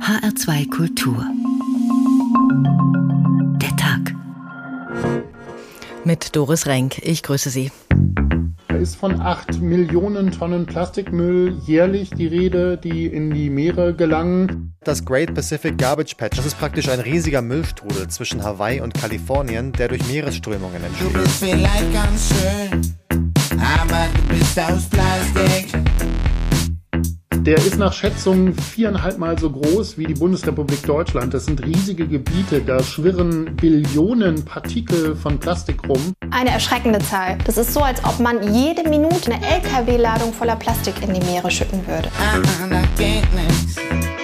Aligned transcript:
HR2 0.00 0.70
Kultur. 0.70 1.24
Der 3.60 3.76
Tag. 3.76 4.14
Mit 6.04 6.34
Doris 6.34 6.66
Renk. 6.66 6.98
Ich 7.04 7.22
grüße 7.22 7.50
Sie. 7.50 7.70
Da 8.68 8.76
ist 8.76 8.96
von 8.96 9.20
8 9.20 9.60
Millionen 9.60 10.32
Tonnen 10.32 10.66
Plastikmüll 10.66 11.58
jährlich 11.66 12.10
die 12.10 12.26
Rede, 12.26 12.78
die 12.78 13.06
in 13.06 13.32
die 13.32 13.50
Meere 13.50 13.94
gelangen. 13.94 14.74
Das 14.82 15.04
Great 15.04 15.34
Pacific 15.34 15.78
Garbage 15.78 16.14
Patch, 16.16 16.36
das 16.36 16.46
ist 16.46 16.58
praktisch 16.58 16.88
ein 16.88 17.00
riesiger 17.00 17.42
Müllstrudel 17.42 18.08
zwischen 18.08 18.42
Hawaii 18.42 18.80
und 18.80 18.94
Kalifornien, 18.94 19.72
der 19.72 19.88
durch 19.88 20.04
Meeresströmungen 20.08 20.82
entsteht. 20.82 21.14
Du 21.14 21.20
bist 21.20 21.44
vielleicht 21.44 21.92
ganz 21.92 22.28
schön, 22.28 22.94
aber 23.60 24.08
du 24.16 24.34
bist 24.34 24.58
aus 24.58 24.84
Plastik. 24.88 25.91
Der 27.42 27.56
ist 27.56 27.76
nach 27.76 27.92
Schätzungen 27.92 28.54
viereinhalb 28.54 29.18
Mal 29.18 29.36
so 29.36 29.50
groß 29.50 29.98
wie 29.98 30.06
die 30.06 30.14
Bundesrepublik 30.14 30.80
Deutschland. 30.86 31.34
Das 31.34 31.46
sind 31.46 31.66
riesige 31.66 32.06
Gebiete, 32.06 32.60
da 32.60 32.80
schwirren 32.80 33.56
Billionen 33.56 34.44
Partikel 34.44 35.16
von 35.16 35.40
Plastik 35.40 35.88
rum. 35.88 36.12
Eine 36.30 36.50
erschreckende 36.50 37.00
Zahl. 37.00 37.38
Das 37.44 37.58
ist 37.58 37.74
so, 37.74 37.80
als 37.80 37.98
ob 38.04 38.20
man 38.20 38.54
jede 38.54 38.88
Minute 38.88 39.32
eine 39.32 39.44
LKW-Ladung 39.44 40.32
voller 40.32 40.54
Plastik 40.54 40.94
in 41.02 41.14
die 41.14 41.26
Meere 41.26 41.50
schütten 41.50 41.84
würde. 41.84 42.08
Das 42.70 42.82
geht 42.96 43.26
nix. 43.34 43.76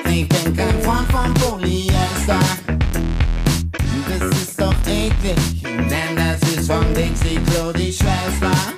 Ich 0.09 0.29
bin 0.29 0.57
kein 0.57 0.81
Freund 0.83 1.09
von 1.11 1.35
Polyester. 1.35 2.39
Das 4.21 4.39
ist 4.39 4.61
doch 4.61 4.75
eklig, 4.87 5.63
denn 5.65 6.15
das 6.15 6.41
ist 6.53 6.71
von 6.71 6.85
Dixie 6.95 7.41
Klo 7.51 7.73
die 7.73 7.93
Schwester. 7.93 8.78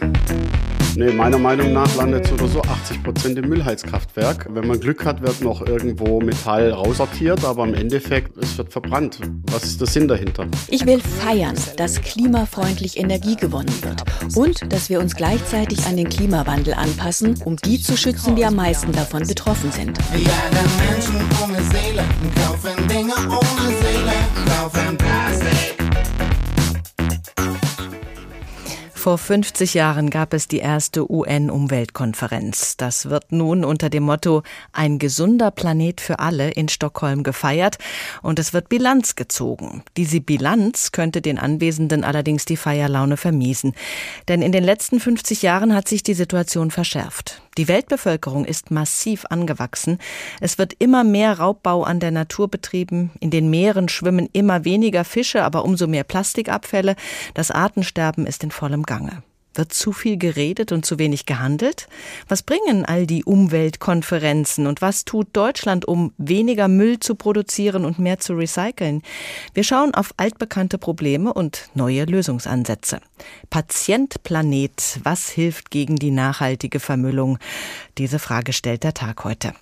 Nee, 0.96 1.12
meiner 1.12 1.38
Meinung 1.38 1.72
nach 1.72 1.94
landet 1.96 2.26
so 2.26 2.34
oder 2.34 2.48
so 2.48 2.62
80 2.62 3.02
Prozent 3.02 3.38
im 3.38 3.48
Müllheizkraftwerk. 3.48 4.48
Wenn 4.50 4.66
man 4.66 4.80
Glück 4.80 5.04
hat, 5.04 5.22
wird 5.22 5.40
noch 5.40 5.64
irgendwo 5.64 6.20
Metall 6.20 6.72
raussortiert, 6.72 7.44
aber 7.44 7.64
im 7.64 7.74
Endeffekt, 7.74 8.36
es 8.38 8.58
wird 8.58 8.72
verbrannt. 8.72 9.20
Was 9.52 9.64
ist 9.64 9.80
der 9.80 9.86
Sinn 9.86 10.08
dahinter? 10.08 10.48
Ich 10.68 10.84
will 10.86 11.00
feiern, 11.00 11.54
dass 11.76 12.00
klimafreundlich 12.00 12.98
Energie 12.98 13.36
gewonnen 13.36 13.72
wird 13.82 14.02
und 14.36 14.72
dass 14.72 14.90
wir 14.90 14.98
uns 15.00 15.14
gleichzeitig 15.14 15.86
an 15.86 15.96
den 15.96 16.08
Klimawandel 16.08 16.74
anpassen, 16.74 17.40
um 17.44 17.56
die 17.56 17.80
zu 17.80 17.96
schützen, 17.96 18.34
die 18.34 18.44
am 18.44 18.56
meisten 18.56 18.90
davon 18.92 19.26
betroffen 19.26 19.70
sind. 19.70 19.96
Wir 20.12 20.22
jagen 20.22 20.70
Menschen 20.90 21.16
ohne 21.42 21.62
Seele, 21.62 22.04
kaufen 22.34 22.88
Dinge 22.88 23.14
ohne 23.28 23.68
Seele, 23.68 23.79
Vor 29.00 29.16
50 29.16 29.72
Jahren 29.72 30.10
gab 30.10 30.34
es 30.34 30.46
die 30.46 30.58
erste 30.58 31.10
UN-Umweltkonferenz. 31.10 32.76
Das 32.76 33.08
wird 33.08 33.32
nun 33.32 33.64
unter 33.64 33.88
dem 33.88 34.02
Motto 34.02 34.42
Ein 34.74 34.98
gesunder 34.98 35.50
Planet 35.50 36.02
für 36.02 36.18
alle 36.18 36.50
in 36.50 36.68
Stockholm 36.68 37.22
gefeiert 37.22 37.78
und 38.20 38.38
es 38.38 38.52
wird 38.52 38.68
Bilanz 38.68 39.16
gezogen. 39.16 39.82
Diese 39.96 40.20
Bilanz 40.20 40.92
könnte 40.92 41.22
den 41.22 41.38
Anwesenden 41.38 42.04
allerdings 42.04 42.44
die 42.44 42.58
Feierlaune 42.58 43.16
vermiesen. 43.16 43.72
Denn 44.28 44.42
in 44.42 44.52
den 44.52 44.64
letzten 44.64 45.00
50 45.00 45.40
Jahren 45.40 45.74
hat 45.74 45.88
sich 45.88 46.02
die 46.02 46.12
Situation 46.12 46.70
verschärft. 46.70 47.40
Die 47.58 47.66
Weltbevölkerung 47.66 48.44
ist 48.44 48.70
massiv 48.70 49.24
angewachsen. 49.28 49.98
Es 50.40 50.56
wird 50.58 50.74
immer 50.78 51.02
mehr 51.02 51.38
Raubbau 51.38 51.82
an 51.82 51.98
der 51.98 52.12
Natur 52.12 52.48
betrieben. 52.48 53.10
In 53.20 53.30
den 53.30 53.50
Meeren 53.50 53.88
schwimmen 53.88 54.28
immer 54.32 54.64
weniger 54.64 55.04
Fische, 55.04 55.42
aber 55.42 55.64
umso 55.64 55.86
mehr 55.86 56.04
Plastikabfälle. 56.04 56.94
Das 57.34 57.50
Artensterben 57.50 58.26
ist 58.26 58.44
in 58.44 58.50
vollem 58.52 58.84
Gange. 58.84 59.22
Wird 59.54 59.72
zu 59.72 59.92
viel 59.92 60.16
geredet 60.16 60.70
und 60.72 60.86
zu 60.86 60.98
wenig 60.98 61.26
gehandelt? 61.26 61.88
Was 62.28 62.42
bringen 62.42 62.84
all 62.84 63.06
die 63.06 63.24
Umweltkonferenzen 63.24 64.66
und 64.66 64.80
was 64.80 65.04
tut 65.04 65.28
Deutschland, 65.32 65.86
um 65.86 66.12
weniger 66.18 66.68
Müll 66.68 67.00
zu 67.00 67.16
produzieren 67.16 67.84
und 67.84 67.98
mehr 67.98 68.18
zu 68.18 68.34
recyceln? 68.34 69.02
Wir 69.52 69.64
schauen 69.64 69.94
auf 69.94 70.14
altbekannte 70.16 70.78
Probleme 70.78 71.32
und 71.32 71.68
neue 71.74 72.04
Lösungsansätze. 72.04 73.00
Patient 73.50 74.22
Planet, 74.22 75.00
was 75.02 75.28
hilft 75.28 75.70
gegen 75.70 75.96
die 75.96 76.12
nachhaltige 76.12 76.78
Vermüllung? 76.78 77.38
Diese 77.98 78.18
Frage 78.18 78.52
stellt 78.52 78.84
der 78.84 78.94
Tag 78.94 79.24
heute. 79.24 79.52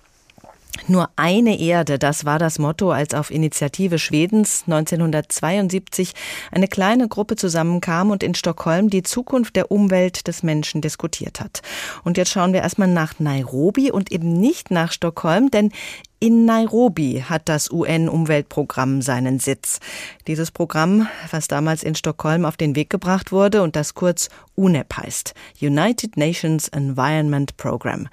Nur 0.87 1.09
eine 1.15 1.59
Erde, 1.59 1.99
das 1.99 2.25
war 2.25 2.39
das 2.39 2.57
Motto, 2.57 2.91
als 2.91 3.13
auf 3.13 3.31
Initiative 3.31 3.99
Schwedens 3.99 4.63
1972 4.65 6.13
eine 6.51 6.67
kleine 6.67 7.07
Gruppe 7.07 7.35
zusammenkam 7.35 8.11
und 8.11 8.23
in 8.23 8.33
Stockholm 8.33 8.89
die 8.89 9.03
Zukunft 9.03 9.55
der 9.55 9.71
Umwelt 9.71 10.27
des 10.27 10.41
Menschen 10.41 10.81
diskutiert 10.81 11.41
hat. 11.41 11.61
Und 12.03 12.17
jetzt 12.17 12.31
schauen 12.31 12.53
wir 12.53 12.61
erstmal 12.61 12.87
nach 12.87 13.19
Nairobi 13.19 13.91
und 13.91 14.11
eben 14.11 14.39
nicht 14.39 14.71
nach 14.71 14.91
Stockholm, 14.91 15.51
denn 15.51 15.71
in 16.19 16.45
Nairobi 16.45 17.23
hat 17.27 17.47
das 17.47 17.71
UN-Umweltprogramm 17.71 19.01
seinen 19.01 19.39
Sitz. 19.39 19.79
Dieses 20.27 20.51
Programm, 20.51 21.07
was 21.31 21.47
damals 21.47 21.81
in 21.83 21.95
Stockholm 21.95 22.45
auf 22.45 22.57
den 22.57 22.75
Weg 22.75 22.89
gebracht 22.89 23.31
wurde 23.31 23.61
und 23.61 23.75
das 23.75 23.93
kurz 23.93 24.29
UNEP 24.55 24.97
heißt, 24.97 25.33
United 25.61 26.17
Nations 26.17 26.67
Environment 26.67 27.55
Program. 27.55 28.09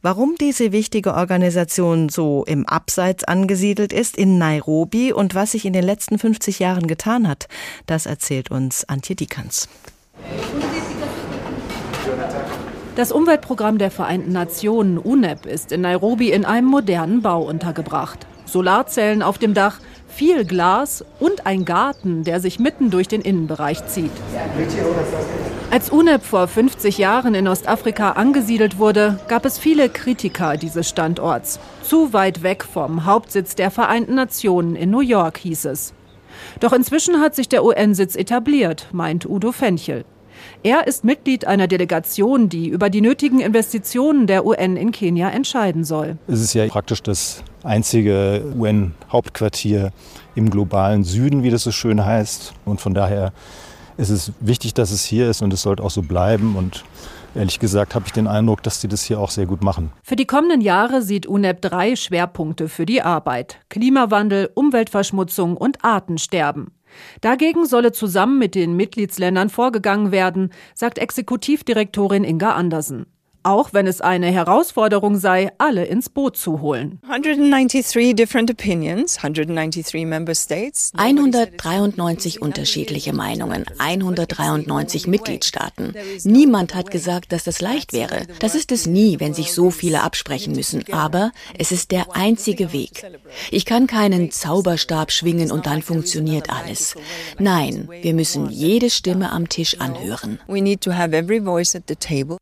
Warum 0.00 0.34
diese 0.40 0.72
wichtige 0.72 1.14
Organisation 1.14 2.08
so 2.08 2.44
im 2.46 2.66
Abseits 2.66 3.24
angesiedelt 3.24 3.92
ist 3.92 4.16
in 4.16 4.38
Nairobi 4.38 5.12
und 5.12 5.34
was 5.34 5.52
sich 5.52 5.66
in 5.66 5.74
den 5.74 5.84
letzten 5.84 6.18
50 6.18 6.58
Jahren 6.58 6.86
getan 6.86 7.28
hat, 7.28 7.48
das 7.86 8.06
erzählt 8.06 8.50
uns 8.50 8.88
Antje 8.88 9.14
Dikans. 9.14 9.68
Das 12.94 13.10
Umweltprogramm 13.10 13.78
der 13.78 13.90
Vereinten 13.90 14.32
Nationen 14.32 14.98
UNEP 14.98 15.46
ist 15.46 15.72
in 15.72 15.80
Nairobi 15.80 16.30
in 16.30 16.44
einem 16.44 16.66
modernen 16.66 17.22
Bau 17.22 17.42
untergebracht. 17.42 18.26
Solarzellen 18.44 19.22
auf 19.22 19.38
dem 19.38 19.54
Dach, 19.54 19.78
viel 20.08 20.44
Glas 20.44 21.02
und 21.18 21.46
ein 21.46 21.64
Garten, 21.64 22.22
der 22.22 22.38
sich 22.38 22.58
mitten 22.58 22.90
durch 22.90 23.08
den 23.08 23.22
Innenbereich 23.22 23.86
zieht. 23.86 24.10
Als 25.70 25.88
UNEP 25.88 26.22
vor 26.22 26.46
50 26.46 26.98
Jahren 26.98 27.34
in 27.34 27.48
Ostafrika 27.48 28.10
angesiedelt 28.10 28.78
wurde, 28.78 29.18
gab 29.26 29.46
es 29.46 29.56
viele 29.56 29.88
Kritiker 29.88 30.58
dieses 30.58 30.86
Standorts. 30.86 31.60
Zu 31.82 32.12
weit 32.12 32.42
weg 32.42 32.62
vom 32.62 33.06
Hauptsitz 33.06 33.54
der 33.54 33.70
Vereinten 33.70 34.16
Nationen 34.16 34.76
in 34.76 34.90
New 34.90 35.00
York 35.00 35.38
hieß 35.38 35.64
es. 35.64 35.94
Doch 36.60 36.74
inzwischen 36.74 37.20
hat 37.20 37.34
sich 37.34 37.48
der 37.48 37.64
UN-Sitz 37.64 38.16
etabliert, 38.16 38.88
meint 38.92 39.24
Udo 39.24 39.50
Fenchel. 39.50 40.04
Er 40.64 40.86
ist 40.86 41.02
Mitglied 41.02 41.44
einer 41.44 41.66
Delegation, 41.66 42.48
die 42.48 42.68
über 42.68 42.88
die 42.88 43.00
nötigen 43.00 43.40
Investitionen 43.40 44.28
der 44.28 44.46
UN 44.46 44.76
in 44.76 44.92
Kenia 44.92 45.28
entscheiden 45.28 45.82
soll. 45.82 46.18
Es 46.28 46.40
ist 46.40 46.54
ja 46.54 46.64
praktisch 46.68 47.02
das 47.02 47.42
einzige 47.64 48.44
UN-Hauptquartier 48.56 49.90
im 50.36 50.50
globalen 50.50 51.02
Süden, 51.02 51.42
wie 51.42 51.50
das 51.50 51.64
so 51.64 51.72
schön 51.72 52.04
heißt. 52.04 52.54
Und 52.64 52.80
von 52.80 52.94
daher 52.94 53.32
ist 53.96 54.10
es 54.10 54.30
wichtig, 54.38 54.72
dass 54.72 54.92
es 54.92 55.04
hier 55.04 55.28
ist 55.28 55.42
und 55.42 55.52
es 55.52 55.62
sollte 55.62 55.82
auch 55.82 55.90
so 55.90 56.02
bleiben. 56.02 56.54
Und 56.54 56.84
ehrlich 57.34 57.58
gesagt 57.58 57.96
habe 57.96 58.04
ich 58.06 58.12
den 58.12 58.28
Eindruck, 58.28 58.62
dass 58.62 58.80
die 58.80 58.86
das 58.86 59.02
hier 59.02 59.18
auch 59.18 59.30
sehr 59.30 59.46
gut 59.46 59.64
machen. 59.64 59.90
Für 60.04 60.14
die 60.14 60.26
kommenden 60.26 60.60
Jahre 60.60 61.02
sieht 61.02 61.26
UNEP 61.26 61.60
drei 61.60 61.96
Schwerpunkte 61.96 62.68
für 62.68 62.86
die 62.86 63.02
Arbeit. 63.02 63.58
Klimawandel, 63.68 64.50
Umweltverschmutzung 64.54 65.56
und 65.56 65.84
Artensterben. 65.84 66.70
Dagegen 67.20 67.66
solle 67.66 67.92
zusammen 67.92 68.38
mit 68.38 68.54
den 68.54 68.76
Mitgliedsländern 68.76 69.48
vorgegangen 69.48 70.12
werden, 70.12 70.50
sagt 70.74 70.98
Exekutivdirektorin 70.98 72.24
Inga 72.24 72.52
Andersen 72.54 73.06
auch 73.42 73.72
wenn 73.72 73.86
es 73.86 74.00
eine 74.00 74.30
Herausforderung 74.30 75.16
sei, 75.16 75.50
alle 75.58 75.84
ins 75.84 76.08
Boot 76.08 76.36
zu 76.36 76.60
holen. 76.60 77.00
193 77.08 78.14
different 78.14 78.50
opinions, 78.50 79.18
193 79.18 80.06
member 80.06 80.34
states. 80.34 80.92
193 80.96 82.40
unterschiedliche 82.40 83.12
Meinungen, 83.12 83.64
193 83.78 85.06
Mitgliedstaaten. 85.06 85.94
Niemand 86.24 86.74
hat 86.74 86.90
gesagt, 86.90 87.32
dass 87.32 87.44
das 87.44 87.60
leicht 87.60 87.92
wäre. 87.92 88.26
Das 88.38 88.54
ist 88.54 88.72
es 88.72 88.86
nie, 88.86 89.20
wenn 89.20 89.34
sich 89.34 89.52
so 89.52 89.70
viele 89.70 90.02
absprechen 90.02 90.54
müssen. 90.54 90.84
Aber 90.92 91.32
es 91.58 91.72
ist 91.72 91.90
der 91.90 92.14
einzige 92.14 92.72
Weg. 92.72 93.04
Ich 93.50 93.64
kann 93.64 93.86
keinen 93.86 94.30
Zauberstab 94.30 95.10
schwingen 95.12 95.50
und 95.50 95.66
dann 95.66 95.82
funktioniert 95.82 96.50
alles. 96.50 96.94
Nein, 97.38 97.88
wir 98.02 98.14
müssen 98.14 98.50
jede 98.50 98.90
Stimme 98.90 99.30
am 99.30 99.48
Tisch 99.48 99.80
anhören. 99.80 100.38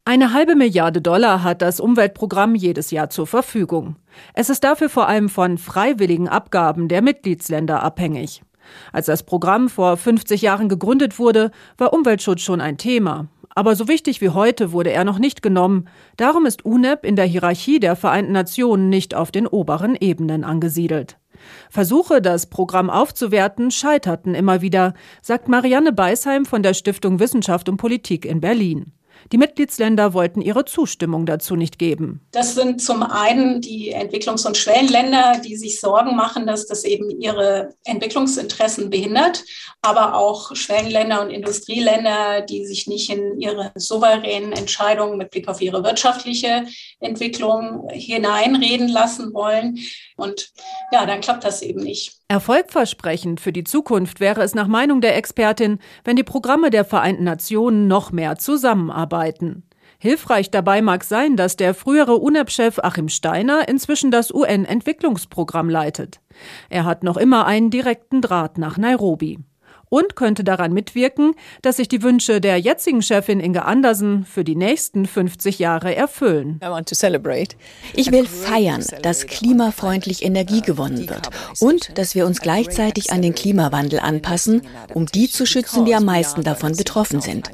Eine 0.04 0.32
halbe 0.32 0.54
Milliarde 0.56 0.89
Milliarde 0.90 1.02
Dollar 1.02 1.44
hat 1.44 1.62
das 1.62 1.78
Umweltprogramm 1.78 2.56
jedes 2.56 2.90
Jahr 2.90 3.10
zur 3.10 3.28
Verfügung. 3.28 3.94
Es 4.34 4.50
ist 4.50 4.64
dafür 4.64 4.88
vor 4.88 5.06
allem 5.06 5.28
von 5.28 5.56
freiwilligen 5.56 6.28
Abgaben 6.28 6.88
der 6.88 7.00
Mitgliedsländer 7.00 7.80
abhängig. 7.80 8.42
Als 8.92 9.06
das 9.06 9.22
Programm 9.22 9.68
vor 9.68 9.96
50 9.96 10.42
Jahren 10.42 10.68
gegründet 10.68 11.20
wurde, 11.20 11.52
war 11.78 11.92
Umweltschutz 11.92 12.40
schon 12.40 12.60
ein 12.60 12.76
Thema. 12.76 13.28
Aber 13.50 13.76
so 13.76 13.86
wichtig 13.86 14.20
wie 14.20 14.30
heute 14.30 14.72
wurde 14.72 14.90
er 14.90 15.04
noch 15.04 15.20
nicht 15.20 15.42
genommen. 15.42 15.84
Darum 16.16 16.44
ist 16.44 16.64
UNEP 16.64 17.04
in 17.04 17.14
der 17.14 17.26
Hierarchie 17.26 17.78
der 17.78 17.94
Vereinten 17.94 18.32
Nationen 18.32 18.88
nicht 18.88 19.14
auf 19.14 19.30
den 19.30 19.46
oberen 19.46 19.94
Ebenen 19.94 20.42
angesiedelt. 20.42 21.18
Versuche, 21.68 22.20
das 22.20 22.46
Programm 22.46 22.90
aufzuwerten, 22.90 23.70
scheiterten 23.70 24.34
immer 24.34 24.60
wieder, 24.60 24.94
sagt 25.22 25.46
Marianne 25.46 25.92
Beisheim 25.92 26.46
von 26.46 26.64
der 26.64 26.74
Stiftung 26.74 27.20
Wissenschaft 27.20 27.68
und 27.68 27.76
Politik 27.76 28.24
in 28.24 28.40
Berlin. 28.40 28.92
Die 29.32 29.38
Mitgliedsländer 29.38 30.12
wollten 30.12 30.40
ihre 30.40 30.64
Zustimmung 30.64 31.24
dazu 31.24 31.54
nicht 31.54 31.78
geben. 31.78 32.20
Das 32.32 32.56
sind 32.56 32.82
zum 32.82 33.04
einen 33.04 33.60
die 33.60 33.94
Entwicklungs- 33.94 34.44
und 34.44 34.56
Schwellenländer, 34.56 35.40
die 35.44 35.56
sich 35.56 35.78
Sorgen 35.78 36.16
machen, 36.16 36.48
dass 36.48 36.66
das 36.66 36.82
eben 36.82 37.10
ihre 37.10 37.72
Entwicklungsinteressen 37.84 38.90
behindert, 38.90 39.44
aber 39.82 40.16
auch 40.16 40.56
Schwellenländer 40.56 41.22
und 41.22 41.30
Industrieländer, 41.30 42.40
die 42.40 42.66
sich 42.66 42.88
nicht 42.88 43.08
in 43.08 43.40
ihre 43.40 43.70
souveränen 43.76 44.52
Entscheidungen 44.52 45.16
mit 45.16 45.30
Blick 45.30 45.46
auf 45.46 45.60
ihre 45.60 45.84
wirtschaftliche 45.84 46.64
Entwicklung 46.98 47.88
hineinreden 47.92 48.88
lassen 48.88 49.32
wollen. 49.32 49.78
Und 50.16 50.50
ja, 50.90 51.06
dann 51.06 51.20
klappt 51.20 51.44
das 51.44 51.62
eben 51.62 51.80
nicht. 51.80 52.16
Erfolgversprechend 52.26 53.40
für 53.40 53.52
die 53.52 53.64
Zukunft 53.64 54.20
wäre 54.20 54.42
es 54.42 54.54
nach 54.54 54.68
Meinung 54.68 55.00
der 55.00 55.16
Expertin, 55.16 55.78
wenn 56.04 56.16
die 56.16 56.22
Programme 56.22 56.70
der 56.70 56.84
Vereinten 56.84 57.24
Nationen 57.24 57.88
noch 57.88 58.12
mehr 58.12 58.36
zusammenarbeiten. 58.38 59.19
Hilfreich 59.98 60.50
dabei 60.50 60.80
mag 60.80 61.04
sein, 61.04 61.36
dass 61.36 61.56
der 61.56 61.74
frühere 61.74 62.16
UNEP-Chef 62.16 62.78
Achim 62.78 63.08
Steiner 63.08 63.68
inzwischen 63.68 64.10
das 64.10 64.32
UN-Entwicklungsprogramm 64.32 65.68
leitet. 65.68 66.20
Er 66.70 66.86
hat 66.86 67.04
noch 67.04 67.18
immer 67.18 67.46
einen 67.46 67.70
direkten 67.70 68.22
Draht 68.22 68.56
nach 68.56 68.78
Nairobi 68.78 69.40
und 69.90 70.16
könnte 70.16 70.42
daran 70.42 70.72
mitwirken, 70.72 71.34
dass 71.60 71.76
sich 71.76 71.88
die 71.88 72.02
Wünsche 72.02 72.40
der 72.40 72.56
jetzigen 72.56 73.02
Chefin 73.02 73.40
Inge 73.40 73.66
Andersen 73.66 74.24
für 74.24 74.44
die 74.44 74.56
nächsten 74.56 75.04
50 75.04 75.58
Jahre 75.58 75.94
erfüllen. 75.94 76.58
Ich 77.94 78.10
will 78.10 78.26
feiern, 78.26 78.84
dass 79.02 79.26
klimafreundlich 79.26 80.24
Energie 80.24 80.62
gewonnen 80.62 81.10
wird 81.10 81.28
und 81.58 81.98
dass 81.98 82.14
wir 82.14 82.24
uns 82.24 82.40
gleichzeitig 82.40 83.12
an 83.12 83.20
den 83.20 83.34
Klimawandel 83.34 84.00
anpassen, 84.00 84.62
um 84.94 85.06
die 85.06 85.28
zu 85.28 85.44
schützen, 85.44 85.84
die 85.84 85.94
am 85.94 86.04
meisten 86.04 86.42
davon 86.42 86.76
betroffen 86.76 87.20
sind. 87.20 87.50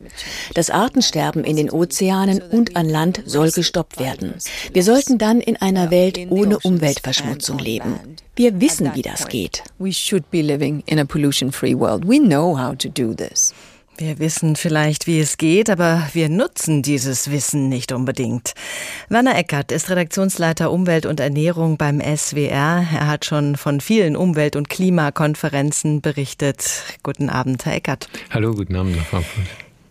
Das 0.54 0.70
Artensterben 0.70 1.42
in 1.42 1.56
den 1.56 1.70
Ozeanen 1.70 2.42
und 2.42 2.76
an 2.76 2.88
Land 2.88 3.22
soll 3.24 3.50
gestoppt 3.50 3.98
werden. 3.98 4.34
Wir 4.72 4.82
sollten 4.82 5.16
dann 5.16 5.40
in 5.40 5.56
einer 5.56 5.90
Welt 5.90 6.18
ohne 6.28 6.58
Umweltverschmutzung 6.58 7.58
leben. 7.58 7.98
Wir 8.38 8.60
wissen, 8.60 8.94
wie 8.94 9.00
das 9.00 9.28
geht. 9.28 9.64
We 9.78 9.90
should 9.90 10.30
be 10.30 10.42
living 10.42 10.82
in 10.84 10.98
a 10.98 11.06
pollution-free 11.06 11.74
world. 11.74 12.06
We 12.06 12.18
know 12.18 12.54
how 12.58 12.76
to 12.76 12.90
do 12.90 13.14
this. 13.14 13.54
Wir 13.96 14.18
wissen 14.18 14.56
vielleicht, 14.56 15.06
wie 15.06 15.20
es 15.20 15.38
geht, 15.38 15.70
aber 15.70 16.06
wir 16.12 16.28
nutzen 16.28 16.82
dieses 16.82 17.30
Wissen 17.30 17.70
nicht 17.70 17.92
unbedingt. 17.92 18.52
Werner 19.08 19.38
Eckert 19.38 19.72
ist 19.72 19.88
Redaktionsleiter 19.88 20.70
Umwelt 20.70 21.06
und 21.06 21.18
Ernährung 21.18 21.78
beim 21.78 22.02
SWR. 22.02 22.84
Er 22.92 23.06
hat 23.06 23.24
schon 23.24 23.56
von 23.56 23.80
vielen 23.80 24.16
Umwelt- 24.16 24.54
und 24.54 24.68
Klimakonferenzen 24.68 26.02
berichtet. 26.02 26.84
Guten 27.02 27.30
Abend, 27.30 27.64
Herr 27.64 27.76
Eckert. 27.76 28.10
Hallo, 28.30 28.52
guten 28.52 28.76
Abend 28.76 28.96
nach 28.96 29.06
Frankfurt. 29.06 29.46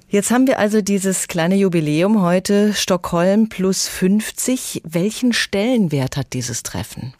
Jetzt 0.08 0.30
haben 0.30 0.46
wir 0.46 0.60
also 0.60 0.82
dieses 0.82 1.28
kleine 1.28 1.56
Jubiläum 1.56 2.22
heute, 2.22 2.76
Stockholm 2.76 3.50
plus 3.50 3.88
50. 3.88 4.84
Welchen 4.86 5.34
Stellenwert 5.34 6.16
hat 6.16 6.34
dieses 6.34 6.62
Treffen? 6.62 7.14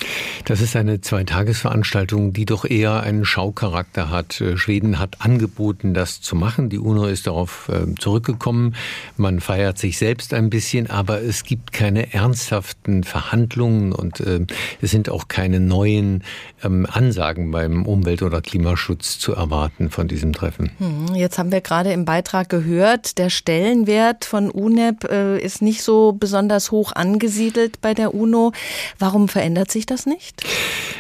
Das 0.46 0.62
ist 0.62 0.76
eine 0.76 1.02
Zweitagesveranstaltung, 1.02 2.32
die 2.32 2.46
doch 2.46 2.64
eher 2.64 3.02
einen 3.02 3.26
Schaucharakter 3.26 4.12
hat. 4.12 4.40
Äh, 4.40 4.56
Schweden 4.58 5.00
hat 5.00 5.16
angeboten, 5.22 5.96
das 5.96 6.22
zu 6.22 6.36
machen. 6.36 6.70
Die 6.70 6.78
UNO 6.78 7.06
ist 7.06 7.26
darauf 7.26 7.72
ähm, 7.74 8.00
zurückgekommen. 8.00 8.76
Man 9.18 9.40
feiert 9.40 9.80
sich 9.80 9.98
selbst 9.98 10.36
ein 10.36 10.52
bisschen, 10.52 10.88
aber 10.88 11.24
es 11.24 11.44
gibt 11.44 11.74
keine 11.74 12.14
ernsthaften 12.14 13.04
Verhandlungen 13.04 13.94
und 13.94 14.20
ähm, 14.20 14.46
es 14.80 14.92
sind 14.92 15.10
auch 15.10 15.28
keine 15.28 15.60
neuen 15.60 16.24
ähm, 16.64 16.86
Ansagen 16.88 17.50
beim 17.50 17.88
Umwelt- 17.88 18.22
oder 18.22 18.42
Klimaschutz 18.42 19.18
zu 19.18 19.34
erwarten 19.34 19.90
von 19.90 20.08
diesem 20.08 20.34
Treffen. 20.34 20.70
Hm, 20.78 21.16
jetzt 21.16 21.40
haben 21.40 21.52
wir 21.52 21.62
gerade 21.62 21.92
im 21.92 22.06
Beitrag 22.06 22.48
gehört, 22.50 22.75
der 22.76 23.30
Stellenwert 23.30 24.26
von 24.26 24.50
UNEP 24.50 25.06
äh, 25.06 25.40
ist 25.40 25.62
nicht 25.62 25.82
so 25.82 26.14
besonders 26.14 26.72
hoch 26.72 26.92
angesiedelt 26.94 27.82
bei 27.82 27.94
der 27.94 28.14
UNO. 28.14 28.52
Warum 29.00 29.28
verändert 29.28 29.72
sich 29.72 29.86
das 29.86 30.06
nicht? 30.06 30.44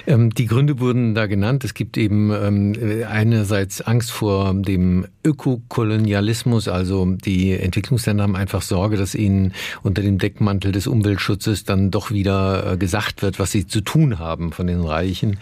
Ähm, 0.08 0.30
die 0.32 0.46
Gründe 0.46 0.80
wurden 0.80 1.16
da 1.16 1.26
genannt. 1.26 1.64
Es 1.64 1.74
gibt 1.74 1.98
eben 1.98 2.32
ähm, 2.32 3.04
einerseits 3.08 3.82
Angst 3.82 4.12
vor 4.12 4.54
dem 4.54 5.06
Ökokolonialismus, 5.24 6.68
also 6.68 7.06
die 7.06 7.54
Entwicklungsländer 7.54 8.24
haben 8.24 8.36
einfach 8.36 8.62
Sorge, 8.62 8.98
dass 8.98 9.16
ihnen 9.16 9.54
unter 9.82 10.02
dem 10.02 10.20
Deckmantel 10.20 10.72
des 10.72 10.88
Umweltschutzes 10.88 11.64
dann 11.64 11.92
doch 11.92 12.12
wieder 12.12 12.74
äh, 12.74 12.78
gesagt 12.78 13.22
wird, 13.22 13.40
was 13.40 13.52
sie 13.52 13.66
zu 13.66 13.82
tun 13.82 14.20
haben 14.20 14.52
von 14.52 14.68
den 14.68 14.82
Reichen. 14.82 15.40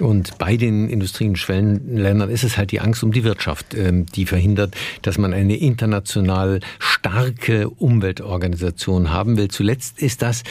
Und 0.00 0.38
bei 0.38 0.56
den 0.56 0.88
Industrie- 0.88 1.28
und 1.28 1.38
Schwellenländern 1.38 2.28
ist 2.28 2.44
es 2.44 2.58
halt 2.58 2.72
die 2.72 2.80
Angst 2.80 3.02
um 3.04 3.12
die 3.12 3.24
Wirtschaft, 3.24 3.74
ähm, 3.74 4.06
die 4.06 4.26
verhindert, 4.26 4.74
dass 5.02 5.18
man 5.18 5.32
eine 5.32 5.56
international 5.64 6.60
starke 6.78 7.68
Umweltorganisation 7.68 9.10
haben 9.10 9.36
will. 9.36 9.48
Zuletzt 9.48 10.00
ist 10.00 10.22
das 10.22 10.42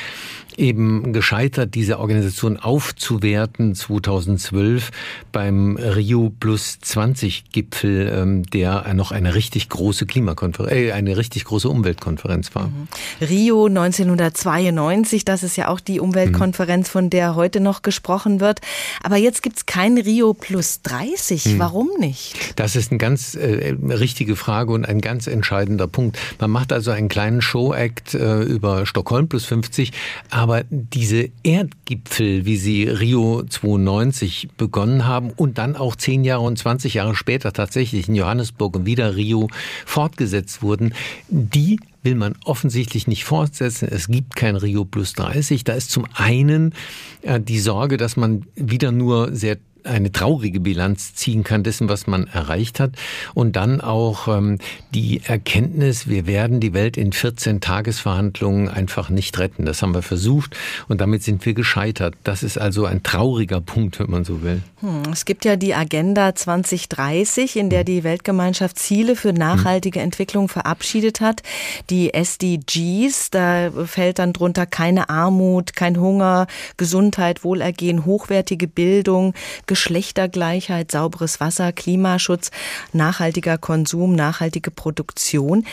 eben 0.58 1.14
gescheitert, 1.14 1.76
diese 1.76 2.00
Organisation 2.00 2.58
aufzuwerten 2.58 3.76
2012 3.76 4.92
beim 5.32 5.78
Rio 5.78 6.32
Plus 6.40 6.80
20 6.80 7.52
Gipfel, 7.52 8.12
ähm, 8.14 8.44
der 8.44 8.94
noch 8.94 9.12
eine 9.12 9.36
richtig 9.36 9.70
große 9.70 10.06
Klimakonferenz, 10.06 10.72
äh, 10.72 10.92
eine 10.92 11.18
richtig 11.18 11.46
große 11.46 11.70
Umweltkonferenz 11.70 12.54
war. 12.56 12.68
Mhm. 12.68 12.88
Rio 13.22 13.68
1992, 13.68 15.26
das 15.26 15.44
ist 15.44 15.56
ja 15.56 15.68
auch 15.68 15.80
die 15.80 16.00
Umweltkonferenz, 16.00 16.90
von 16.90 17.10
der 17.10 17.36
heute 17.36 17.60
noch 17.60 17.82
gesprochen 17.82 18.40
wird. 18.40 18.62
Aber 19.02 19.18
jetzt 19.18 19.44
gibt's 19.44 19.66
kein 19.66 19.98
Rio 19.98 20.34
Plus 20.34 20.82
30. 20.82 21.46
Mhm. 21.46 21.60
Warum 21.60 21.90
nicht? 22.00 22.60
Das 22.60 22.76
ist 22.76 22.92
eine 22.92 22.98
ganz 22.98 23.36
äh, 23.36 23.76
richtige 23.82 24.36
Frage 24.36 24.72
und 24.72 24.86
ein 24.86 25.02
ganz 25.02 25.28
entscheidender 25.28 25.88
Punkt. 25.88 26.18
Man 26.40 26.52
macht 26.52 26.72
also 26.72 26.92
einen 26.92 27.10
kleinen 27.10 27.42
Show-Act 27.42 28.14
äh, 28.14 28.42
über 28.44 28.86
Stockholm 28.86 29.28
Plus 29.28 29.46
50, 29.46 29.92
aber 30.30 30.43
diese 30.70 31.30
Erdgipfel, 31.44 32.46
wie 32.46 32.58
sie 32.58 32.84
Rio 32.88 33.44
92 33.44 34.50
begonnen 34.58 35.06
haben 35.06 35.32
und 35.32 35.58
dann 35.58 35.76
auch 35.76 35.96
zehn 35.96 36.24
Jahre 36.24 36.44
und 36.44 36.58
20 36.58 36.96
Jahre 36.96 37.16
später 37.16 37.54
tatsächlich 37.54 38.08
in 38.08 38.16
Johannesburg 38.16 38.76
und 38.76 38.86
wieder 38.86 39.16
Rio 39.16 39.48
fortgesetzt 39.86 40.62
wurden, 40.62 40.94
die 41.30 41.80
will 42.04 42.16
man 42.16 42.36
offensichtlich 42.44 43.08
nicht 43.08 43.24
fortsetzen. 43.24 43.88
Es 43.90 44.08
gibt 44.08 44.36
kein 44.36 44.56
Rio 44.56 44.86
plus 44.86 45.14
30. 45.14 45.64
Da 45.64 45.74
ist 45.74 45.92
zum 45.92 46.06
einen 46.14 46.74
äh, 47.22 47.40
die 47.40 47.60
Sorge, 47.60 47.98
dass 47.98 48.18
man 48.18 48.46
wieder 48.56 48.92
nur 48.92 49.34
sehr 49.36 49.58
eine 49.84 50.12
traurige 50.12 50.60
Bilanz 50.60 51.14
ziehen 51.14 51.44
kann 51.44 51.64
dessen, 51.64 51.90
was 51.90 52.08
man 52.08 52.28
erreicht 52.28 52.80
hat. 52.80 52.92
Und 53.34 53.56
dann 53.56 53.82
auch 53.82 54.28
ähm, 54.28 54.58
die 54.94 55.22
Erkenntnis, 55.24 56.08
wir 56.08 56.28
werden 56.28 56.60
die 56.60 56.74
Welt 56.74 56.98
in 56.98 57.14
14 57.14 57.62
Tagesverhandlungen 57.62 58.70
einfach 58.70 59.10
nicht 59.10 59.38
retten. 59.40 59.66
Das 59.66 59.82
haben 59.82 59.94
wir 59.94 60.02
versucht 60.02 60.56
und 60.88 61.02
damit 61.02 61.24
sind 61.24 61.46
wir 61.46 61.54
gescheitert. 61.54 62.16
Das 62.24 62.44
ist 62.44 62.58
also 62.58 62.86
ein 62.86 63.04
trauriger 63.04 63.62
Punkt, 63.62 64.00
wenn 64.00 64.10
man 64.10 64.24
so 64.24 64.42
will. 64.42 64.62
Hm, 64.80 65.04
es 65.12 65.26
gibt 65.26 65.46
ja 65.46 65.56
die 65.56 65.74
Agenda 65.74 66.36
2030, 66.36 67.56
in 67.56 67.70
der 67.70 67.84
die 67.84 68.04
Weltgemeinschaft 68.04 68.78
Ziele 68.78 69.16
für 69.16 69.34
nachhaltige 69.34 70.00
Entwicklung 70.00 70.50
verabschiedet 70.50 71.22
hat. 71.22 71.42
Die 71.90 72.14
SDGs, 72.14 73.30
da 73.32 73.72
fällt 73.86 74.20
dann 74.20 74.34
drunter 74.34 74.66
keine 74.66 75.10
Armut, 75.10 75.76
kein 75.76 76.00
Hunger, 76.00 76.48
Gesundheit, 76.78 77.44
Wohlergehen, 77.44 78.06
hochwertige 78.06 78.68
Bildung, 78.68 79.34
Geschlechtergleichheit, 79.74 80.92
sauberes 80.92 81.40
Wasser, 81.40 81.72
Klimaschutz, 81.72 82.52
nachhaltiger 82.92 83.58
Konsum, 83.58 84.14
nachhaltige 84.14 84.70
Produktion. 84.70 85.66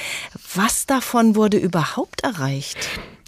Was 0.55 0.87
davon 0.87 1.35
wurde 1.35 1.59
überhaupt 1.59 2.23
erreicht? 2.23 2.79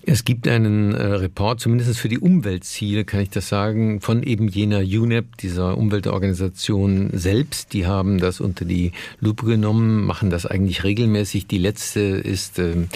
Es 0.05 0.25
gibt 0.25 0.49
einen 0.49 0.95
äh, 0.95 1.03
Report, 1.03 1.61
zumindest 1.61 1.99
für 1.99 2.09
die 2.09 2.19
Umweltziele, 2.19 3.05
kann 3.05 3.21
ich 3.21 3.29
das 3.29 3.51
sagen, 3.51 4.01
von 4.01 4.23
eben 4.23 4.49
jener 4.49 4.79
UNEP, 4.79 5.37
dieser 5.37 5.77
Umweltorganisation 5.77 7.11
selbst. 7.13 7.75
Die 7.75 7.87
haben 7.87 8.19
das 8.19 8.41
unter 8.41 8.65
die 8.65 8.93
Lupe 9.21 9.45
genommen, 9.45 10.07
machen 10.07 10.31
das 10.31 10.47
eigentlich 10.47 10.85
regelmäßig. 10.85 11.49
Die 11.49 11.59
letzte 11.59 12.01
ist 12.01 12.59
äh, 12.59 12.87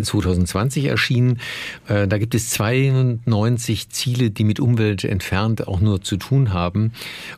2020 0.00 0.86
erschienen. 0.86 1.40
Äh, 1.88 2.08
da 2.08 2.18
gibt 2.18 2.34
es 2.34 2.50
92 2.50 3.88
Ziele, 3.90 4.30
die 4.30 4.44
mit 4.44 4.60
Umwelt 4.60 5.04
entfernt 5.04 5.66
auch 5.66 5.80
nur 5.80 6.02
zu 6.02 6.16
tun 6.16 6.52
haben. 6.52 6.92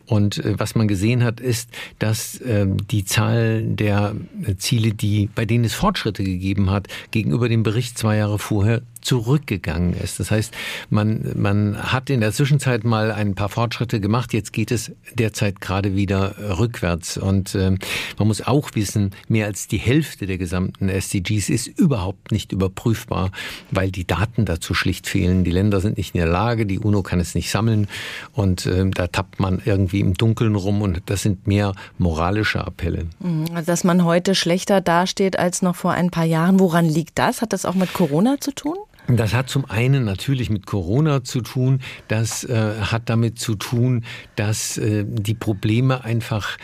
Und 0.07 0.45
äh, 0.45 0.59
was 0.59 0.75
man 0.75 0.89
gesehen 0.89 1.25
hat, 1.25 1.41
ist, 1.41 1.71
dass 1.99 2.41
ähm, 2.45 2.77
die 2.89 3.05
Zahl 3.05 3.63
der 3.65 4.15
Ziele, 4.59 4.93
die, 4.93 5.29
bei 5.35 5.45
denen 5.45 5.65
es 5.65 5.75
Fortschritte 5.75 6.25
gegeben 6.25 6.71
hat, 6.71 6.89
gegenüber 7.11 7.49
dem 7.49 7.63
Bericht 7.63 7.99
zwei 7.99 8.17
Jahre 8.17 8.39
vorher 8.39 8.83
zurückgegangen 9.05 9.95
ist. 9.95 10.19
Das 10.19 10.31
heißt, 10.31 10.55
man, 10.91 11.33
man 11.37 11.93
hat 11.93 12.11
in 12.11 12.21
der 12.21 12.33
Zwischenzeit 12.33 12.85
mal 12.85 13.13
ein 13.13 13.35
paar 13.35 13.51
Fortschritte 13.51 14.01
gemacht. 14.01 14.33
Jetzt 14.33 14.53
geht 14.53 14.71
es 14.71 14.93
derzeit 15.13 15.61
gerade 15.61 15.95
wieder 15.95 16.59
rückwärts. 16.59 17.19
Und 17.19 17.55
äh, 17.55 17.77
man 18.19 18.29
muss 18.29 18.41
auch 18.41 18.71
wissen, 18.75 19.11
mehr 19.29 19.47
als 19.47 19.69
die 19.69 19.79
Hälfte 19.79 20.27
der 20.27 20.39
gesamten 20.39 20.89
SDGs 20.89 21.51
ist 21.51 21.67
überhaupt 21.67 22.33
nicht 22.33 22.44
nicht 22.45 22.53
überprüfbar, 22.53 23.31
weil 23.71 23.91
die 23.91 24.07
Daten 24.07 24.45
dazu 24.45 24.75
schlicht 24.75 25.09
fehlen. 25.09 25.45
Die 25.45 25.51
Länder 25.51 25.81
sind 25.81 25.97
nicht 25.97 26.15
in 26.15 26.19
der 26.19 26.29
Lage, 26.29 26.67
die 26.67 26.79
UNO 26.79 27.03
kann 27.03 27.21
es 27.21 27.35
nicht 27.35 27.51
sammeln 27.51 27.87
und 28.33 28.67
äh, 28.67 28.89
da 28.91 29.07
tappt 29.07 29.41
man 29.41 29.63
irgendwie 29.65 30.01
im 30.01 30.15
Dunkeln 30.15 30.55
rum 30.55 30.83
und 30.83 31.03
das 31.07 31.23
sind 31.23 31.47
mehr 31.47 31.73
moralische 31.97 32.65
Appelle. 32.67 33.07
Mhm, 33.21 33.65
dass 33.65 33.85
man 33.85 34.05
heute 34.05 34.35
schlechter 34.35 34.81
dasteht 34.83 35.39
als 35.39 35.63
noch 35.63 35.77
vor 35.77 35.93
ein 35.93 36.11
paar 36.11 36.25
Jahren. 36.25 36.61
Woran 36.61 36.85
liegt 36.85 37.19
das? 37.19 37.41
Hat 37.41 37.53
das 37.53 37.65
auch 37.65 37.75
mit 37.75 37.93
Corona 37.95 38.37
zu 38.41 38.53
tun? 38.53 38.77
Das 39.07 39.35
hat 39.35 39.51
zum 39.51 39.67
einen 39.67 40.05
natürlich 40.05 40.49
mit 40.49 40.67
Corona 40.67 41.25
zu 41.25 41.43
tun. 41.43 41.81
Das 42.09 42.45
äh, 42.45 42.75
hat 42.81 43.11
damit 43.11 43.39
zu 43.39 43.55
tun, 43.55 44.05
dass 44.35 44.79
äh, 44.79 45.05
die 45.07 45.35
Probleme 45.35 46.05
einfach 46.05 46.57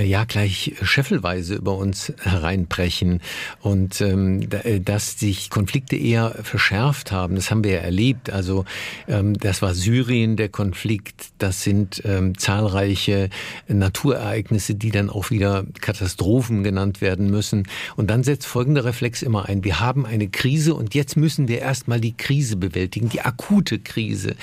ja 0.00 0.24
gleich 0.24 0.74
scheffelweise 0.82 1.54
über 1.54 1.76
uns 1.76 2.12
hereinbrechen 2.22 3.20
und 3.60 4.00
ähm, 4.00 4.48
äh, 4.64 4.80
dass 4.80 5.18
sich 5.18 5.50
Konflikte 5.50 5.96
eher 5.96 6.34
verschärft 6.42 7.12
haben. 7.12 7.34
Das 7.34 7.50
haben 7.50 7.62
wir 7.62 7.72
ja 7.72 7.80
erlebt. 7.80 8.30
Also 8.30 8.64
ähm, 9.06 9.34
das 9.38 9.60
war 9.60 9.74
Syrien 9.74 10.36
der 10.36 10.48
Konflikt. 10.48 11.32
Das 11.38 11.62
sind 11.62 12.02
ähm, 12.04 12.38
zahlreiche 12.38 13.28
Naturereignisse, 13.68 14.74
die 14.74 14.90
dann 14.90 15.10
auch 15.10 15.30
wieder 15.30 15.64
Katastrophen 15.80 16.62
genannt 16.62 17.00
werden 17.00 17.30
müssen. 17.30 17.68
Und 17.96 18.08
dann 18.08 18.24
setzt 18.24 18.46
folgender 18.46 18.84
Reflex 18.84 19.22
immer 19.22 19.46
ein: 19.48 19.62
Wir 19.62 19.80
haben 19.80 20.06
eine 20.06 20.28
Krise 20.28 20.74
und 20.74 20.94
jetzt 20.94 21.16
müssen 21.16 21.48
wir 21.48 21.58
erstmal 21.58 22.00
die 22.00 22.16
Krise 22.16 22.56
bewältigen, 22.56 23.10
die 23.10 23.20
akute 23.20 23.78
Krise. 23.78 24.36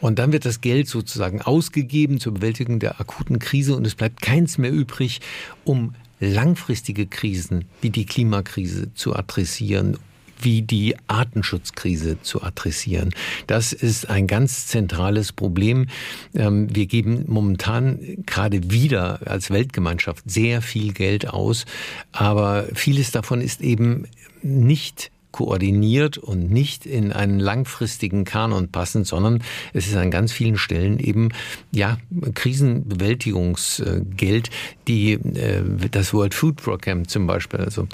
Und 0.00 0.20
dann 0.20 0.30
wird 0.32 0.44
das 0.44 0.60
Geld 0.60 0.86
sozusagen 0.86 1.42
ausgegeben 1.42 2.20
zur 2.20 2.34
Bewältigung 2.34 2.78
der 2.78 3.00
akuten 3.00 3.40
Krise 3.40 3.74
und 3.74 3.84
es 3.86 3.96
bleibt 3.96 4.22
keins 4.22 4.58
mehr 4.58 4.70
übrig 4.70 4.91
übrig, 4.92 5.20
um 5.64 5.94
langfristige 6.20 7.06
Krisen 7.06 7.64
wie 7.80 7.90
die 7.90 8.06
Klimakrise 8.06 8.94
zu 8.94 9.16
adressieren 9.16 9.98
wie 10.44 10.62
die 10.62 10.96
Artenschutzkrise 11.06 12.20
zu 12.20 12.42
adressieren. 12.42 13.14
Das 13.46 13.72
ist 13.72 14.10
ein 14.10 14.26
ganz 14.26 14.66
zentrales 14.66 15.30
Problem. 15.30 15.86
Ähm, 16.34 16.74
wir 16.74 16.86
geben 16.86 17.26
momentan 17.28 18.00
gerade 18.26 18.72
wieder 18.72 19.20
als 19.24 19.52
Weltgemeinschaft 19.52 20.28
sehr 20.28 20.60
viel 20.60 20.94
Geld 20.94 21.28
aus, 21.28 21.64
aber 22.10 22.66
vieles 22.74 23.12
davon 23.12 23.40
ist 23.40 23.60
eben 23.60 24.08
nicht 24.42 25.12
koordiniert 25.32 26.18
und 26.18 26.50
nicht 26.50 26.84
in 26.86 27.12
einen 27.12 27.40
langfristigen 27.40 28.24
Kanon 28.24 28.68
passend, 28.68 29.06
sondern 29.06 29.42
es 29.72 29.88
ist 29.88 29.96
an 29.96 30.10
ganz 30.10 30.32
vielen 30.32 30.58
Stellen 30.58 30.98
eben 30.98 31.30
ja 31.72 31.96
Krisenbewältigungsgeld, 32.34 34.50
die 34.88 35.12
äh, 35.12 35.62
das 35.90 36.14
World 36.14 36.34
Food 36.34 36.56
Program 36.56 37.06
zum 37.08 37.26
Beispiel, 37.26 37.60
also 37.60 37.88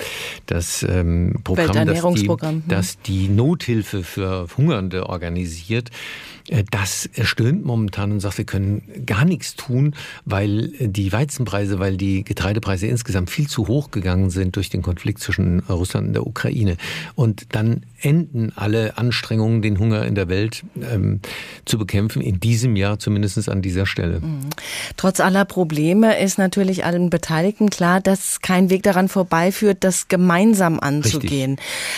das 0.47 0.83
ähm, 0.83 1.37
Programm, 1.45 1.87
das 1.87 2.03
die, 2.15 2.29
hm. 2.29 2.63
das 2.67 2.99
die 3.01 3.29
Nothilfe 3.29 4.03
für 4.03 4.49
Hungernde 4.57 5.09
organisiert, 5.09 5.93
äh, 6.49 6.65
das 6.71 7.07
erstöhnt 7.07 7.65
momentan 7.65 8.13
und 8.13 8.21
sagt, 8.21 8.39
wir 8.39 8.45
können 8.45 8.83
gar 9.07 9.25
nichts 9.25 9.55
tun, 9.55 9.95
weil 10.25 10.73
die 10.81 11.13
Weizenpreise, 11.13 11.79
weil 11.79 11.97
die 11.97 12.25
Getreidepreise 12.25 12.87
insgesamt 12.87 13.31
viel 13.31 13.49
zu 13.49 13.69
hoch 13.69 13.91
gegangen 13.91 14.31
sind 14.31 14.57
durch 14.57 14.71
den 14.71 14.83
Konflikt 14.83 15.21
zwischen 15.21 15.61
Russland 15.61 16.09
und 16.09 16.13
der 16.15 16.27
Ukraine. 16.27 16.77
Und 17.15 17.28
dann 17.51 17.83
enden 18.01 18.53
alle 18.55 18.97
Anstrengungen, 18.97 19.63
den 19.63 19.79
Hunger 19.79 20.05
in 20.05 20.15
der 20.15 20.29
Welt 20.29 20.63
ähm, 20.81 21.21
zu 21.65 21.79
bekämpfen, 21.79 22.23
in 22.23 22.41
diesem 22.41 22.77
Jahr 22.77 22.99
zumindest 22.99 23.49
an 23.49 23.63
dieser 23.63 23.87
Stelle. 23.87 24.21
Mhm. 24.21 24.51
Trotz 24.97 25.21
aller 25.21 25.45
Probleme 25.45 26.19
ist 26.21 26.39
natürlich 26.39 26.85
allen 26.85 27.11
Beteiligten 27.11 27.71
klar, 27.71 28.01
dass 28.01 28.41
kein 28.41 28.71
Weg 28.71 28.83
daran 28.83 29.09
vorbeiführt, 29.09 29.79
das 29.85 30.09
gemeinsam 30.09 30.81
anzugehen. 30.81 31.57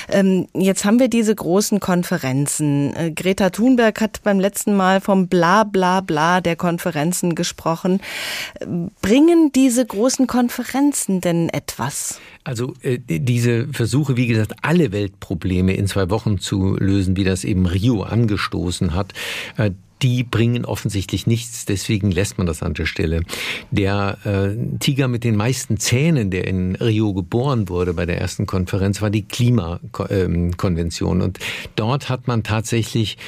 Ähm, 0.09 0.47
jetzt 0.55 0.85
haben 0.85 0.99
wir 0.99 1.09
diese 1.09 1.35
großen 1.35 1.81
Konferenzen. 1.81 2.95
Äh, 2.97 3.11
Greta 3.13 3.51
Thunberg 3.51 4.01
hat 4.01 4.23
beim 4.23 4.41
letzten 4.41 4.75
Mal 4.75 5.01
vom 5.01 5.29
Bla 5.29 5.65
bla 5.65 6.01
bla 6.01 6.41
der 6.41 6.57
Konferenzen 6.57 7.35
gesprochen. 7.35 8.01
Bringen 9.03 9.53
diese 9.53 9.85
großen 9.85 10.27
Konferenzen 10.27 11.21
denn 11.21 11.49
etwas? 11.49 12.21
Also 12.43 12.75
äh, 12.83 12.99
diese 12.99 13.69
Versuche, 13.69 14.17
wie 14.17 14.27
gesagt, 14.27 14.55
alle 14.63 14.93
Weltprobleme 14.93 15.75
in 15.75 15.87
zwei 15.87 16.09
Wochen 16.11 16.39
zu 16.39 16.77
lösen, 16.77 17.17
wie 17.17 17.25
das 17.25 17.45
eben 17.45 17.67
Rio 17.67 18.03
angestoßen 18.03 18.95
hat, 18.95 19.13
äh, 19.57 19.73
die 20.03 20.25
bringen 20.25 20.65
offensichtlich 20.65 21.27
nichts, 21.27 21.67
deswegen 21.67 22.11
lässt 22.11 22.39
man 22.39 22.47
das 22.47 22.63
an 22.63 22.73
der 22.75 22.87
Stelle. 22.87 23.23
Der 23.71 24.17
äh, 24.25 24.57
Tiger 24.79 25.09
mit 25.09 25.25
den 25.25 25.37
meisten 25.37 25.77
Zähnen, 25.77 26.31
der 26.31 26.47
in 26.47 26.77
Rio 26.77 27.13
geboren 27.13 27.69
wurde 27.69 27.93
bei 27.93 28.07
der 28.07 28.19
ersten 28.19 28.47
Konferenz, 28.47 29.03
war 29.03 29.11
die 29.11 29.23
Klimakonvention. 29.23 31.21
Und 31.21 31.39
dort 31.77 32.09
hat 32.09 32.27
man 32.27 32.43
tatsächlich 32.43 33.19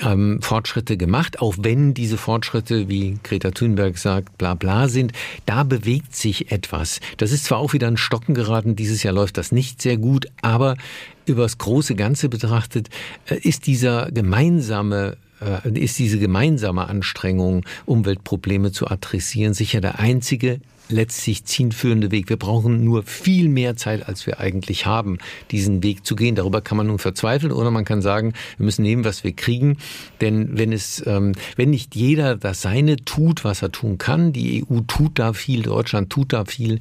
ähm, 0.00 0.40
Fortschritte 0.42 0.96
gemacht, 0.96 1.40
auch 1.40 1.56
wenn 1.58 1.94
diese 1.94 2.16
Fortschritte, 2.16 2.88
wie 2.88 3.18
Greta 3.22 3.50
Thunberg 3.50 3.98
sagt, 3.98 4.38
bla 4.38 4.54
bla 4.54 4.88
sind, 4.88 5.12
da 5.46 5.62
bewegt 5.62 6.14
sich 6.16 6.50
etwas. 6.50 7.00
Das 7.16 7.32
ist 7.32 7.44
zwar 7.44 7.58
auch 7.58 7.72
wieder 7.72 7.88
ein 7.88 7.96
Stocken 7.96 8.34
geraten, 8.34 8.76
dieses 8.76 9.02
Jahr 9.02 9.14
läuft 9.14 9.38
das 9.38 9.52
nicht 9.52 9.80
sehr 9.80 9.96
gut, 9.96 10.26
aber 10.42 10.76
übers 11.26 11.58
große 11.58 11.94
Ganze 11.94 12.28
betrachtet 12.28 12.88
äh, 13.28 13.36
ist 13.36 13.66
dieser 13.66 14.10
gemeinsame 14.10 15.16
äh, 15.40 15.78
ist 15.78 15.98
diese 15.98 16.18
gemeinsame 16.18 16.88
Anstrengung, 16.88 17.64
Umweltprobleme 17.86 18.72
zu 18.72 18.88
adressieren, 18.88 19.54
sicher 19.54 19.80
der 19.80 19.98
einzige 19.98 20.60
letztlich 20.88 21.44
zielführende 21.44 22.10
Weg. 22.10 22.28
Wir 22.28 22.36
brauchen 22.36 22.84
nur 22.84 23.02
viel 23.02 23.48
mehr 23.48 23.76
Zeit, 23.76 24.08
als 24.08 24.26
wir 24.26 24.40
eigentlich 24.40 24.86
haben, 24.86 25.18
diesen 25.50 25.82
Weg 25.82 26.06
zu 26.06 26.16
gehen. 26.16 26.34
Darüber 26.34 26.60
kann 26.60 26.76
man 26.76 26.88
nun 26.88 26.98
verzweifeln 26.98 27.52
oder 27.52 27.70
man 27.70 27.84
kann 27.84 28.02
sagen, 28.02 28.34
wir 28.56 28.64
müssen 28.64 28.82
nehmen, 28.82 29.04
was 29.04 29.24
wir 29.24 29.32
kriegen. 29.32 29.78
Denn 30.20 30.56
wenn 30.58 30.72
es, 30.72 31.02
ähm, 31.06 31.32
wenn 31.56 31.70
nicht 31.70 31.94
jeder 31.94 32.36
das 32.36 32.62
Seine 32.62 32.96
tut, 32.96 33.44
was 33.44 33.62
er 33.62 33.72
tun 33.72 33.98
kann, 33.98 34.32
die 34.32 34.64
EU 34.68 34.80
tut 34.86 35.18
da 35.18 35.32
viel, 35.32 35.62
Deutschland 35.62 36.10
tut 36.10 36.32
da 36.32 36.44
viel, 36.44 36.80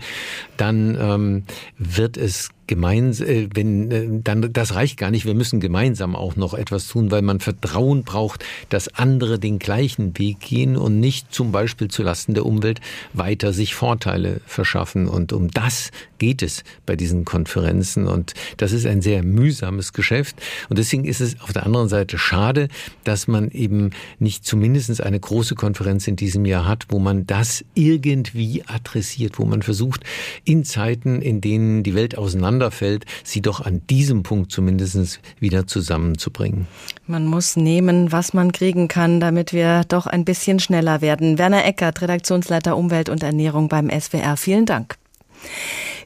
dann 0.58 0.98
ähm, 1.00 1.44
wird 1.78 2.18
es 2.18 2.50
gemeinsam, 2.68 3.28
äh, 3.28 3.50
wenn 3.54 3.92
äh, 3.92 4.08
dann 4.24 4.54
das 4.54 4.76
reicht 4.76 4.98
gar 4.98 5.12
nicht. 5.12 5.26
Wir 5.26 5.34
müssen 5.34 5.60
gemeinsam 5.60 6.16
auch 6.16 6.36
noch 6.36 6.54
etwas 6.54 6.88
tun, 6.88 7.12
weil 7.12 7.22
man 7.22 7.40
Vertrauen 7.40 8.04
braucht, 8.04 8.44
dass 8.70 8.88
andere 8.96 9.40
den 9.40 9.60
gleichen 9.60 10.18
Weg 10.18 10.40
gehen 10.40 10.78
und 10.78 11.00
nicht 11.00 11.34
zum 11.34 11.52
Beispiel 11.52 11.90
zu 11.90 12.04
Lasten 12.04 12.34
der 12.34 12.46
Umwelt 12.46 12.80
weiter 13.14 13.54
sich 13.54 13.76
Vorteile 13.76 14.42
verschaffen. 14.46 15.08
Und 15.08 15.34
um 15.34 15.52
das 15.52 15.92
geht 16.18 16.42
es 16.42 16.64
bei 16.86 16.96
diesen 16.96 17.26
Konferenzen. 17.26 18.08
Und 18.08 18.34
das 18.58 18.72
ist 18.72 18.86
ein 18.86 19.02
sehr 19.02 19.24
mühsames 19.24 19.92
Geschäft. 19.92 20.42
Und 20.70 20.78
deswegen 20.80 21.06
ist 21.06 21.20
es 21.20 21.40
auf 21.42 21.52
der 21.52 21.66
anderen 21.66 21.90
Seite 21.90 22.18
schade, 22.18 22.70
dass 23.04 23.28
man 23.28 23.52
eben 23.52 23.92
nicht 24.20 24.46
zumindest 24.46 25.02
eine 25.02 25.20
große 25.20 25.56
Konferenz 25.56 26.08
in 26.08 26.16
diesem 26.16 26.46
Jahr 26.46 26.66
hat, 26.66 26.86
wo 26.90 27.00
man 27.00 27.28
das 27.28 27.66
irgendwie 27.74 28.64
adressiert, 28.66 29.38
wo 29.38 29.46
man 29.46 29.62
versucht, 29.62 30.04
in 30.46 30.64
Zeiten, 30.64 31.22
in 31.22 31.42
denen 31.42 31.84
die 31.84 31.94
Welt 31.94 32.18
auseinander 32.18 32.53
auseinanderfällt, 32.54 33.06
sie 33.24 33.42
doch 33.42 33.62
an 33.62 33.82
diesem 33.90 34.24
Punkt 34.24 34.52
zumindest 34.52 35.20
wieder 35.40 35.68
zusammenzubringen. 35.68 36.68
Man 37.08 37.26
muss 37.26 37.56
nehmen, 37.56 38.12
was 38.12 38.34
man 38.34 38.52
kriegen 38.52 38.88
kann, 38.88 39.20
damit 39.20 39.54
wir 39.54 39.84
doch 39.88 40.08
ein 40.08 40.26
bisschen 40.26 40.60
schneller 40.60 41.02
werden. 41.02 41.38
Werner 41.38 41.66
Eckert, 41.66 42.02
Redaktionsleiter 42.02 42.78
Umwelt 42.78 43.10
und 43.10 43.24
Ernährung 43.24 43.68
beim 43.68 43.90
SWR. 43.90 44.38
Vielen 44.38 44.66
Dank. 44.66 44.96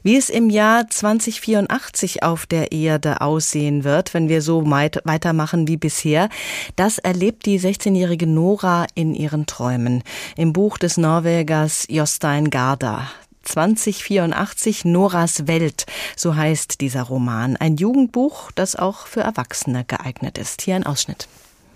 Wie 0.02 0.16
es 0.16 0.30
im 0.30 0.48
Jahr 0.48 0.88
2084 0.88 2.22
auf 2.22 2.46
der 2.46 2.72
Erde 2.72 3.20
aussehen 3.20 3.84
wird, 3.84 4.14
wenn 4.14 4.28
wir 4.28 4.42
so 4.42 4.64
weitermachen 4.64 5.68
wie 5.68 5.76
bisher, 5.76 6.28
das 6.76 6.98
erlebt 6.98 7.46
die 7.46 7.60
16-jährige 7.60 8.26
Nora 8.26 8.86
in 8.94 9.14
ihren 9.14 9.46
Träumen. 9.46 10.02
Im 10.36 10.52
Buch 10.52 10.78
des 10.78 10.96
Norwegers 10.96 11.86
Jostein 11.88 12.50
Garda. 12.50 13.08
2084 13.48 14.84
Noras 14.84 15.46
Welt, 15.46 15.86
so 16.16 16.36
heißt 16.36 16.80
dieser 16.80 17.02
Roman. 17.02 17.56
Ein 17.56 17.76
Jugendbuch, 17.76 18.52
das 18.52 18.76
auch 18.76 19.06
für 19.06 19.20
Erwachsene 19.20 19.84
geeignet 19.84 20.38
ist. 20.38 20.62
Hier 20.62 20.76
ein 20.76 20.86
Ausschnitt. 20.86 21.28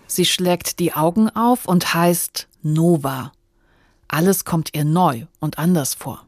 Sie 0.06 0.26
schlägt 0.26 0.78
die 0.78 0.92
Augen 0.92 1.30
auf 1.30 1.66
und 1.66 1.94
heißt 1.94 2.48
Nova. 2.62 3.32
Alles 4.08 4.44
kommt 4.44 4.70
ihr 4.74 4.84
neu 4.84 5.24
und 5.40 5.58
anders 5.58 5.94
vor. 5.94 6.26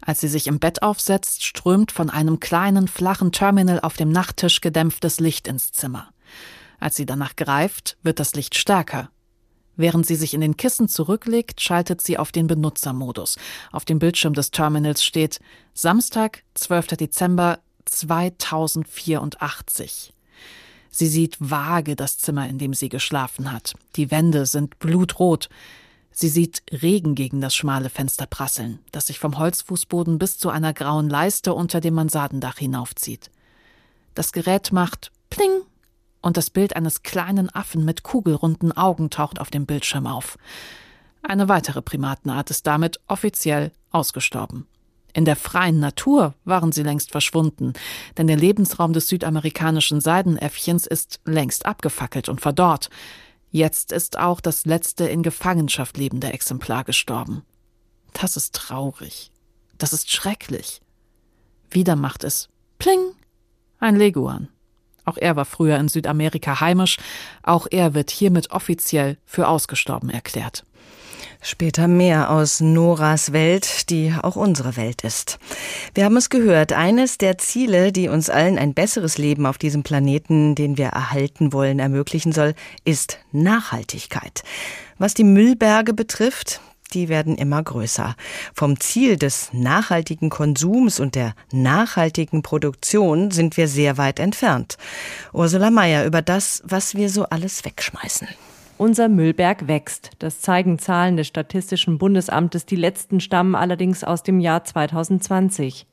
Als 0.00 0.20
sie 0.20 0.28
sich 0.28 0.48
im 0.48 0.58
Bett 0.58 0.82
aufsetzt, 0.82 1.44
strömt 1.44 1.92
von 1.92 2.10
einem 2.10 2.40
kleinen, 2.40 2.88
flachen 2.88 3.32
Terminal 3.32 3.80
auf 3.80 3.96
dem 3.96 4.10
Nachttisch 4.10 4.60
gedämpftes 4.60 5.20
Licht 5.20 5.48
ins 5.48 5.72
Zimmer. 5.72 6.08
Als 6.80 6.96
sie 6.96 7.06
danach 7.06 7.36
greift, 7.36 7.96
wird 8.02 8.20
das 8.20 8.34
Licht 8.34 8.56
stärker. 8.56 9.10
Während 9.76 10.06
sie 10.06 10.14
sich 10.14 10.34
in 10.34 10.40
den 10.40 10.56
Kissen 10.56 10.88
zurücklegt, 10.88 11.60
schaltet 11.60 12.00
sie 12.00 12.18
auf 12.18 12.32
den 12.32 12.46
Benutzermodus. 12.46 13.36
Auf 13.72 13.84
dem 13.84 13.98
Bildschirm 13.98 14.32
des 14.34 14.50
Terminals 14.50 15.04
steht 15.04 15.40
Samstag, 15.72 16.44
12. 16.54 16.88
Dezember 16.88 17.58
2084. 17.86 20.12
Sie 20.90 21.08
sieht 21.08 21.36
vage 21.40 21.96
das 21.96 22.18
Zimmer, 22.18 22.48
in 22.48 22.58
dem 22.58 22.72
sie 22.72 22.88
geschlafen 22.88 23.50
hat. 23.50 23.74
Die 23.96 24.12
Wände 24.12 24.46
sind 24.46 24.78
blutrot. 24.78 25.48
Sie 26.12 26.28
sieht 26.28 26.62
Regen 26.70 27.16
gegen 27.16 27.40
das 27.40 27.56
schmale 27.56 27.90
Fenster 27.90 28.26
prasseln, 28.26 28.78
das 28.92 29.08
sich 29.08 29.18
vom 29.18 29.36
Holzfußboden 29.36 30.18
bis 30.18 30.38
zu 30.38 30.50
einer 30.50 30.72
grauen 30.72 31.10
Leiste 31.10 31.52
unter 31.52 31.80
dem 31.80 31.94
Mansardendach 31.94 32.58
hinaufzieht. 32.58 33.32
Das 34.14 34.30
Gerät 34.30 34.70
macht 34.70 35.10
Pling 35.30 35.62
und 36.24 36.38
das 36.38 36.48
Bild 36.48 36.74
eines 36.74 37.02
kleinen 37.02 37.54
Affen 37.54 37.84
mit 37.84 38.02
kugelrunden 38.02 38.72
Augen 38.72 39.10
taucht 39.10 39.40
auf 39.40 39.50
dem 39.50 39.66
Bildschirm 39.66 40.06
auf. 40.06 40.38
Eine 41.22 41.48
weitere 41.50 41.82
Primatenart 41.82 42.50
ist 42.50 42.66
damit 42.66 42.98
offiziell 43.08 43.72
ausgestorben. 43.90 44.66
In 45.12 45.26
der 45.26 45.36
freien 45.36 45.80
Natur 45.80 46.34
waren 46.44 46.72
sie 46.72 46.82
längst 46.82 47.12
verschwunden, 47.12 47.74
denn 48.16 48.26
der 48.26 48.38
Lebensraum 48.38 48.94
des 48.94 49.08
südamerikanischen 49.08 50.00
Seidenäffchens 50.00 50.86
ist 50.86 51.20
längst 51.26 51.66
abgefackelt 51.66 52.30
und 52.30 52.40
verdorrt. 52.40 52.88
Jetzt 53.50 53.92
ist 53.92 54.18
auch 54.18 54.40
das 54.40 54.64
letzte 54.64 55.06
in 55.06 55.22
Gefangenschaft 55.22 55.98
lebende 55.98 56.32
Exemplar 56.32 56.84
gestorben. 56.84 57.42
Das 58.14 58.36
ist 58.36 58.54
traurig. 58.54 59.30
Das 59.76 59.92
ist 59.92 60.10
schrecklich. 60.10 60.80
Wieder 61.70 61.96
macht 61.96 62.24
es 62.24 62.48
Pling. 62.78 63.12
Ein 63.78 63.96
Leguan. 63.96 64.48
Auch 65.04 65.16
er 65.16 65.36
war 65.36 65.44
früher 65.44 65.76
in 65.78 65.88
Südamerika 65.88 66.60
heimisch. 66.60 66.98
Auch 67.42 67.66
er 67.70 67.94
wird 67.94 68.10
hiermit 68.10 68.50
offiziell 68.50 69.16
für 69.26 69.48
ausgestorben 69.48 70.10
erklärt. 70.10 70.64
Später 71.46 71.88
mehr 71.88 72.30
aus 72.30 72.60
Noras 72.60 73.32
Welt, 73.32 73.90
die 73.90 74.14
auch 74.22 74.34
unsere 74.34 74.78
Welt 74.78 75.02
ist. 75.04 75.38
Wir 75.92 76.06
haben 76.06 76.16
es 76.16 76.30
gehört, 76.30 76.72
eines 76.72 77.18
der 77.18 77.36
Ziele, 77.36 77.92
die 77.92 78.08
uns 78.08 78.30
allen 78.30 78.58
ein 78.58 78.72
besseres 78.72 79.18
Leben 79.18 79.44
auf 79.44 79.58
diesem 79.58 79.82
Planeten, 79.82 80.54
den 80.54 80.78
wir 80.78 80.86
erhalten 80.86 81.52
wollen, 81.52 81.80
ermöglichen 81.80 82.32
soll, 82.32 82.54
ist 82.86 83.18
Nachhaltigkeit. 83.30 84.42
Was 84.96 85.12
die 85.12 85.24
Müllberge 85.24 85.92
betrifft, 85.92 86.62
die 86.92 87.08
werden 87.08 87.36
immer 87.36 87.62
größer. 87.62 88.14
Vom 88.54 88.78
Ziel 88.80 89.16
des 89.16 89.50
nachhaltigen 89.52 90.30
Konsums 90.30 91.00
und 91.00 91.14
der 91.14 91.34
nachhaltigen 91.52 92.42
Produktion 92.42 93.30
sind 93.30 93.56
wir 93.56 93.68
sehr 93.68 93.98
weit 93.98 94.18
entfernt. 94.18 94.76
Ursula 95.32 95.70
Mayer 95.70 96.04
über 96.04 96.22
das, 96.22 96.62
was 96.66 96.94
wir 96.94 97.08
so 97.08 97.24
alles 97.24 97.64
wegschmeißen. 97.64 98.28
Unser 98.76 99.08
Müllberg 99.08 99.68
wächst. 99.68 100.10
Das 100.18 100.40
zeigen 100.40 100.80
Zahlen 100.80 101.16
des 101.16 101.28
Statistischen 101.28 101.96
Bundesamtes. 101.96 102.66
Die 102.66 102.74
letzten 102.74 103.20
stammen 103.20 103.54
allerdings 103.54 104.02
aus 104.02 104.24
dem 104.24 104.40
Jahr 104.40 104.64
2020. 104.64 105.86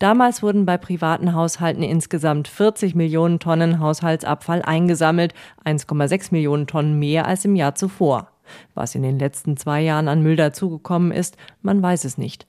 Damals 0.00 0.42
wurden 0.42 0.66
bei 0.66 0.76
privaten 0.76 1.32
Haushalten 1.32 1.84
insgesamt 1.84 2.48
40 2.48 2.96
Millionen 2.96 3.38
Tonnen 3.38 3.78
Haushaltsabfall 3.78 4.62
eingesammelt, 4.62 5.32
1,6 5.64 6.28
Millionen 6.32 6.66
Tonnen 6.66 6.98
mehr 6.98 7.26
als 7.26 7.44
im 7.44 7.54
Jahr 7.54 7.76
zuvor. 7.76 8.33
Was 8.74 8.94
in 8.94 9.02
den 9.02 9.18
letzten 9.18 9.56
zwei 9.56 9.80
Jahren 9.80 10.08
an 10.08 10.22
Müll 10.22 10.36
dazugekommen 10.36 11.12
ist, 11.12 11.36
man 11.62 11.82
weiß 11.82 12.04
es 12.04 12.18
nicht. 12.18 12.46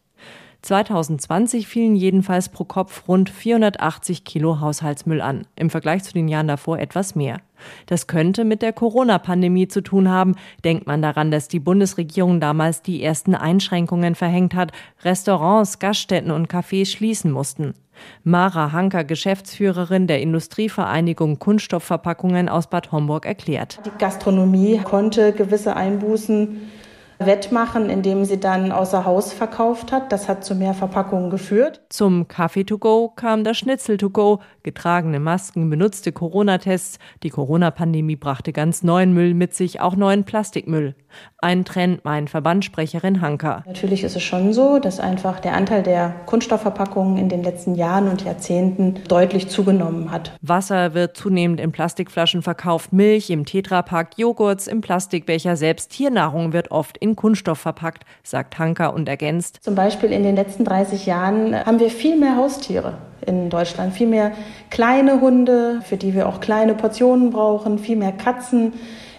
2020 0.65 1.67
fielen 1.67 1.95
jedenfalls 1.95 2.49
pro 2.49 2.63
Kopf 2.63 3.07
rund 3.07 3.29
480 3.29 4.23
Kilo 4.23 4.59
Haushaltsmüll 4.61 5.21
an, 5.21 5.45
im 5.55 5.69
Vergleich 5.69 6.03
zu 6.03 6.11
den 6.11 6.27
Jahren 6.27 6.47
davor 6.47 6.79
etwas 6.79 7.13
mehr. 7.13 7.37
Das 7.85 8.07
könnte 8.07 8.45
mit 8.45 8.63
der 8.63 8.73
Corona-Pandemie 8.73 9.67
zu 9.67 9.81
tun 9.81 10.09
haben. 10.09 10.33
Denkt 10.63 10.87
man 10.87 11.03
daran, 11.03 11.29
dass 11.29 11.47
die 11.47 11.59
Bundesregierung 11.59 12.39
damals 12.39 12.81
die 12.81 13.03
ersten 13.03 13.35
Einschränkungen 13.35 14.15
verhängt 14.15 14.55
hat, 14.55 14.71
Restaurants, 15.03 15.77
Gaststätten 15.77 16.31
und 16.31 16.49
Cafés 16.51 16.87
schließen 16.87 17.31
mussten. 17.31 17.75
Mara 18.23 18.71
Hanker, 18.71 19.03
Geschäftsführerin 19.03 20.07
der 20.07 20.21
Industrievereinigung 20.21 21.39
Kunststoffverpackungen 21.39 22.49
aus 22.49 22.67
Bad 22.67 22.91
Homburg, 22.91 23.25
erklärt. 23.25 23.79
Die 23.85 23.97
Gastronomie 23.97 24.79
konnte 24.83 25.31
gewisse 25.31 25.75
Einbußen 25.75 26.61
wettmachen, 27.19 27.89
indem 27.89 28.25
sie 28.25 28.39
dann 28.39 28.71
außer 28.71 29.05
Haus 29.05 29.33
verkauft 29.33 29.91
hat. 29.91 30.11
Das 30.11 30.27
hat 30.27 30.43
zu 30.43 30.55
mehr 30.55 30.73
Verpackungen 30.73 31.29
geführt. 31.29 31.81
Zum 31.89 32.27
Kaffee 32.27 32.63
to 32.63 32.77
go 32.77 33.09
kam 33.15 33.43
das 33.43 33.57
Schnitzel 33.57 33.97
to 33.97 34.09
go, 34.09 34.39
getragene 34.63 35.19
Masken, 35.19 35.69
benutzte 35.69 36.11
Corona-Tests. 36.11 36.99
Die 37.23 37.29
Corona-Pandemie 37.29 38.15
brachte 38.15 38.53
ganz 38.53 38.83
neuen 38.83 39.13
Müll 39.13 39.33
mit 39.33 39.53
sich, 39.53 39.81
auch 39.81 39.95
neuen 39.95 40.23
Plastikmüll. 40.23 40.95
Ein 41.37 41.63
Trend, 41.63 42.03
meint 42.03 42.29
Verbandssprecherin 42.29 43.21
Hanker. 43.21 43.63
Natürlich 43.65 44.03
ist 44.03 44.15
es 44.15 44.23
schon 44.23 44.51
so, 44.51 44.79
dass 44.79 44.99
einfach 44.99 45.39
der 45.39 45.53
Anteil 45.53 45.83
der 45.83 46.09
Kunststoffverpackungen 46.25 47.17
in 47.17 47.29
den 47.29 47.43
letzten 47.43 47.75
Jahren 47.75 48.09
und 48.09 48.23
Jahrzehnten 48.23 48.95
deutlich 49.07 49.47
zugenommen 49.47 50.11
hat. 50.11 50.33
Wasser 50.41 50.93
wird 50.93 51.15
zunehmend 51.15 51.59
in 51.59 51.71
Plastikflaschen 51.71 52.41
verkauft, 52.41 52.91
Milch 52.93 53.29
im 53.29 53.45
Tetrapack, 53.45 54.17
Joghurts 54.17 54.67
im 54.67 54.81
Plastikbecher, 54.81 55.55
selbst 55.55 55.91
Tiernahrung 55.91 56.51
wird 56.51 56.71
oft 56.71 56.97
in 57.05 57.15
Kunststoff 57.15 57.59
verpackt, 57.59 58.03
sagt 58.23 58.59
Hanker 58.59 58.93
und 58.93 59.07
ergänzt. 59.07 59.59
Zum 59.61 59.75
Beispiel 59.75 60.11
in 60.11 60.23
den 60.23 60.35
letzten 60.35 60.65
30 60.65 61.05
Jahren 61.05 61.55
haben 61.55 61.79
wir 61.79 61.89
viel 61.89 62.17
mehr 62.17 62.35
Haustiere 62.35 62.97
in 63.25 63.49
Deutschland, 63.49 63.93
viel 63.93 64.07
mehr 64.07 64.31
kleine 64.69 65.21
Hunde, 65.21 65.81
für 65.83 65.97
die 65.97 66.13
wir 66.13 66.27
auch 66.27 66.41
kleine 66.41 66.75
Portionen 66.75 67.31
brauchen, 67.31 67.79
viel 67.79 67.95
mehr 67.95 68.11
Katzen 68.11 68.73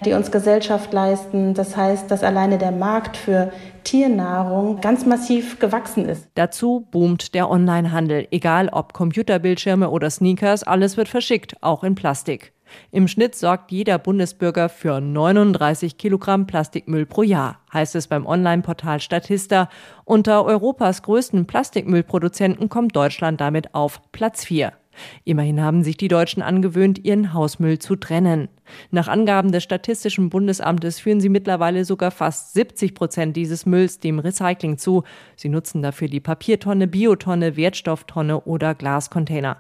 die 0.05 0.12
uns 0.12 0.31
Gesellschaft 0.31 0.92
leisten. 0.92 1.55
Das 1.55 1.77
heißt, 1.77 2.11
dass 2.11 2.22
alleine 2.22 2.59
der 2.59 2.72
Markt 2.72 3.16
für 3.16 3.53
Tiernahrung 3.85 4.81
ganz 4.81 5.07
massiv 5.07 5.59
gewachsen 5.59 6.07
ist. 6.07 6.29
Dazu 6.35 6.87
boomt 6.90 7.35
der 7.35 7.51
Onlinehandel. 7.51 8.27
Egal 8.31 8.68
ob 8.68 8.92
Computerbildschirme 8.92 9.90
oder 9.90 10.11
Sneakers, 10.11 10.62
alles 10.64 10.96
wird 10.96 11.09
verschickt, 11.09 11.57
auch 11.62 11.85
in 11.85 11.94
Plastik. 11.94 12.53
Im 12.90 13.09
Schnitt 13.09 13.35
sorgt 13.35 13.72
jeder 13.72 13.98
Bundesbürger 13.98 14.68
für 14.68 15.00
39 15.00 15.98
Kilogramm 15.98 16.46
Plastikmüll 16.46 17.07
pro 17.07 17.22
Jahr, 17.22 17.61
heißt 17.72 17.94
es 17.96 18.09
beim 18.09 18.26
Online-Portal 18.26 19.00
Statista. 19.00 19.68
Unter 20.05 20.44
Europas 20.44 21.02
größten 21.02 21.46
Plastikmüllproduzenten 21.46 22.68
kommt 22.68 22.96
Deutschland 22.96 23.40
damit 23.40 23.74
auf 23.74 24.00
Platz 24.12 24.44
4. 24.44 24.72
Immerhin 25.24 25.61
haben 25.61 25.83
sich 25.83 25.96
die 25.96 26.09
Deutschen 26.09 26.42
angewöhnt, 26.42 27.05
ihren 27.05 27.33
Hausmüll 27.33 27.79
zu 27.79 27.96
trennen. 27.96 28.48
Nach 28.90 29.09
Angaben 29.09 29.52
des 29.52 29.62
Statistischen 29.62 30.31
Bundesamtes 30.31 31.00
führen 31.00 31.20
sie 31.20 31.29
mittlerweile 31.29 31.85
sogar 31.85 32.11
fast 32.11 32.55
70 32.55 32.94
Prozent 32.94 33.37
dieses 33.37 33.66
Mülls 33.66 34.00
dem 34.00 34.18
Recycling 34.18 34.79
zu. 34.79 35.05
Sie 35.37 35.48
nutzen 35.48 35.83
dafür 35.83 36.09
die 36.09 36.20
Papiertonne, 36.20 36.87
Biotonne, 36.87 37.57
Wertstofftonne 37.57 38.40
oder 38.40 38.74
Glascontainer. 38.74 39.59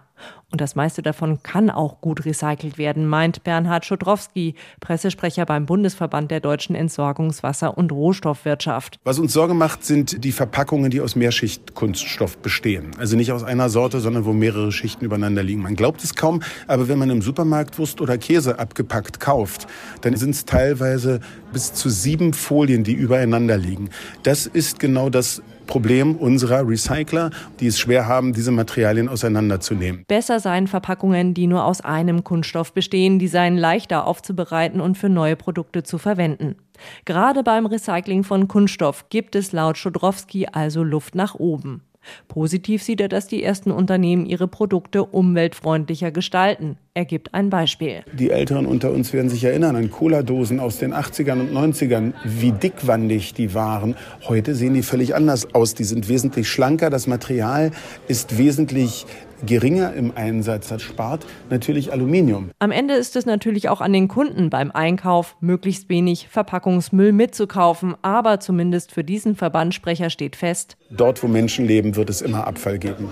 Und 0.50 0.60
das 0.60 0.76
meiste 0.76 1.02
davon 1.02 1.42
kann 1.42 1.70
auch 1.70 2.00
gut 2.00 2.24
recycelt 2.24 2.78
werden, 2.78 3.06
meint 3.06 3.44
Bernhard 3.44 3.84
Schodrowski, 3.84 4.54
Pressesprecher 4.80 5.44
beim 5.44 5.66
Bundesverband 5.66 6.30
der 6.30 6.40
deutschen 6.40 6.76
Entsorgungswasser- 6.76 7.76
und 7.76 7.92
Rohstoffwirtschaft. 7.92 9.00
Was 9.04 9.18
uns 9.18 9.32
Sorge 9.32 9.54
macht, 9.54 9.84
sind 9.84 10.24
die 10.24 10.32
Verpackungen, 10.32 10.90
die 10.90 11.00
aus 11.00 11.16
Mehrschichtkunststoff 11.16 12.38
bestehen. 12.38 12.92
Also 12.98 13.16
nicht 13.16 13.32
aus 13.32 13.42
einer 13.42 13.68
Sorte, 13.68 14.00
sondern 14.00 14.24
wo 14.24 14.32
mehrere 14.32 14.70
Schichten 14.72 15.04
übereinander 15.04 15.42
liegen. 15.42 15.62
Man 15.62 15.74
glaubt 15.74 16.04
es 16.04 16.14
kaum, 16.14 16.42
aber 16.68 16.88
wenn 16.88 16.98
man 16.98 17.10
im 17.10 17.22
Supermarkt 17.22 17.78
Wurst 17.78 18.00
oder 18.00 18.16
Käse 18.16 18.58
abgepackt 18.58 19.20
kauft, 19.20 19.66
dann 20.02 20.16
sind 20.16 20.30
es 20.30 20.44
teilweise 20.44 21.20
bis 21.52 21.72
zu 21.72 21.88
sieben 21.88 22.32
Folien, 22.32 22.84
die 22.84 22.92
übereinander 22.92 23.56
liegen. 23.56 23.90
Das 24.22 24.46
ist 24.46 24.78
genau 24.78 25.10
das 25.10 25.42
Problem 25.66 26.16
unserer 26.16 26.66
Recycler, 26.66 27.30
die 27.60 27.66
es 27.66 27.78
schwer 27.78 28.06
haben, 28.06 28.32
diese 28.32 28.50
Materialien 28.50 29.08
auseinanderzunehmen. 29.08 30.04
Besser 30.06 30.40
seien 30.40 30.66
Verpackungen, 30.66 31.34
die 31.34 31.46
nur 31.46 31.64
aus 31.64 31.80
einem 31.80 32.24
Kunststoff 32.24 32.72
bestehen, 32.72 33.18
die 33.18 33.28
seien 33.28 33.56
leichter 33.56 34.06
aufzubereiten 34.06 34.80
und 34.80 34.96
für 34.96 35.08
neue 35.08 35.36
Produkte 35.36 35.82
zu 35.82 35.98
verwenden. 35.98 36.56
Gerade 37.04 37.42
beim 37.42 37.66
Recycling 37.66 38.24
von 38.24 38.48
Kunststoff 38.48 39.08
gibt 39.08 39.34
es 39.34 39.52
laut 39.52 39.78
Schodrowski 39.78 40.46
also 40.52 40.82
Luft 40.82 41.14
nach 41.14 41.34
oben. 41.34 41.82
Positiv 42.28 42.82
sieht 42.82 43.00
er, 43.00 43.08
dass 43.08 43.26
die 43.26 43.42
ersten 43.42 43.70
Unternehmen 43.70 44.26
ihre 44.26 44.48
Produkte 44.48 45.04
umweltfreundlicher 45.04 46.10
gestalten. 46.10 46.76
Er 46.94 47.04
gibt 47.04 47.34
ein 47.34 47.50
Beispiel. 47.50 48.04
Die 48.14 48.30
Älteren 48.30 48.64
unter 48.64 48.90
uns 48.90 49.12
werden 49.12 49.28
sich 49.28 49.44
erinnern 49.44 49.76
an 49.76 49.90
Cola-Dosen 49.90 50.60
aus 50.60 50.78
den 50.78 50.94
80ern 50.94 51.40
und 51.40 51.52
90ern, 51.52 52.14
wie 52.24 52.52
dickwandig 52.52 53.34
die 53.34 53.52
waren. 53.52 53.96
Heute 54.26 54.54
sehen 54.54 54.72
die 54.72 54.82
völlig 54.82 55.14
anders 55.14 55.54
aus. 55.54 55.74
Die 55.74 55.84
sind 55.84 56.08
wesentlich 56.08 56.48
schlanker. 56.48 56.88
Das 56.88 57.06
Material 57.06 57.70
ist 58.08 58.38
wesentlich 58.38 59.04
geringer 59.44 59.92
im 59.94 60.12
Einsatz. 60.16 60.68
Das 60.68 60.82
spart 60.82 61.26
natürlich 61.50 61.92
Aluminium. 61.92 62.50
Am 62.58 62.70
Ende 62.70 62.94
ist 62.94 63.16
es 63.16 63.26
natürlich 63.26 63.68
auch 63.68 63.80
an 63.80 63.92
den 63.92 64.08
Kunden 64.08 64.50
beim 64.50 64.70
Einkauf, 64.70 65.36
möglichst 65.40 65.88
wenig 65.88 66.28
Verpackungsmüll 66.28 67.12
mitzukaufen. 67.12 67.94
Aber 68.02 68.40
zumindest 68.40 68.92
für 68.92 69.04
diesen 69.04 69.36
Verbandssprecher 69.36 70.10
steht 70.10 70.36
fest, 70.36 70.76
dort 70.90 71.22
wo 71.22 71.28
Menschen 71.28 71.66
leben, 71.66 71.96
wird 71.96 72.10
es 72.10 72.22
immer 72.22 72.46
Abfall 72.46 72.78
geben. 72.78 73.08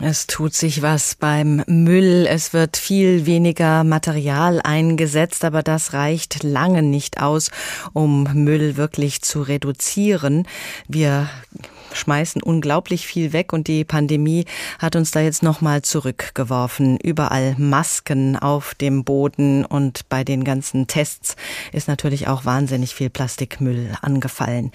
Es 0.00 0.28
tut 0.28 0.54
sich 0.54 0.80
was 0.80 1.16
beim 1.16 1.64
Müll. 1.66 2.28
Es 2.30 2.52
wird 2.52 2.76
viel 2.76 3.26
weniger 3.26 3.82
Material 3.82 4.60
eingesetzt, 4.62 5.44
aber 5.44 5.64
das 5.64 5.92
reicht 5.92 6.44
lange 6.44 6.82
nicht 6.82 7.20
aus, 7.20 7.50
um 7.94 8.22
Müll 8.32 8.76
wirklich 8.76 9.22
zu 9.22 9.42
reduzieren. 9.42 10.46
Wir 10.86 11.28
schmeißen 11.92 12.42
unglaublich 12.42 13.06
viel 13.06 13.32
weg 13.32 13.52
und 13.52 13.66
die 13.66 13.84
Pandemie 13.84 14.44
hat 14.78 14.94
uns 14.94 15.10
da 15.10 15.20
jetzt 15.20 15.42
nochmal 15.42 15.82
zurückgeworfen. 15.82 16.98
Überall 16.98 17.56
Masken 17.58 18.36
auf 18.36 18.76
dem 18.76 19.02
Boden 19.02 19.64
und 19.64 20.08
bei 20.08 20.22
den 20.22 20.44
ganzen 20.44 20.86
Tests 20.86 21.34
ist 21.72 21.88
natürlich 21.88 22.28
auch 22.28 22.44
wahnsinnig 22.44 22.94
viel 22.94 23.10
Plastikmüll 23.10 23.90
angefallen. 24.00 24.70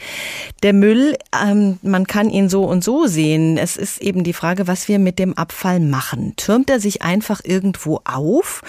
Der 0.64 0.74
Müll, 0.74 1.18
ähm, 1.42 1.80
man 1.82 2.08
kann 2.08 2.30
ihn 2.30 2.50
so 2.50 2.66
und 2.66 2.84
so 2.84 3.08
sehen. 3.08 3.58
Es 3.58 3.78
ist 3.78 4.02
eben 4.02 4.26
die 4.26 4.34
Frage, 4.34 4.68
was 4.68 4.90
wir 4.90 5.00
mit 5.00 5.14
mit 5.14 5.20
dem 5.20 5.38
Abfall 5.38 5.80
machen? 5.80 6.34
Türmt 6.38 6.72
er 6.72 6.80
sich 6.80 7.04
einfach 7.04 7.42
irgendwo 7.44 8.02
auf 8.04 8.64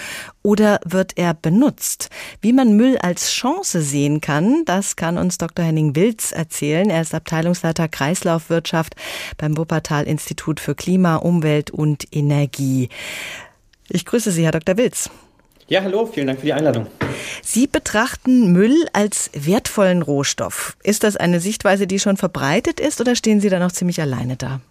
oder 0.45 0.79
wird 0.85 1.17
er 1.17 1.33
benutzt? 1.33 2.09
Wie 2.39 2.53
man 2.53 2.77
Müll 2.77 2.97
als 2.99 3.31
Chance 3.31 3.81
sehen 3.81 4.21
kann, 4.21 4.63
das 4.65 4.95
kann 4.95 5.17
uns 5.17 5.39
Dr. 5.39 5.65
Henning 5.65 5.95
Wilz 5.95 6.31
erzählen. 6.31 6.89
Er 6.89 7.01
ist 7.01 7.15
Abteilungsleiter 7.15 7.87
Kreislaufwirtschaft 7.87 8.95
beim 9.37 9.57
Wuppertal 9.57 10.05
Institut 10.05 10.59
für 10.59 10.75
Klima, 10.75 11.15
Umwelt 11.15 11.71
und 11.71 12.05
Energie. 12.15 12.89
Ich 13.89 14.05
grüße 14.05 14.31
Sie, 14.31 14.45
Herr 14.45 14.51
Dr. 14.51 14.77
Wilz. 14.77 15.09
Ja, 15.67 15.81
hallo, 15.81 16.05
vielen 16.05 16.27
Dank 16.27 16.39
für 16.39 16.45
die 16.45 16.53
Einladung. 16.53 16.85
Sie 17.41 17.65
betrachten 17.65 18.51
Müll 18.51 18.85
als 18.93 19.31
wertvollen 19.33 20.03
Rohstoff. 20.03 20.77
Ist 20.83 21.03
das 21.03 21.17
eine 21.17 21.39
Sichtweise, 21.39 21.87
die 21.87 21.97
schon 21.97 22.17
verbreitet 22.17 22.79
ist 22.79 23.01
oder 23.01 23.15
stehen 23.15 23.41
Sie 23.41 23.49
da 23.49 23.57
noch 23.57 23.71
ziemlich 23.71 23.99
alleine 23.99 24.35
da? 24.35 24.61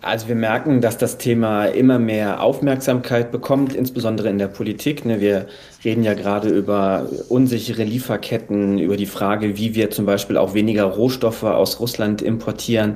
Also 0.00 0.28
wir 0.28 0.36
merken, 0.36 0.80
dass 0.80 0.96
das 0.96 1.18
Thema 1.18 1.66
immer 1.66 1.98
mehr 1.98 2.40
Aufmerksamkeit 2.40 3.32
bekommt, 3.32 3.74
insbesondere 3.74 4.28
in 4.28 4.38
der 4.38 4.46
Politik. 4.46 5.04
Ne? 5.04 5.20
Wir 5.20 5.46
reden 5.84 6.04
ja 6.04 6.14
gerade 6.14 6.48
über 6.50 7.08
unsichere 7.28 7.82
Lieferketten, 7.82 8.78
über 8.78 8.96
die 8.96 9.06
Frage, 9.06 9.56
wie 9.56 9.74
wir 9.74 9.90
zum 9.90 10.06
Beispiel 10.06 10.36
auch 10.36 10.54
weniger 10.54 10.84
Rohstoffe 10.84 11.42
aus 11.42 11.80
Russland 11.80 12.22
importieren. 12.22 12.94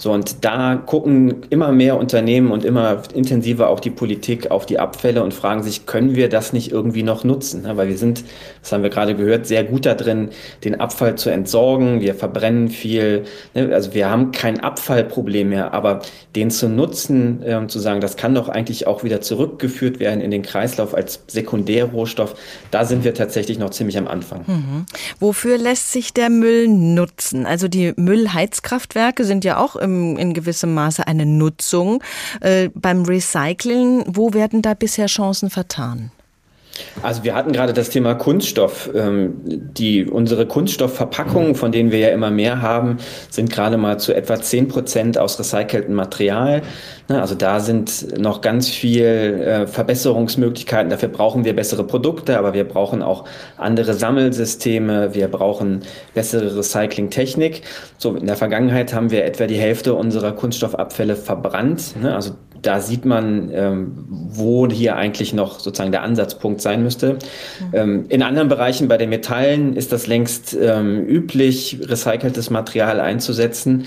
So, 0.00 0.12
und 0.12 0.46
da 0.46 0.76
gucken 0.76 1.42
immer 1.50 1.72
mehr 1.72 1.98
Unternehmen 1.98 2.52
und 2.52 2.64
immer 2.64 3.02
intensiver 3.12 3.68
auch 3.68 3.80
die 3.80 3.90
Politik 3.90 4.50
auf 4.50 4.64
die 4.64 4.78
Abfälle 4.78 5.22
und 5.22 5.34
fragen 5.34 5.62
sich, 5.62 5.84
können 5.84 6.16
wir 6.16 6.30
das 6.30 6.54
nicht 6.54 6.72
irgendwie 6.72 7.02
noch 7.02 7.22
nutzen? 7.22 7.66
Weil 7.70 7.88
wir 7.88 7.98
sind, 7.98 8.24
das 8.62 8.72
haben 8.72 8.82
wir 8.82 8.88
gerade 8.88 9.14
gehört, 9.14 9.46
sehr 9.46 9.62
gut 9.62 9.84
da 9.84 9.94
drin, 9.94 10.30
den 10.64 10.80
Abfall 10.80 11.16
zu 11.16 11.28
entsorgen. 11.28 12.00
Wir 12.00 12.14
verbrennen 12.14 12.70
viel. 12.70 13.24
Ne? 13.52 13.74
Also 13.74 13.92
wir 13.92 14.08
haben 14.08 14.32
kein 14.32 14.60
Abfallproblem 14.60 15.50
mehr, 15.50 15.74
aber 15.74 16.00
den 16.34 16.50
zu 16.50 16.70
nutzen, 16.70 17.42
ähm, 17.44 17.68
zu 17.68 17.78
sagen, 17.78 18.00
das 18.00 18.16
kann 18.16 18.34
doch 18.34 18.48
eigentlich 18.48 18.86
auch 18.86 19.04
wieder 19.04 19.20
zurückgeführt 19.20 20.00
werden 20.00 20.22
in 20.22 20.30
den 20.30 20.40
Kreislauf 20.40 20.94
als 20.94 21.24
Sekundärrohstoff, 21.26 22.36
da 22.70 22.86
sind 22.86 23.04
wir 23.04 23.12
tatsächlich 23.12 23.58
noch 23.58 23.68
ziemlich 23.68 23.98
am 23.98 24.08
Anfang. 24.08 24.44
Mhm. 24.46 24.86
Wofür 25.18 25.58
lässt 25.58 25.92
sich 25.92 26.14
der 26.14 26.30
Müll 26.30 26.68
nutzen? 26.68 27.44
Also 27.44 27.68
die 27.68 27.92
Müllheizkraftwerke 27.96 29.24
sind 29.24 29.44
ja 29.44 29.58
auch 29.58 29.76
im 29.76 29.89
ähm, 29.90 30.16
in 30.16 30.34
gewissem 30.34 30.74
Maße 30.74 31.06
eine 31.06 31.26
Nutzung. 31.26 32.02
Äh, 32.40 32.70
beim 32.74 33.04
Recycling, 33.04 34.04
wo 34.06 34.32
werden 34.32 34.62
da 34.62 34.74
bisher 34.74 35.06
Chancen 35.06 35.50
vertan? 35.50 36.10
Also 37.02 37.24
wir 37.24 37.34
hatten 37.34 37.52
gerade 37.52 37.72
das 37.72 37.90
Thema 37.90 38.14
Kunststoff. 38.14 38.90
Ähm, 38.94 39.34
die, 39.44 40.04
unsere 40.04 40.46
Kunststoffverpackungen, 40.46 41.54
von 41.54 41.72
denen 41.72 41.90
wir 41.90 41.98
ja 41.98 42.08
immer 42.08 42.30
mehr 42.30 42.62
haben, 42.62 42.98
sind 43.30 43.50
gerade 43.50 43.76
mal 43.76 43.98
zu 43.98 44.12
etwa 44.14 44.40
10 44.40 44.68
Prozent 44.68 45.18
aus 45.18 45.38
recyceltem 45.38 45.94
Material. 45.94 46.62
Also 47.08 47.34
da 47.34 47.58
sind 47.58 48.18
noch 48.18 48.40
ganz 48.40 48.68
viel 48.68 49.04
äh, 49.04 49.66
Verbesserungsmöglichkeiten. 49.66 50.90
Dafür 50.90 51.08
brauchen 51.08 51.44
wir 51.44 51.56
bessere 51.56 51.84
Produkte, 51.84 52.38
aber 52.38 52.54
wir 52.54 52.64
brauchen 52.64 53.02
auch 53.02 53.24
andere 53.56 53.94
Sammelsysteme. 53.94 55.14
Wir 55.14 55.28
brauchen 55.28 55.80
bessere 56.14 56.56
Recyclingtechnik. 56.56 57.62
So, 57.98 58.14
in 58.14 58.26
der 58.26 58.36
Vergangenheit 58.36 58.94
haben 58.94 59.10
wir 59.10 59.24
etwa 59.24 59.46
die 59.46 59.56
Hälfte 59.56 59.94
unserer 59.94 60.32
Kunststoffabfälle 60.32 61.16
verbrannt. 61.16 61.94
Also 62.04 62.32
da 62.62 62.80
sieht 62.80 63.04
man, 63.04 63.50
ähm, 63.52 64.04
wo 64.08 64.68
hier 64.68 64.96
eigentlich 64.96 65.32
noch 65.32 65.60
sozusagen 65.60 65.92
der 65.92 66.02
Ansatzpunkt 66.02 66.60
sein 66.60 66.82
müsste. 66.82 67.14
Mhm. 67.14 67.18
Ähm, 67.72 68.04
in 68.08 68.22
anderen 68.22 68.48
Bereichen 68.48 68.88
bei 68.88 68.96
den 68.96 69.10
Metallen 69.10 69.76
ist 69.76 69.92
das 69.92 70.06
längst 70.06 70.56
ähm, 70.60 71.06
üblich, 71.06 71.78
recyceltes 71.82 72.50
Material 72.50 73.00
einzusetzen. 73.00 73.84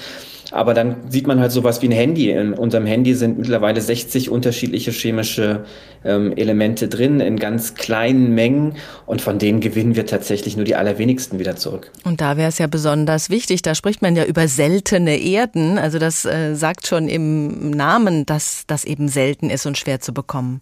Aber 0.51 0.73
dann 0.73 0.97
sieht 1.09 1.27
man 1.27 1.39
halt 1.39 1.51
sowas 1.51 1.81
wie 1.81 1.87
ein 1.87 1.91
Handy. 1.91 2.31
In 2.31 2.53
unserem 2.53 2.85
Handy 2.85 3.15
sind 3.15 3.37
mittlerweile 3.37 3.81
60 3.81 4.29
unterschiedliche 4.29 4.91
chemische 4.91 5.65
ähm, 6.05 6.33
Elemente 6.35 6.87
drin 6.87 7.19
in 7.19 7.39
ganz 7.39 7.75
kleinen 7.75 8.35
Mengen 8.35 8.75
und 9.05 9.21
von 9.21 9.39
denen 9.39 9.61
gewinnen 9.61 9.95
wir 9.95 10.05
tatsächlich 10.05 10.55
nur 10.55 10.65
die 10.65 10.75
allerwenigsten 10.75 11.39
wieder 11.39 11.55
zurück. 11.55 11.91
Und 12.03 12.21
da 12.21 12.37
wäre 12.37 12.49
es 12.49 12.57
ja 12.57 12.67
besonders 12.67 13.29
wichtig, 13.29 13.61
da 13.61 13.75
spricht 13.75 14.01
man 14.01 14.15
ja 14.15 14.25
über 14.25 14.47
seltene 14.47 15.17
Erden. 15.17 15.77
Also 15.77 15.99
das 15.99 16.25
äh, 16.25 16.55
sagt 16.55 16.87
schon 16.87 17.07
im 17.07 17.71
Namen, 17.71 18.25
dass 18.25 18.63
das 18.67 18.85
eben 18.85 19.07
selten 19.07 19.49
ist 19.49 19.65
und 19.65 19.77
schwer 19.77 20.01
zu 20.01 20.13
bekommen. 20.13 20.61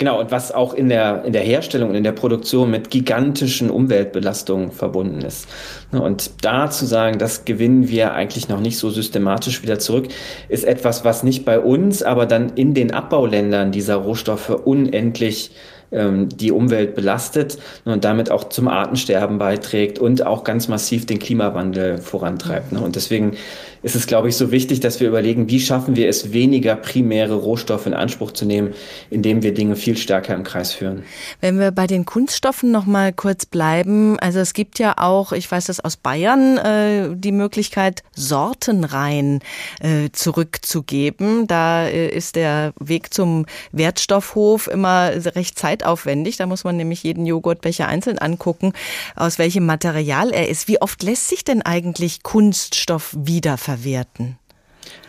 Genau, 0.00 0.18
und 0.18 0.30
was 0.30 0.50
auch 0.50 0.72
in 0.72 0.88
der, 0.88 1.26
in 1.26 1.34
der 1.34 1.42
Herstellung 1.42 1.90
und 1.90 1.94
in 1.94 2.04
der 2.04 2.12
Produktion 2.12 2.70
mit 2.70 2.88
gigantischen 2.88 3.68
Umweltbelastungen 3.68 4.72
verbunden 4.72 5.20
ist. 5.20 5.46
Ne, 5.92 6.00
und 6.00 6.42
da 6.42 6.70
zu 6.70 6.86
sagen, 6.86 7.18
das 7.18 7.44
gewinnen 7.44 7.86
wir 7.86 8.14
eigentlich 8.14 8.48
noch 8.48 8.60
nicht 8.60 8.78
so 8.78 8.88
systematisch 8.88 9.62
wieder 9.62 9.78
zurück, 9.78 10.08
ist 10.48 10.64
etwas, 10.64 11.04
was 11.04 11.22
nicht 11.22 11.44
bei 11.44 11.60
uns, 11.60 12.02
aber 12.02 12.24
dann 12.24 12.52
in 12.54 12.72
den 12.72 12.94
Abbauländern 12.94 13.72
dieser 13.72 13.96
Rohstoffe 13.96 14.48
unendlich 14.48 15.50
ähm, 15.92 16.30
die 16.30 16.50
Umwelt 16.50 16.94
belastet 16.94 17.58
und 17.84 18.02
damit 18.04 18.30
auch 18.30 18.44
zum 18.44 18.68
Artensterben 18.68 19.36
beiträgt 19.36 19.98
und 19.98 20.24
auch 20.24 20.44
ganz 20.44 20.68
massiv 20.68 21.04
den 21.04 21.18
Klimawandel 21.18 21.98
vorantreibt. 21.98 22.72
Ne? 22.72 22.80
Und 22.80 22.96
deswegen 22.96 23.36
ist 23.82 23.96
es, 23.96 24.06
glaube 24.06 24.28
ich, 24.28 24.36
so 24.36 24.50
wichtig, 24.50 24.80
dass 24.80 25.00
wir 25.00 25.08
überlegen, 25.08 25.48
wie 25.48 25.60
schaffen 25.60 25.96
wir 25.96 26.08
es, 26.08 26.32
weniger 26.32 26.76
primäre 26.76 27.34
Rohstoffe 27.34 27.86
in 27.86 27.94
Anspruch 27.94 28.32
zu 28.32 28.44
nehmen, 28.44 28.74
indem 29.08 29.42
wir 29.42 29.54
Dinge 29.54 29.76
viel 29.76 29.96
stärker 29.96 30.34
im 30.34 30.44
Kreis 30.44 30.72
führen. 30.72 31.02
Wenn 31.40 31.58
wir 31.58 31.70
bei 31.70 31.86
den 31.86 32.04
Kunststoffen 32.04 32.70
noch 32.70 32.84
mal 32.84 33.12
kurz 33.12 33.46
bleiben, 33.46 34.18
also 34.18 34.38
es 34.38 34.52
gibt 34.52 34.78
ja 34.78 34.94
auch, 34.98 35.32
ich 35.32 35.50
weiß 35.50 35.66
das 35.66 35.80
aus 35.80 35.96
Bayern, 35.96 36.58
äh, 36.58 37.16
die 37.16 37.32
Möglichkeit, 37.32 38.02
Sortenreihen 38.14 39.40
äh, 39.80 40.10
zurückzugeben. 40.12 41.46
Da 41.46 41.86
äh, 41.86 42.08
ist 42.08 42.36
der 42.36 42.74
Weg 42.78 43.14
zum 43.14 43.46
Wertstoffhof 43.72 44.68
immer 44.68 45.10
recht 45.34 45.58
zeitaufwendig. 45.58 46.36
Da 46.36 46.46
muss 46.46 46.64
man 46.64 46.76
nämlich 46.76 47.02
jeden 47.02 47.24
Joghurtbecher 47.24 47.88
einzeln 47.88 48.18
angucken, 48.18 48.74
aus 49.16 49.38
welchem 49.38 49.64
Material 49.64 50.30
er 50.30 50.48
ist. 50.48 50.68
Wie 50.68 50.82
oft 50.82 51.02
lässt 51.02 51.28
sich 51.28 51.44
denn 51.44 51.62
eigentlich 51.62 52.22
Kunststoff 52.22 53.14
wiederverwenden? 53.16 53.69
Verwerten? 53.70 54.36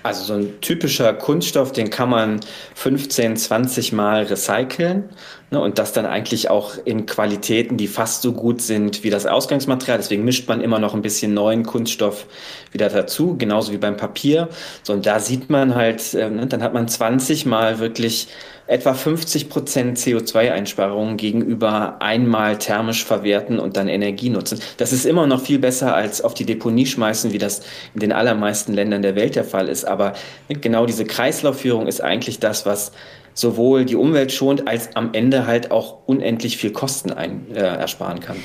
Also 0.03 0.23
so 0.23 0.33
ein 0.33 0.61
typischer 0.61 1.13
Kunststoff, 1.13 1.71
den 1.71 1.89
kann 1.89 2.09
man 2.09 2.39
15, 2.75 3.37
20 3.37 3.93
Mal 3.93 4.23
recyceln 4.23 5.09
ne, 5.51 5.59
und 5.59 5.77
das 5.77 5.93
dann 5.93 6.07
eigentlich 6.07 6.49
auch 6.49 6.73
in 6.85 7.05
Qualitäten, 7.05 7.77
die 7.77 7.87
fast 7.87 8.23
so 8.23 8.33
gut 8.33 8.61
sind 8.61 9.03
wie 9.03 9.11
das 9.11 9.27
Ausgangsmaterial. 9.27 9.99
Deswegen 9.99 10.23
mischt 10.23 10.47
man 10.47 10.61
immer 10.61 10.79
noch 10.79 10.95
ein 10.95 11.03
bisschen 11.03 11.33
neuen 11.33 11.63
Kunststoff 11.63 12.25
wieder 12.71 12.89
dazu, 12.89 13.37
genauso 13.37 13.71
wie 13.71 13.77
beim 13.77 13.95
Papier. 13.95 14.49
So, 14.83 14.93
und 14.93 15.05
da 15.05 15.19
sieht 15.19 15.49
man 15.49 15.75
halt, 15.75 16.13
äh, 16.15 16.29
ne, 16.29 16.47
dann 16.47 16.63
hat 16.63 16.73
man 16.73 16.87
20 16.87 17.45
Mal 17.45 17.79
wirklich 17.79 18.27
etwa 18.71 18.93
50 18.93 19.49
Prozent 19.49 19.97
CO2-Einsparungen 19.97 21.17
gegenüber 21.17 21.97
einmal 21.99 22.57
thermisch 22.57 23.03
verwerten 23.03 23.59
und 23.59 23.75
dann 23.75 23.89
Energie 23.89 24.29
nutzen. 24.29 24.61
Das 24.77 24.93
ist 24.93 25.05
immer 25.05 25.27
noch 25.27 25.41
viel 25.41 25.59
besser 25.59 25.93
als 25.93 26.21
auf 26.21 26.33
die 26.33 26.45
Deponie 26.45 26.85
schmeißen, 26.85 27.33
wie 27.33 27.37
das 27.37 27.63
in 27.93 27.99
den 27.99 28.13
allermeisten 28.13 28.71
Ländern 28.71 29.01
der 29.01 29.15
Welt 29.15 29.35
der 29.35 29.43
Fall 29.43 29.67
ist. 29.67 29.83
Aber 29.83 30.13
genau 30.47 30.85
diese 30.85 31.03
Kreislaufführung 31.03 31.85
ist 31.85 32.01
eigentlich 32.01 32.39
das, 32.39 32.65
was 32.65 32.93
sowohl 33.33 33.83
die 33.83 33.97
Umwelt 33.97 34.31
schont, 34.31 34.69
als 34.69 34.95
am 34.95 35.09
Ende 35.11 35.45
halt 35.47 35.69
auch 35.71 35.97
unendlich 36.05 36.55
viel 36.55 36.71
Kosten 36.71 37.11
ein, 37.11 37.47
äh, 37.53 37.59
ersparen 37.59 38.21
kann. 38.21 38.37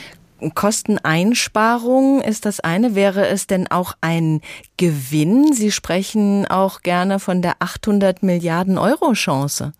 Kosteneinsparung 0.55 2.21
ist 2.21 2.47
das 2.47 2.59
eine. 2.59 2.97
Wäre 2.97 3.29
es 3.29 3.47
denn 3.47 3.69
auch 3.69 3.95
ein 4.01 4.41
Gewinn? 4.77 5.53
Sie 5.53 5.71
sprechen 5.71 6.49
auch 6.49 6.83
gerne 6.83 7.21
von 7.21 7.43
der 7.43 7.55
800 7.61 8.25
Milliarden 8.25 8.77
Euro 8.77 9.13
Chance. 9.13 9.73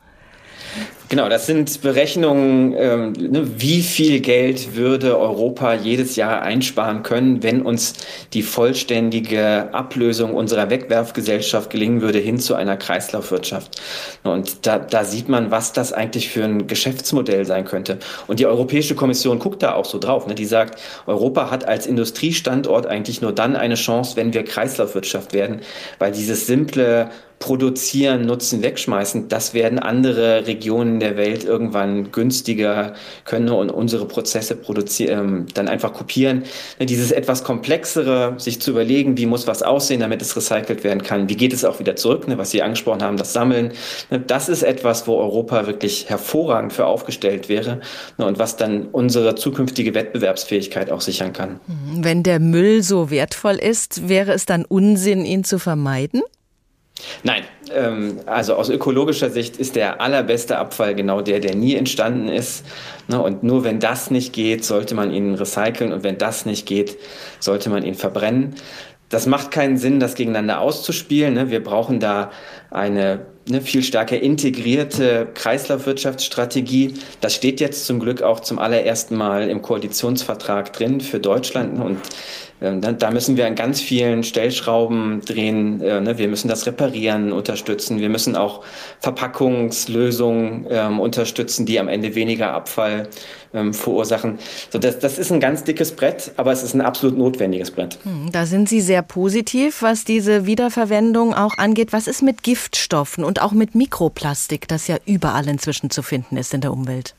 Genau, 1.09 1.29
das 1.29 1.47
sind 1.47 1.83
Berechnungen, 1.83 2.75
ähm, 2.77 3.13
ne, 3.13 3.61
wie 3.61 3.83
viel 3.83 4.19
Geld 4.19 4.75
würde 4.75 5.17
Europa 5.17 5.75
jedes 5.75 6.17
Jahr 6.17 6.43
einsparen 6.43 7.05
können, 7.05 7.45
wenn 7.45 7.63
uns 7.63 7.95
die 8.33 8.43
vollständige 8.43 9.73
Ablösung 9.73 10.35
unserer 10.35 10.69
Wegwerfgesellschaft 10.69 11.71
gelingen 11.71 12.01
würde 12.01 12.19
hin 12.19 12.41
zu 12.41 12.57
einer 12.57 12.77
Kreislaufwirtschaft. 12.77 13.81
Und 14.25 14.67
da, 14.67 14.81
da 14.81 15.05
sieht 15.05 15.29
man, 15.29 15.53
was 15.53 15.73
das 15.73 15.93
eigentlich 15.93 16.29
für 16.29 16.43
ein 16.43 16.67
Geschäftsmodell 16.67 17.45
sein 17.47 17.67
könnte. 17.67 17.99
Und 18.27 18.41
die 18.41 18.47
Europäische 18.47 18.97
Kommission 18.97 19.39
guckt 19.39 19.63
da 19.63 19.75
auch 19.75 19.85
so 19.85 20.01
drauf. 20.01 20.27
Ne? 20.27 20.35
Die 20.35 20.45
sagt, 20.45 20.81
Europa 21.07 21.53
hat 21.53 21.69
als 21.69 21.87
Industriestandort 21.87 22.87
eigentlich 22.87 23.23
nur 23.23 23.33
dann 23.33 23.55
eine 23.55 23.77
Chance, 23.77 24.17
wenn 24.17 24.35
wir 24.35 24.43
Kreislaufwirtschaft 24.43 25.33
werden, 25.33 25.61
weil 26.01 26.11
dieses 26.11 26.49
simple 26.49 27.11
produzieren, 27.47 28.27
nutzen, 28.27 28.61
wegschmeißen, 28.61 29.29
das 29.29 29.55
werden 29.55 29.79
andere 29.79 30.49
Regionen 30.49 30.99
der 30.99 31.17
Welt 31.17 31.45
irgendwann 31.45 32.11
günstiger 32.11 32.95
können 33.25 33.51
und 33.51 33.71
unsere 33.71 34.05
Prozesse 34.07 34.57
produzieren, 34.57 35.19
ähm, 35.19 35.47
dann 35.55 35.69
einfach 35.69 35.93
kopieren. 35.93 36.43
Ne, 36.81 36.87
dieses 36.87 37.13
etwas 37.13 37.45
komplexere, 37.45 38.35
sich 38.39 38.61
zu 38.61 38.73
überlegen, 38.73 39.17
wie 39.17 39.27
muss 39.27 39.47
was 39.47 39.63
aussehen, 39.63 40.01
damit 40.01 40.23
es 40.23 40.37
recycelt 40.37 40.83
werden 40.83 41.05
kann, 41.05 41.29
wie 41.29 41.37
geht 41.37 41.53
es 41.53 41.65
auch 41.65 41.79
wieder 41.79 41.95
zurück, 41.95 42.27
ne, 42.27 42.37
was 42.37 42.51
Sie 42.51 42.63
angesprochen 42.63 43.05
haben, 43.05 43.17
das 43.17 43.33
Sammeln, 43.33 43.71
ne, 44.11 44.19
das 44.19 44.49
ist 44.49 44.65
etwas, 44.65 45.07
wo 45.07 45.15
Europa 45.17 45.69
wirklich 45.69 46.11
hervorragend 46.11 46.73
für 46.73 46.87
aufgestellt 46.87 47.49
wäre 47.49 47.81
und 48.17 48.41
was 48.41 48.57
dann 48.57 48.89
unsere 48.91 49.37
zukünftige 49.37 49.95
Wettbewerbsfähigkeit 49.95 50.91
auch 50.91 51.01
sichern 51.01 51.33
kann. 51.33 51.61
Wenn 51.95 52.25
der 52.25 52.41
Müll 52.41 52.83
so 52.83 53.09
wertvoll 53.09 53.55
ist, 53.55 54.09
wäre 54.09 54.33
es 54.33 54.47
dann 54.47 54.65
Unsinn, 54.65 55.25
ihn 55.25 55.45
zu 55.45 55.61
vermeiden? 55.61 56.23
Nein, 57.23 57.45
ähm, 57.75 58.21
also 58.27 58.55
aus 58.55 58.71
ökologischer 58.71 59.31
Sicht 59.31 59.59
ist 59.59 59.77
der 59.77 60.01
allerbeste 60.01 60.59
Abfall 60.59 60.95
genau 60.95 61.21
der, 61.21 61.41
der 61.41 61.55
nie 61.55 61.75
entstanden 61.75 62.29
ist. 62.29 62.65
Ne, 63.09 63.21
und 63.21 63.43
nur 63.43 63.65
wenn 63.65 63.81
das 63.81 64.11
nicht 64.11 64.33
geht, 64.33 64.65
sollte 64.65 64.95
man 64.95 65.13
ihn 65.13 65.35
recyceln 65.35 65.93
und 65.93 66.03
wenn 66.03 66.19
das 66.19 66.47
nicht 66.47 66.67
geht, 66.67 66.97
sollte 67.39 67.71
man 67.71 67.85
ihn 67.85 67.95
verbrennen. 67.95 68.55
Das 69.09 69.27
macht 69.27 69.51
keinen 69.51 69.77
Sinn, 69.77 70.01
das 70.01 70.15
gegeneinander 70.15 70.61
auszuspielen. 70.61 71.35
Ne. 71.35 71.51
Wir 71.51 71.63
brauchen 71.63 72.01
da 72.01 72.31
eine 72.71 73.27
eine 73.49 73.61
viel 73.61 73.83
stärker 73.83 74.21
integrierte 74.21 75.29
Kreislaufwirtschaftsstrategie. 75.35 76.95
Das 77.21 77.35
steht 77.35 77.61
jetzt 77.61 77.87
zum 77.87 78.01
Glück 78.01 78.23
auch 78.23 78.41
zum 78.41 78.59
allerersten 78.59 79.17
Mal 79.17 79.49
im 79.49 79.63
Koalitionsvertrag 79.63 80.73
drin 80.73 81.01
für 81.01 81.21
Deutschland. 81.21 81.81
Und 81.81 82.01
ähm, 82.61 82.81
da 82.81 83.11
müssen 83.11 83.37
wir 83.37 83.47
an 83.47 83.55
ganz 83.55 83.81
vielen 83.81 84.25
Stellschrauben 84.25 85.21
drehen. 85.21 85.81
Äh, 85.81 86.01
ne? 86.01 86.19
Wir 86.19 86.29
müssen 86.29 86.49
das 86.49 86.67
Reparieren 86.67 87.33
unterstützen. 87.33 88.01
Wir 88.01 88.09
müssen 88.09 88.35
auch 88.35 88.65
Verpackungslösungen 89.01 90.67
ähm, 90.71 91.01
unterstützen, 91.01 91.67
die 91.67 91.79
am 91.79 91.89
Ende 91.89 92.15
weniger 92.15 92.53
Abfall 92.53 93.09
ähm, 93.53 93.75
verursachen. 93.75 94.39
So, 94.71 94.79
das, 94.79 94.99
das 94.99 95.19
ist 95.19 95.31
ein 95.33 95.41
ganz 95.41 95.65
dickes 95.65 95.93
Brett, 95.93 96.33
aber 96.37 96.53
es 96.53 96.63
ist 96.63 96.75
ein 96.75 96.81
absolut 96.81 97.19
notwendiges 97.19 97.71
Brett. 97.71 97.99
Hm, 98.05 98.31
da 98.33 98.47
sind 98.47 98.69
Sie 98.69 98.81
sehr 98.81 99.03
positiv, 99.03 99.83
was 99.83 100.05
diese 100.05 100.47
Wiederverwendung 100.47 101.35
auch 101.35 101.59
angeht. 101.59 101.93
Was 101.93 102.07
ist 102.07 102.23
mit 102.23 102.43
Giftstoffen 102.43 103.25
und 103.25 103.43
auch 103.43 103.53
mit 103.53 103.75
Mikroplastik, 103.75 104.67
das 104.69 104.87
ja 104.89 104.97
überall 105.05 105.47
inzwischen 105.49 105.91
zu 105.91 106.03
finden 106.03 106.37
ist 106.37 106.55
in 106.55 106.63
der 106.63 106.73
Umwelt? 106.73 107.15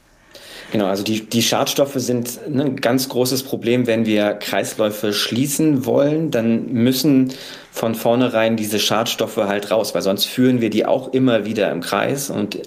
Genau, 0.71 0.85
also 0.85 1.03
die, 1.03 1.25
die 1.25 1.41
Schadstoffe 1.41 1.95
sind 1.95 2.39
ein 2.45 2.75
ganz 2.75 3.07
großes 3.07 3.43
Problem, 3.43 3.87
wenn 3.87 4.05
wir 4.05 4.33
Kreisläufe 4.33 5.13
schließen 5.13 5.85
wollen. 5.85 6.29
Dann 6.29 6.71
müssen 6.73 7.33
von 7.77 7.95
vornherein 7.95 8.57
diese 8.57 8.79
Schadstoffe 8.79 9.37
halt 9.37 9.69
raus, 9.71 9.93
weil 9.93 10.01
sonst 10.01 10.25
führen 10.25 10.61
wir 10.61 10.69
die 10.69 10.85
auch 10.85 11.13
immer 11.13 11.45
wieder 11.45 11.71
im 11.71 11.81
Kreis 11.81 12.29
und 12.29 12.57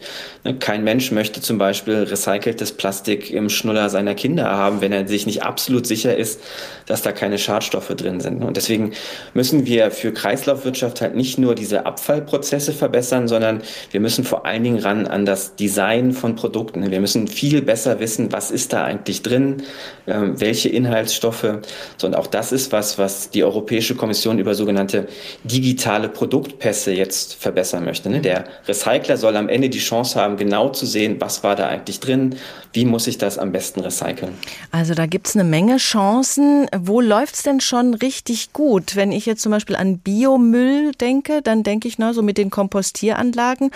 ne, 0.45 0.55
kein 0.55 0.85
Mensch 0.85 1.11
möchte 1.11 1.41
zum 1.41 1.59
Beispiel 1.59 1.97
recyceltes 1.97 2.73
Plastik 2.73 3.31
im 3.31 3.51
Schnuller 3.51 3.91
seiner 3.91 4.15
Kinder 4.15 4.45
haben, 4.45 4.81
wenn 4.81 4.93
er 4.93 5.09
sich 5.09 5.27
nicht 5.27 5.43
absolut 5.43 5.87
sicher 5.87 6.17
ist, 6.17 6.41
dass 6.87 7.03
da 7.03 7.13
keine 7.13 7.39
Schadstoffe 7.39 7.89
drin 7.89 8.21
sind. 8.21 8.43
Und 8.45 8.57
deswegen 8.57 8.93
müssen 9.35 9.67
wir 9.67 9.91
für 9.91 10.13
Kreislaufwirtschaft 10.13 11.01
halt 11.01 11.17
nicht 11.17 11.39
nur 11.39 11.55
diese 11.55 11.87
Abfallprozesse 11.87 12.73
verbessern, 12.73 13.27
sondern 13.27 13.63
wir 13.91 14.01
müssen 14.01 14.25
vor 14.25 14.47
allen 14.47 14.63
Dingen 14.63 14.79
ran 14.79 15.07
an 15.07 15.27
das 15.27 15.57
Design 15.57 16.13
von 16.13 16.37
Produkten. 16.37 16.89
Wir 16.91 17.01
müssen 17.01 17.27
viel 17.27 17.63
besser 17.63 17.99
wissen, 17.99 18.33
was 18.33 18.53
ist 18.53 18.73
da 18.73 18.85
eigentlich 18.85 19.23
drin, 19.23 19.65
ähm, 20.07 20.41
welche 20.41 20.69
Inhaltsstoffe. 20.69 21.59
So, 21.97 22.07
und 22.07 22.15
auch 22.15 22.29
das 22.29 22.53
ist 22.53 22.71
was, 22.71 22.99
was 22.99 23.31
die 23.31 23.43
Europäische 23.43 23.97
Kommission 23.97 24.39
über 24.39 24.55
sogenannte 24.55 25.00
digitale 25.45 26.09
Produktpässe 26.09 26.93
jetzt 26.93 27.35
verbessern 27.35 27.85
möchte. 27.85 28.11
Ne? 28.11 28.21
Der 28.21 28.45
Recycler 28.67 29.17
soll 29.17 29.37
am 29.37 29.49
Ende 29.49 29.69
die 29.69 29.79
Chance 29.79 30.21
haben, 30.21 30.37
genau 30.37 30.71
zu 30.71 30.87
sehen, 30.87 31.17
was 31.19 31.43
war 31.43 31.57
da 31.57 31.69
eigentlich 31.69 32.01
drin, 32.01 32.37
wie 32.73 32.85
muss 32.85 33.07
ich 33.07 33.19
das 33.19 33.39
am 33.39 33.53
besten 33.53 33.81
recyceln. 33.81 34.35
Also 34.71 34.95
da 34.95 35.07
gibt 35.07 35.29
es 35.29 35.37
eine 35.37 35.45
Menge 35.45 35.79
Chancen. 35.79 36.67
Wo 36.77 37.01
läuft 37.01 37.35
es 37.35 37.43
denn 37.43 37.61
schon 37.61 37.95
richtig 37.95 38.53
gut? 38.53 38.97
Wenn 38.97 39.13
ich 39.13 39.27
jetzt 39.27 39.43
zum 39.43 39.53
Beispiel 39.53 39.77
an 39.77 39.99
Biomüll 39.99 40.93
denke, 40.93 41.43
dann 41.43 41.63
denke 41.63 41.89
ich, 41.89 41.99
na, 41.99 42.13
so 42.13 42.23
mit 42.23 42.39
den 42.39 42.51
Kompostieranlagen, 42.51 43.71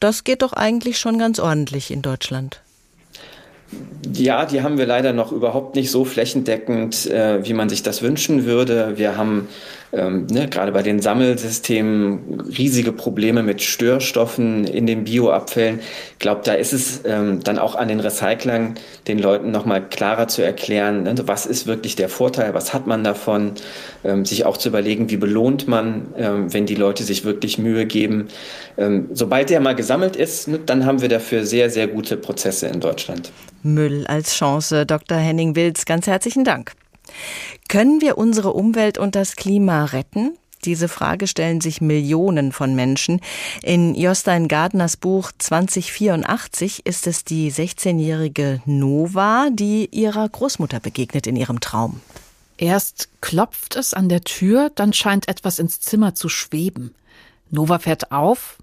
das 0.00 0.24
geht 0.24 0.42
doch 0.42 0.52
eigentlich 0.52 0.98
schon 0.98 1.18
ganz 1.18 1.38
ordentlich 1.38 1.90
in 1.90 2.02
Deutschland. 2.02 2.60
Ja, 4.12 4.46
die 4.46 4.62
haben 4.62 4.78
wir 4.78 4.86
leider 4.86 5.12
noch 5.12 5.32
überhaupt 5.32 5.74
nicht 5.74 5.90
so 5.90 6.04
flächendeckend, 6.04 7.06
äh, 7.06 7.44
wie 7.44 7.52
man 7.52 7.68
sich 7.68 7.82
das 7.82 8.02
wünschen 8.02 8.44
würde. 8.44 8.92
Wir 8.96 9.16
haben 9.16 9.48
ähm, 9.92 10.26
ne, 10.26 10.48
gerade 10.48 10.72
bei 10.72 10.82
den 10.82 11.00
Sammelsystemen 11.00 12.40
riesige 12.40 12.92
Probleme 12.92 13.42
mit 13.42 13.62
Störstoffen 13.62 14.64
in 14.64 14.86
den 14.86 15.04
Bioabfällen. 15.04 15.80
Ich 16.12 16.18
glaube, 16.18 16.42
da 16.44 16.54
ist 16.54 16.72
es 16.72 17.02
ähm, 17.04 17.40
dann 17.42 17.58
auch 17.58 17.74
an 17.74 17.88
den 17.88 18.00
Recyclern, 18.00 18.74
den 19.06 19.18
Leuten 19.18 19.50
nochmal 19.50 19.88
klarer 19.88 20.28
zu 20.28 20.42
erklären, 20.42 21.04
ne, 21.04 21.14
was 21.26 21.46
ist 21.46 21.66
wirklich 21.66 21.96
der 21.96 22.08
Vorteil, 22.08 22.54
was 22.54 22.74
hat 22.74 22.86
man 22.86 23.04
davon, 23.04 23.52
ähm, 24.04 24.24
sich 24.24 24.44
auch 24.44 24.56
zu 24.56 24.68
überlegen, 24.68 25.10
wie 25.10 25.16
belohnt 25.16 25.68
man, 25.68 26.08
ähm, 26.16 26.52
wenn 26.52 26.66
die 26.66 26.74
Leute 26.74 27.04
sich 27.04 27.24
wirklich 27.24 27.58
Mühe 27.58 27.86
geben. 27.86 28.28
Ähm, 28.78 29.08
sobald 29.12 29.50
der 29.50 29.60
mal 29.60 29.74
gesammelt 29.74 30.16
ist, 30.16 30.48
ne, 30.48 30.58
dann 30.64 30.84
haben 30.84 31.00
wir 31.00 31.08
dafür 31.08 31.44
sehr, 31.44 31.70
sehr 31.70 31.86
gute 31.86 32.16
Prozesse 32.16 32.66
in 32.66 32.80
Deutschland. 32.80 33.32
Müll 33.62 34.06
als 34.06 34.34
Chance. 34.34 34.86
Dr. 34.86 35.18
Henning 35.18 35.56
Wilz, 35.56 35.84
ganz 35.84 36.06
herzlichen 36.06 36.44
Dank. 36.44 36.72
Können 37.68 38.00
wir 38.00 38.18
unsere 38.18 38.52
Umwelt 38.52 38.98
und 38.98 39.14
das 39.14 39.36
Klima 39.36 39.84
retten? 39.84 40.36
Diese 40.64 40.88
Frage 40.88 41.26
stellen 41.26 41.60
sich 41.60 41.80
Millionen 41.80 42.50
von 42.50 42.74
Menschen. 42.74 43.20
In 43.62 43.94
Jostein 43.94 44.48
Gardners 44.48 44.96
Buch 44.96 45.30
2084 45.38 46.84
ist 46.84 47.06
es 47.06 47.24
die 47.24 47.52
16-jährige 47.52 48.62
Nova, 48.64 49.48
die 49.52 49.88
ihrer 49.92 50.28
Großmutter 50.28 50.80
begegnet 50.80 51.26
in 51.26 51.36
ihrem 51.36 51.60
Traum. 51.60 52.00
Erst 52.58 53.08
klopft 53.20 53.76
es 53.76 53.94
an 53.94 54.08
der 54.08 54.22
Tür, 54.22 54.70
dann 54.74 54.92
scheint 54.92 55.28
etwas 55.28 55.58
ins 55.58 55.80
Zimmer 55.80 56.14
zu 56.14 56.28
schweben. 56.28 56.94
Nova 57.50 57.78
fährt 57.78 58.10
auf 58.10 58.58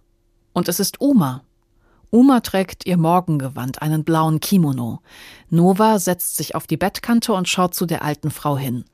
und 0.52 0.68
es 0.68 0.80
ist 0.80 1.00
Oma. 1.00 1.44
Uma 2.14 2.42
trägt 2.42 2.86
ihr 2.86 2.98
Morgengewand, 2.98 3.82
einen 3.82 4.04
blauen 4.04 4.40
Kimono. 4.40 5.02
Nova 5.50 5.98
setzt 5.98 6.38
sich 6.38 6.54
auf 6.54 6.68
die 6.68 6.78
Bettkante 6.78 7.34
und 7.34 7.50
schaut 7.50 7.74
zu 7.74 7.88
der 7.88 8.04
alten 8.04 8.30
Frau 8.30 8.56
hin. 8.56 8.86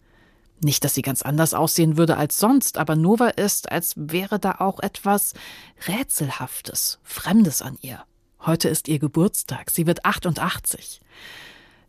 Nicht, 0.62 0.86
dass 0.86 0.94
sie 0.94 1.02
ganz 1.02 1.22
anders 1.22 1.54
aussehen 1.54 1.98
würde 1.98 2.16
als 2.16 2.38
sonst, 2.40 2.78
aber 2.78 2.96
Nova 2.96 3.28
ist, 3.28 3.74
als 3.74 3.92
wäre 3.98 4.40
da 4.40 4.56
auch 4.60 4.80
etwas 4.80 5.34
Rätselhaftes, 5.86 7.00
Fremdes 7.04 7.62
an 7.62 7.78
ihr. 7.82 8.06
Heute 8.46 8.70
ist 8.70 8.88
ihr 8.88 9.00
Geburtstag, 9.00 9.70
sie 9.70 9.86
wird 9.86 10.06
88. 10.06 11.02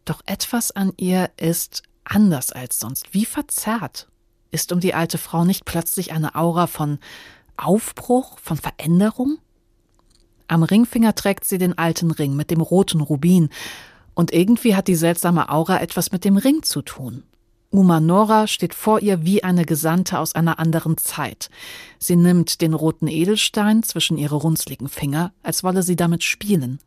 Doch 0.05 0.23
etwas 0.27 0.73
an 0.73 0.93
ihr 0.97 1.31
ist 1.37 1.85
anders 2.03 2.51
als 2.51 2.81
sonst, 2.81 3.14
wie 3.14 3.25
verzerrt. 3.25 4.09
Ist 4.51 4.73
um 4.73 4.81
die 4.81 4.95
alte 4.95 5.16
Frau 5.16 5.45
nicht 5.45 5.64
plötzlich 5.64 6.11
eine 6.11 6.35
Aura 6.35 6.66
von 6.66 6.99
Aufbruch, 7.57 8.40
von 8.40 8.57
Veränderung? 8.57 9.38
Am 10.50 10.64
Ringfinger 10.64 11.14
trägt 11.14 11.44
sie 11.44 11.58
den 11.58 11.78
alten 11.78 12.10
Ring 12.10 12.34
mit 12.34 12.50
dem 12.50 12.60
roten 12.60 13.00
Rubin. 13.00 13.50
Und 14.14 14.32
irgendwie 14.32 14.74
hat 14.74 14.88
die 14.88 14.96
seltsame 14.96 15.48
Aura 15.48 15.80
etwas 15.80 16.10
mit 16.10 16.24
dem 16.24 16.36
Ring 16.36 16.64
zu 16.64 16.82
tun. 16.82 17.22
Uma 17.70 18.00
Nora 18.00 18.48
steht 18.48 18.74
vor 18.74 18.98
ihr 18.98 19.24
wie 19.24 19.44
eine 19.44 19.64
Gesandte 19.64 20.18
aus 20.18 20.34
einer 20.34 20.58
anderen 20.58 20.98
Zeit. 20.98 21.50
Sie 22.00 22.16
nimmt 22.16 22.62
den 22.62 22.74
roten 22.74 23.06
Edelstein 23.06 23.84
zwischen 23.84 24.18
ihre 24.18 24.34
runzligen 24.34 24.88
Finger, 24.88 25.32
als 25.44 25.62
wolle 25.62 25.84
sie 25.84 25.94
damit 25.94 26.24
spielen. 26.24 26.80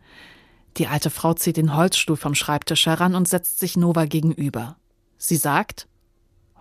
Die 0.76 0.88
alte 0.88 1.10
Frau 1.10 1.34
zieht 1.34 1.56
den 1.56 1.74
Holzstuhl 1.74 2.18
vom 2.18 2.36
Schreibtisch 2.36 2.86
heran 2.86 3.16
und 3.16 3.30
setzt 3.30 3.60
sich 3.60 3.78
Nova 3.78 4.04
gegenüber. 4.04 4.76
Sie 5.18 5.38
sagt, 5.38 5.88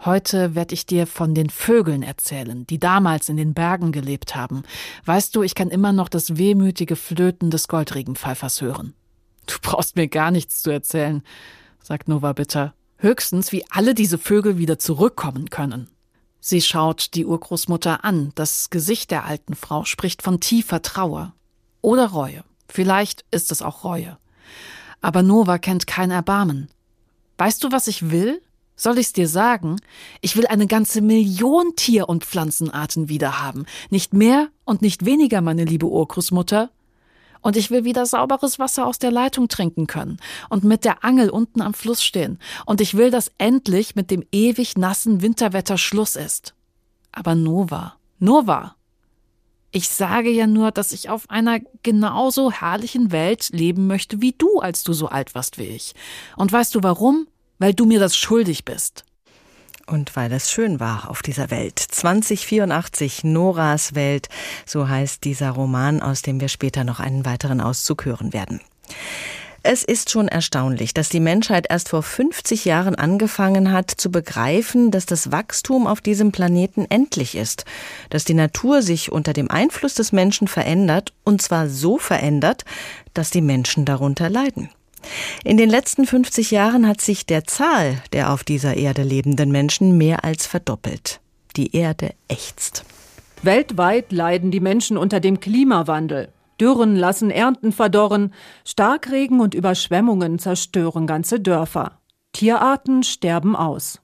Heute 0.05 0.57
werde 0.57 0.75
ich 0.75 0.85
dir 0.85 1.07
von 1.07 1.33
den 1.33 1.49
Vögeln 1.49 2.03
erzählen, 2.03 2.67
die 2.67 2.81
damals 2.81 3.29
in 3.29 3.37
den 3.37 3.55
Bergen 3.55 3.93
gelebt 3.93 4.35
haben. 4.35 4.65
Weißt 5.05 5.37
du, 5.37 5.43
ich 5.43 5.55
kann 5.55 5.71
immer 5.71 5.93
noch 5.93 6.09
das 6.09 6.37
wehmütige 6.37 6.97
Flöten 6.97 7.51
des 7.51 7.69
Goldregenpfeifers 7.69 8.61
hören. 8.63 8.95
Du 9.47 9.55
brauchst 9.63 9.95
mir 9.95 10.09
gar 10.09 10.33
nichts 10.33 10.63
zu 10.63 10.71
erzählen, 10.71 11.23
sagt 11.81 12.09
Nova 12.09 12.33
bitter. 12.33 12.75
Höchstens, 12.97 13.53
wie 13.53 13.65
alle 13.71 13.95
diese 13.95 14.19
Vögel 14.19 14.59
wieder 14.59 14.79
zurückkommen 14.79 15.51
können. 15.51 15.89
Sie 16.41 16.61
schaut 16.61 17.15
die 17.15 17.25
Urgroßmutter 17.25 18.05
an. 18.05 18.33
Das 18.35 18.71
Gesicht 18.71 19.13
der 19.13 19.25
alten 19.25 19.55
Frau 19.55 19.85
spricht 19.85 20.23
von 20.23 20.41
tiefer 20.41 20.83
Trauer. 20.83 21.33
Oder 21.81 22.07
Reue. 22.07 22.43
Vielleicht 22.69 23.25
ist 23.31 23.53
es 23.53 23.63
auch 23.63 23.85
Reue. 23.85 24.19
Aber 25.01 25.23
Nova 25.23 25.59
kennt 25.59 25.87
kein 25.87 26.11
Erbarmen. 26.11 26.69
Weißt 27.39 27.63
du, 27.63 27.71
was 27.71 27.87
ich 27.87 28.11
will? 28.11 28.43
Soll 28.83 28.99
ich's 28.99 29.13
dir 29.13 29.29
sagen? 29.29 29.77
Ich 30.23 30.37
will 30.37 30.49
eine 30.49 30.67
ganze 30.67 31.03
Million 31.03 31.77
Tier- 31.77 32.09
und 32.09 32.25
Pflanzenarten 32.25 33.09
wiederhaben. 33.09 33.65
Nicht 33.91 34.13
mehr 34.13 34.49
und 34.65 34.83
nicht 34.83 35.05
weniger, 35.05 35.41
meine 35.41 35.65
liebe 35.65 35.87
Urgroßmutter. 35.87 36.69
Und 37.43 37.57
ich 37.57 37.71
will 37.71 37.85
wieder 37.85 38.07
sauberes 38.07 38.59
Wasser 38.59 38.85
aus 38.89 38.99
der 38.99 39.13
Leitung 39.13 39.47
trinken 39.47 39.87
können 39.87 40.19
und 40.49 40.65
mit 40.65 40.85
der 40.85 41.05
Angel 41.05 41.31
unten 41.31 41.63
am 41.63 41.75
Fluss 41.75 42.03
stehen. 42.03 42.41
Und 42.67 42.81
ich 42.81 42.97
will, 42.97 43.13
dass 43.13 43.31
endlich 43.39 43.95
mit 43.95 44.11
dem 44.11 44.25
ewig 44.33 44.77
nassen 44.77 45.23
Winterwetter 45.23 45.79
Schluss 45.79 46.17
ist. 46.17 46.53
Aber 47.13 47.37
Nova, 47.37 47.95
Nova. 48.19 48.75
Ich 49.71 49.91
sage 49.91 50.31
ja 50.31 50.49
nur, 50.49 50.73
dass 50.73 50.91
ich 50.91 51.09
auf 51.09 51.31
einer 51.31 51.61
genauso 51.85 52.51
herrlichen 52.51 53.13
Welt 53.13 53.51
leben 53.53 53.87
möchte 53.87 54.21
wie 54.21 54.33
du, 54.33 54.59
als 54.59 54.83
du 54.83 54.93
so 54.93 55.07
alt 55.07 55.37
warst 55.37 55.57
wie 55.59 55.69
ich. 55.69 55.95
Und 56.37 56.51
weißt 56.51 56.75
du 56.75 56.83
warum? 56.83 57.29
Weil 57.63 57.75
du 57.75 57.85
mir 57.87 58.01
das 58.01 58.17
schuldig 58.17 58.65
bist. 58.65 59.05
Und 59.87 60.17
weil 60.17 60.33
es 60.33 60.51
schön 60.51 60.81
war 60.81 61.09
auf 61.09 61.23
dieser 61.23 61.53
Welt. 61.53 61.79
2084, 61.79 63.23
Noras 63.23 63.95
Welt, 63.95 64.29
so 64.67 64.89
heißt 64.89 65.23
dieser 65.23 65.51
Roman, 65.51 66.03
aus 66.03 66.23
dem 66.23 66.41
wir 66.41 66.49
später 66.49 66.83
noch 66.83 66.99
einen 66.99 67.25
weiteren 67.25 67.61
Auszug 67.61 68.05
hören 68.05 68.33
werden. 68.33 68.61
Es 69.63 69.85
ist 69.85 70.11
schon 70.11 70.27
erstaunlich, 70.27 70.93
dass 70.93 71.09
die 71.09 71.21
Menschheit 71.21 71.67
erst 71.71 71.91
vor 71.91 72.03
50 72.03 72.65
Jahren 72.65 72.97
angefangen 72.97 73.71
hat 73.71 73.93
zu 73.93 74.11
begreifen, 74.11 74.91
dass 74.91 75.07
das 75.07 75.31
Wachstum 75.31 75.87
auf 75.87 76.01
diesem 76.01 76.33
Planeten 76.33 76.85
endlich 76.89 77.37
ist, 77.37 77.65
dass 78.11 78.25
die 78.25 78.35
Natur 78.35 78.83
sich 78.83 79.13
unter 79.13 79.33
dem 79.33 79.49
Einfluss 79.49 79.95
des 79.95 80.11
Menschen 80.11 80.49
verändert, 80.49 81.13
und 81.23 81.41
zwar 81.43 81.69
so 81.69 81.97
verändert, 81.97 82.65
dass 83.15 83.31
die 83.31 83.41
Menschen 83.41 83.85
darunter 83.85 84.29
leiden. 84.29 84.69
In 85.45 85.57
den 85.57 85.69
letzten 85.69 86.07
50 86.07 86.51
Jahren 86.51 86.87
hat 86.87 87.01
sich 87.01 87.27
der 87.27 87.45
Zahl 87.45 88.03
der 88.13 88.33
auf 88.33 88.45
dieser 88.45 88.77
Erde 88.77 89.03
lebenden 89.03 89.51
Menschen 89.51 89.97
mehr 89.97 90.25
als 90.25 90.47
verdoppelt. 90.47 91.21
Die 91.57 91.77
Erde 91.77 92.15
ächzt. 92.29 92.85
Weltweit 93.43 94.13
leiden 94.13 94.51
die 94.51 94.61
Menschen 94.61 94.97
unter 94.97 95.21
dem 95.21 95.41
Klimawandel. 95.41 96.29
Dürren 96.61 96.95
lassen 96.95 97.31
Ernten 97.31 97.73
verdorren, 97.73 98.33
Starkregen 98.65 99.41
und 99.41 99.55
Überschwemmungen 99.55 100.39
zerstören 100.39 101.07
ganze 101.07 101.41
Dörfer. 101.41 101.99
Tierarten 102.33 103.03
sterben 103.03 103.57
aus. 103.57 104.01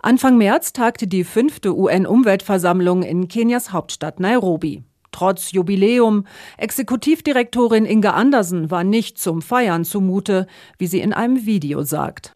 Anfang 0.00 0.38
März 0.38 0.72
tagte 0.72 1.08
die 1.08 1.24
fünfte 1.24 1.76
UN-Umweltversammlung 1.76 3.02
in 3.02 3.26
Kenias 3.26 3.72
Hauptstadt 3.72 4.20
Nairobi. 4.20 4.84
Trotz 5.10 5.52
Jubiläum, 5.52 6.26
Exekutivdirektorin 6.58 7.84
Inge 7.84 8.14
Andersen 8.14 8.70
war 8.70 8.84
nicht 8.84 9.18
zum 9.18 9.42
Feiern 9.42 9.84
zumute, 9.84 10.46
wie 10.78 10.86
sie 10.86 11.00
in 11.00 11.12
einem 11.12 11.46
Video 11.46 11.82
sagt. 11.82 12.34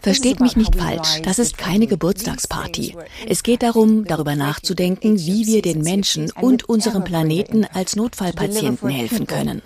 Versteht 0.00 0.40
mich 0.40 0.56
nicht 0.56 0.76
falsch, 0.76 1.22
das 1.22 1.38
ist 1.38 1.58
keine 1.58 1.86
Geburtstagsparty. 1.86 2.96
Es 3.28 3.42
geht 3.42 3.62
darum, 3.62 4.04
darüber 4.04 4.36
nachzudenken, 4.36 5.18
wie 5.18 5.46
wir 5.46 5.62
den 5.62 5.82
Menschen 5.82 6.30
und 6.40 6.68
unserem 6.68 7.04
Planeten 7.04 7.66
als 7.72 7.96
Notfallpatienten 7.96 8.88
helfen 8.88 9.26
können. 9.26 9.62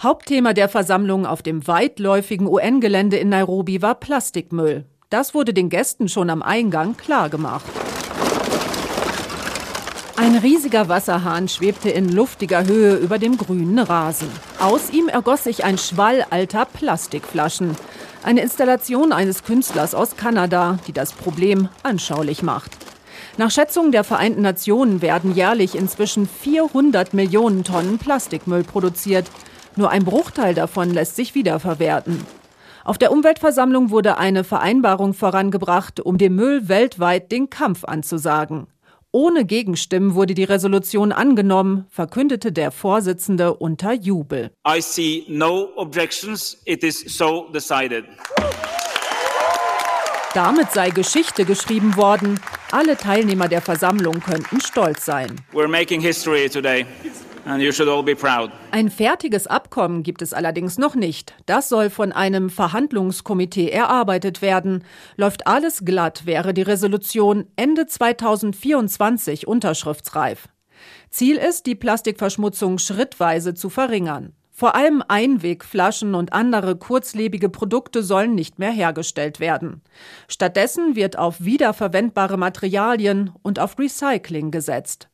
Hauptthema 0.00 0.52
der 0.52 0.68
Versammlung 0.68 1.26
auf 1.26 1.42
dem 1.42 1.66
weitläufigen 1.66 2.46
UN-Gelände 2.46 3.16
in 3.16 3.30
Nairobi 3.30 3.82
war 3.82 3.96
Plastikmüll. 3.96 4.84
Das 5.10 5.34
wurde 5.34 5.52
den 5.52 5.68
Gästen 5.68 6.08
schon 6.08 6.30
am 6.30 6.42
Eingang 6.42 6.96
klargemacht. 6.96 7.66
Ein 10.14 10.36
riesiger 10.36 10.90
Wasserhahn 10.90 11.48
schwebte 11.48 11.88
in 11.88 12.12
luftiger 12.12 12.66
Höhe 12.66 12.96
über 12.96 13.18
dem 13.18 13.38
grünen 13.38 13.78
Rasen. 13.78 14.28
Aus 14.60 14.90
ihm 14.90 15.08
ergoss 15.08 15.44
sich 15.44 15.64
ein 15.64 15.78
Schwall 15.78 16.26
alter 16.28 16.66
Plastikflaschen. 16.66 17.74
Eine 18.22 18.42
Installation 18.42 19.12
eines 19.12 19.42
Künstlers 19.42 19.94
aus 19.94 20.16
Kanada, 20.16 20.78
die 20.86 20.92
das 20.92 21.12
Problem 21.12 21.70
anschaulich 21.82 22.42
macht. 22.42 22.70
Nach 23.38 23.50
Schätzungen 23.50 23.90
der 23.90 24.04
Vereinten 24.04 24.42
Nationen 24.42 25.00
werden 25.00 25.34
jährlich 25.34 25.74
inzwischen 25.74 26.28
400 26.28 27.14
Millionen 27.14 27.64
Tonnen 27.64 27.96
Plastikmüll 27.98 28.64
produziert. 28.64 29.30
Nur 29.76 29.90
ein 29.90 30.04
Bruchteil 30.04 30.54
davon 30.54 30.90
lässt 30.90 31.16
sich 31.16 31.34
wiederverwerten. 31.34 32.20
Auf 32.84 32.98
der 32.98 33.12
Umweltversammlung 33.12 33.90
wurde 33.90 34.18
eine 34.18 34.44
Vereinbarung 34.44 35.14
vorangebracht, 35.14 36.00
um 36.00 36.18
dem 36.18 36.34
Müll 36.34 36.68
weltweit 36.68 37.32
den 37.32 37.48
Kampf 37.48 37.84
anzusagen. 37.84 38.66
Ohne 39.14 39.44
Gegenstimmen 39.44 40.14
wurde 40.14 40.32
die 40.32 40.44
Resolution 40.44 41.12
angenommen, 41.12 41.84
verkündete 41.90 42.50
der 42.50 42.70
Vorsitzende 42.70 43.52
unter 43.52 43.92
Jubel. 43.92 44.52
I 44.66 44.80
see 44.80 45.26
no 45.28 45.68
objections. 45.76 46.56
It 46.64 46.82
is 46.82 47.00
so 47.00 47.46
decided. 47.52 48.06
Damit 50.32 50.72
sei 50.72 50.88
Geschichte 50.88 51.44
geschrieben 51.44 51.94
worden. 51.96 52.40
Alle 52.70 52.96
Teilnehmer 52.96 53.48
der 53.48 53.60
Versammlung 53.60 54.20
könnten 54.20 54.62
stolz 54.62 55.04
sein. 55.04 55.36
We're 55.52 55.68
making 55.68 56.00
history 56.00 56.48
today. 56.48 56.86
Ein 58.70 58.90
fertiges 58.90 59.46
Abkommen 59.46 60.02
gibt 60.02 60.22
es 60.22 60.32
allerdings 60.32 60.78
noch 60.78 60.94
nicht. 60.94 61.34
Das 61.46 61.68
soll 61.68 61.90
von 61.90 62.12
einem 62.12 62.50
Verhandlungskomitee 62.50 63.70
erarbeitet 63.70 64.42
werden. 64.42 64.84
Läuft 65.16 65.46
alles 65.46 65.84
glatt, 65.84 66.24
wäre 66.24 66.54
die 66.54 66.62
Resolution 66.62 67.46
Ende 67.56 67.86
2024 67.86 69.46
unterschriftsreif. 69.46 70.48
Ziel 71.10 71.36
ist, 71.36 71.66
die 71.66 71.74
Plastikverschmutzung 71.74 72.78
schrittweise 72.78 73.54
zu 73.54 73.70
verringern. 73.70 74.34
Vor 74.54 74.74
allem 74.74 75.02
Einwegflaschen 75.06 76.14
und 76.14 76.32
andere 76.32 76.76
kurzlebige 76.76 77.48
Produkte 77.48 78.02
sollen 78.02 78.34
nicht 78.34 78.58
mehr 78.58 78.70
hergestellt 78.70 79.40
werden. 79.40 79.82
Stattdessen 80.28 80.94
wird 80.94 81.18
auf 81.18 81.42
wiederverwendbare 81.42 82.36
Materialien 82.36 83.32
und 83.42 83.58
auf 83.58 83.78
Recycling 83.78 84.50
gesetzt. 84.50 85.08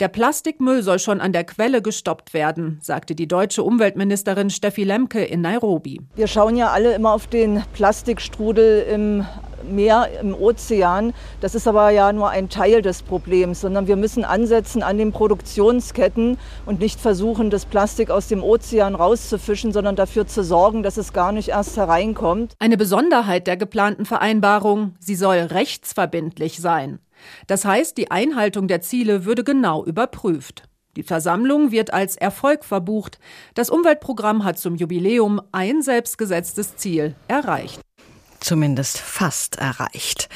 Der 0.00 0.06
Plastikmüll 0.06 0.84
soll 0.84 1.00
schon 1.00 1.20
an 1.20 1.32
der 1.32 1.42
Quelle 1.42 1.82
gestoppt 1.82 2.32
werden, 2.32 2.78
sagte 2.80 3.16
die 3.16 3.26
deutsche 3.26 3.64
Umweltministerin 3.64 4.48
Steffi 4.48 4.84
Lemke 4.84 5.24
in 5.24 5.40
Nairobi. 5.40 6.00
Wir 6.14 6.28
schauen 6.28 6.56
ja 6.56 6.68
alle 6.68 6.94
immer 6.94 7.12
auf 7.12 7.26
den 7.26 7.64
Plastikstrudel 7.72 8.82
im 8.82 9.26
Meer, 9.68 10.08
im 10.20 10.34
Ozean. 10.34 11.14
Das 11.40 11.56
ist 11.56 11.66
aber 11.66 11.90
ja 11.90 12.12
nur 12.12 12.30
ein 12.30 12.48
Teil 12.48 12.80
des 12.80 13.02
Problems, 13.02 13.60
sondern 13.60 13.88
wir 13.88 13.96
müssen 13.96 14.24
ansetzen 14.24 14.84
an 14.84 14.98
den 14.98 15.10
Produktionsketten 15.10 16.38
und 16.64 16.78
nicht 16.78 17.00
versuchen, 17.00 17.50
das 17.50 17.66
Plastik 17.66 18.10
aus 18.10 18.28
dem 18.28 18.44
Ozean 18.44 18.94
rauszufischen, 18.94 19.72
sondern 19.72 19.96
dafür 19.96 20.28
zu 20.28 20.44
sorgen, 20.44 20.84
dass 20.84 20.96
es 20.96 21.12
gar 21.12 21.32
nicht 21.32 21.48
erst 21.48 21.76
hereinkommt. 21.76 22.54
Eine 22.60 22.76
Besonderheit 22.76 23.48
der 23.48 23.56
geplanten 23.56 24.06
Vereinbarung, 24.06 24.94
sie 25.00 25.16
soll 25.16 25.38
rechtsverbindlich 25.38 26.60
sein. 26.60 27.00
Das 27.46 27.64
heißt, 27.64 27.96
die 27.96 28.10
Einhaltung 28.10 28.68
der 28.68 28.80
Ziele 28.80 29.24
würde 29.24 29.44
genau 29.44 29.84
überprüft. 29.84 30.64
Die 30.96 31.02
Versammlung 31.02 31.70
wird 31.70 31.92
als 31.92 32.16
Erfolg 32.16 32.64
verbucht. 32.64 33.18
Das 33.54 33.70
Umweltprogramm 33.70 34.44
hat 34.44 34.58
zum 34.58 34.74
Jubiläum 34.74 35.40
ein 35.52 35.80
selbstgesetztes 35.80 36.76
Ziel 36.76 37.14
erreicht. 37.28 37.80
Zumindest 38.40 38.98
fast 38.98 39.56
erreicht. 39.56 40.28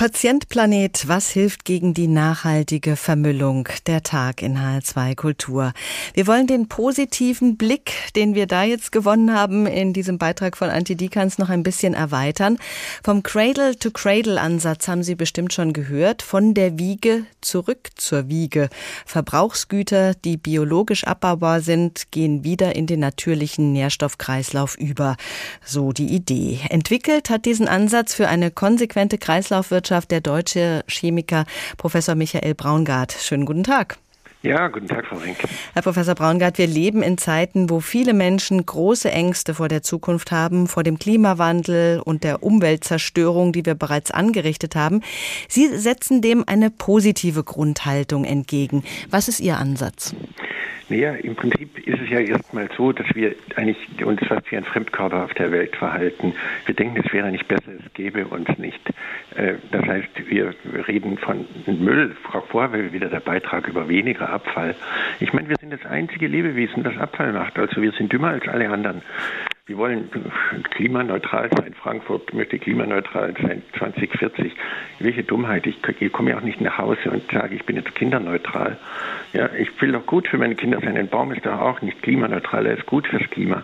Patientplanet, 0.00 1.08
was 1.08 1.28
hilft 1.28 1.66
gegen 1.66 1.92
die 1.92 2.06
nachhaltige 2.06 2.96
Vermüllung? 2.96 3.68
Der 3.86 4.02
Tag 4.02 4.40
in 4.40 4.56
HR2 4.56 5.14
Kultur. 5.14 5.74
Wir 6.14 6.26
wollen 6.26 6.46
den 6.46 6.68
positiven 6.68 7.58
Blick, 7.58 7.92
den 8.16 8.34
wir 8.34 8.46
da 8.46 8.62
jetzt 8.62 8.92
gewonnen 8.92 9.34
haben, 9.34 9.66
in 9.66 9.92
diesem 9.92 10.16
Beitrag 10.16 10.56
von 10.56 10.70
Antidikans 10.70 11.36
noch 11.36 11.50
ein 11.50 11.62
bisschen 11.62 11.92
erweitern. 11.92 12.56
Vom 13.04 13.22
Cradle-to-Cradle-Ansatz 13.22 14.88
haben 14.88 15.02
Sie 15.02 15.16
bestimmt 15.16 15.52
schon 15.52 15.74
gehört. 15.74 16.22
Von 16.22 16.54
der 16.54 16.78
Wiege 16.78 17.26
zurück 17.42 17.90
zur 17.96 18.30
Wiege. 18.30 18.70
Verbrauchsgüter, 19.04 20.14
die 20.14 20.38
biologisch 20.38 21.04
abbaubar 21.04 21.60
sind, 21.60 22.10
gehen 22.10 22.42
wieder 22.42 22.74
in 22.74 22.86
den 22.86 23.00
natürlichen 23.00 23.74
Nährstoffkreislauf 23.74 24.78
über. 24.78 25.18
So 25.62 25.92
die 25.92 26.14
Idee. 26.14 26.60
Entwickelt 26.70 27.28
hat 27.28 27.44
diesen 27.44 27.68
Ansatz 27.68 28.14
für 28.14 28.28
eine 28.28 28.50
konsequente 28.50 29.18
Kreislaufwirtschaft 29.18 29.89
Wirtschaft 29.90 30.12
der 30.12 30.20
deutsche 30.20 30.84
Chemiker 30.86 31.46
Professor 31.76 32.14
Michael 32.14 32.54
Braungart. 32.54 33.12
Schönen 33.12 33.44
guten 33.44 33.64
Tag. 33.64 33.98
Ja, 34.40 34.68
guten 34.68 34.86
Tag, 34.86 35.04
Frau 35.04 35.16
Rink. 35.16 35.36
Herr 35.74 35.82
Professor 35.82 36.14
Braungart, 36.14 36.58
wir 36.58 36.68
leben 36.68 37.02
in 37.02 37.18
Zeiten, 37.18 37.68
wo 37.68 37.80
viele 37.80 38.14
Menschen 38.14 38.64
große 38.64 39.10
Ängste 39.10 39.52
vor 39.52 39.66
der 39.66 39.82
Zukunft 39.82 40.30
haben, 40.30 40.68
vor 40.68 40.84
dem 40.84 41.00
Klimawandel 41.00 42.00
und 42.04 42.22
der 42.22 42.44
Umweltzerstörung, 42.44 43.52
die 43.52 43.66
wir 43.66 43.74
bereits 43.74 44.12
angerichtet 44.12 44.76
haben. 44.76 45.02
Sie 45.48 45.66
setzen 45.76 46.22
dem 46.22 46.44
eine 46.46 46.70
positive 46.70 47.42
Grundhaltung 47.42 48.22
entgegen. 48.22 48.84
Was 49.10 49.26
ist 49.26 49.40
Ihr 49.40 49.58
Ansatz? 49.58 50.14
Naja, 50.90 51.14
im 51.14 51.36
Prinzip 51.36 51.78
ist 51.86 52.00
es 52.00 52.10
ja 52.10 52.18
erstmal 52.18 52.68
so, 52.76 52.90
dass 52.90 53.06
wir 53.14 53.36
eigentlich 53.54 54.04
uns 54.04 54.20
fast 54.26 54.50
wie 54.50 54.56
ein 54.56 54.64
Fremdkörper 54.64 55.24
auf 55.24 55.32
der 55.34 55.52
Welt 55.52 55.76
verhalten. 55.76 56.34
Wir 56.66 56.74
denken, 56.74 57.00
es 57.04 57.12
wäre 57.12 57.30
nicht 57.30 57.46
besser, 57.46 57.70
es 57.78 57.92
gäbe 57.94 58.26
uns 58.26 58.48
nicht. 58.58 58.80
Äh, 59.36 59.54
das 59.70 59.86
heißt, 59.86 60.08
wir 60.28 60.52
reden 60.88 61.16
von 61.16 61.46
Müll. 61.66 62.16
Frau 62.24 62.40
Vorwell, 62.40 62.92
wieder 62.92 63.08
der 63.08 63.20
Beitrag 63.20 63.68
über 63.68 63.88
weniger 63.88 64.30
Abfall. 64.30 64.74
Ich 65.20 65.32
meine, 65.32 65.48
wir 65.48 65.56
sind 65.60 65.72
das 65.72 65.86
einzige 65.86 66.26
Lebewesen, 66.26 66.82
das 66.82 66.98
Abfall 66.98 67.32
macht. 67.32 67.56
Also 67.56 67.80
wir 67.80 67.92
sind 67.92 68.12
dümmer 68.12 68.30
als 68.30 68.48
alle 68.48 68.68
anderen. 68.68 69.02
Wir 69.70 69.78
wollen 69.78 70.10
klimaneutral 70.70 71.48
sein. 71.56 71.74
Frankfurt 71.74 72.34
möchte 72.34 72.58
klimaneutral 72.58 73.32
sein 73.40 73.62
2040. 73.78 74.52
Welche 74.98 75.22
Dummheit. 75.22 75.64
Ich, 75.64 75.78
ich 76.00 76.12
komme 76.12 76.30
ja 76.30 76.38
auch 76.38 76.42
nicht 76.42 76.60
nach 76.60 76.76
Hause 76.76 77.08
und 77.12 77.30
sage, 77.30 77.54
ich 77.54 77.64
bin 77.66 77.76
jetzt 77.76 77.94
kinderneutral. 77.94 78.78
Ja, 79.32 79.48
ich 79.56 79.68
will 79.80 79.92
doch 79.92 80.04
gut 80.06 80.26
für 80.26 80.38
meine 80.38 80.56
Kinder 80.56 80.80
sein. 80.80 80.96
Ein 80.96 81.06
Baum 81.06 81.30
ist 81.30 81.46
doch 81.46 81.60
auch 81.60 81.82
nicht 81.82 82.02
klimaneutral, 82.02 82.66
er 82.66 82.78
ist 82.78 82.86
gut 82.86 83.06
fürs 83.06 83.22
Klima. 83.30 83.62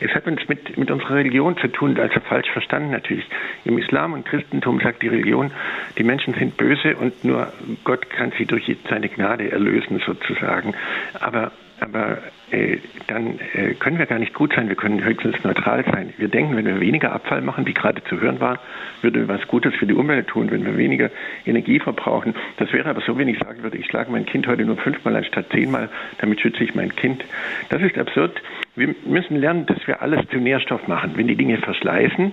Es 0.00 0.14
hat 0.14 0.26
uns 0.26 0.46
mit, 0.46 0.76
mit 0.76 0.90
unserer 0.90 1.14
Religion 1.14 1.56
zu 1.56 1.68
tun, 1.68 1.98
also 1.98 2.20
falsch 2.20 2.50
verstanden 2.50 2.90
natürlich. 2.90 3.26
Im 3.64 3.78
Islam 3.78 4.12
und 4.12 4.26
Christentum 4.26 4.78
sagt 4.80 5.00
die 5.02 5.08
Religion, 5.08 5.52
die 5.96 6.04
Menschen 6.04 6.34
sind 6.34 6.58
böse 6.58 6.96
und 6.96 7.24
nur 7.24 7.50
Gott 7.82 8.10
kann 8.10 8.30
sie 8.36 8.44
durch 8.44 8.76
seine 8.90 9.08
Gnade 9.08 9.50
erlösen 9.50 10.02
sozusagen. 10.04 10.74
Aber 11.18 11.50
aber 11.80 12.18
äh, 12.50 12.78
dann 13.06 13.38
äh, 13.54 13.74
können 13.74 13.98
wir 13.98 14.06
gar 14.06 14.18
nicht 14.18 14.34
gut 14.34 14.54
sein, 14.54 14.68
wir 14.68 14.76
können 14.76 15.04
höchstens 15.04 15.42
neutral 15.44 15.84
sein. 15.84 16.12
Wir 16.16 16.28
denken, 16.28 16.56
wenn 16.56 16.64
wir 16.64 16.80
weniger 16.80 17.12
Abfall 17.12 17.42
machen, 17.42 17.66
wie 17.66 17.74
gerade 17.74 18.02
zu 18.04 18.20
hören 18.20 18.40
war, 18.40 18.58
würde 19.02 19.20
wir 19.20 19.28
was 19.28 19.46
Gutes 19.48 19.74
für 19.74 19.86
die 19.86 19.94
Umwelt 19.94 20.28
tun, 20.28 20.50
wenn 20.50 20.64
wir 20.64 20.76
weniger 20.76 21.10
Energie 21.44 21.78
verbrauchen. 21.78 22.34
Das 22.56 22.72
wäre 22.72 22.88
aber 22.88 23.00
so, 23.02 23.18
wenn 23.18 23.28
ich 23.28 23.38
sagen 23.38 23.62
würde, 23.62 23.76
ich 23.76 23.86
schlage 23.86 24.10
mein 24.10 24.26
Kind 24.26 24.46
heute 24.46 24.64
nur 24.64 24.76
fünfmal 24.76 25.16
anstatt 25.16 25.50
zehnmal, 25.50 25.88
damit 26.18 26.40
schütze 26.40 26.64
ich 26.64 26.74
mein 26.74 26.94
Kind. 26.94 27.24
Das 27.68 27.82
ist 27.82 27.98
absurd. 27.98 28.40
Wir 28.74 28.94
müssen 29.04 29.36
lernen, 29.36 29.66
dass 29.66 29.86
wir 29.86 30.02
alles 30.02 30.26
zu 30.28 30.38
Nährstoff 30.38 30.86
machen. 30.88 31.12
Wenn 31.16 31.28
die 31.28 31.36
Dinge 31.36 31.58
verschleißen, 31.58 32.32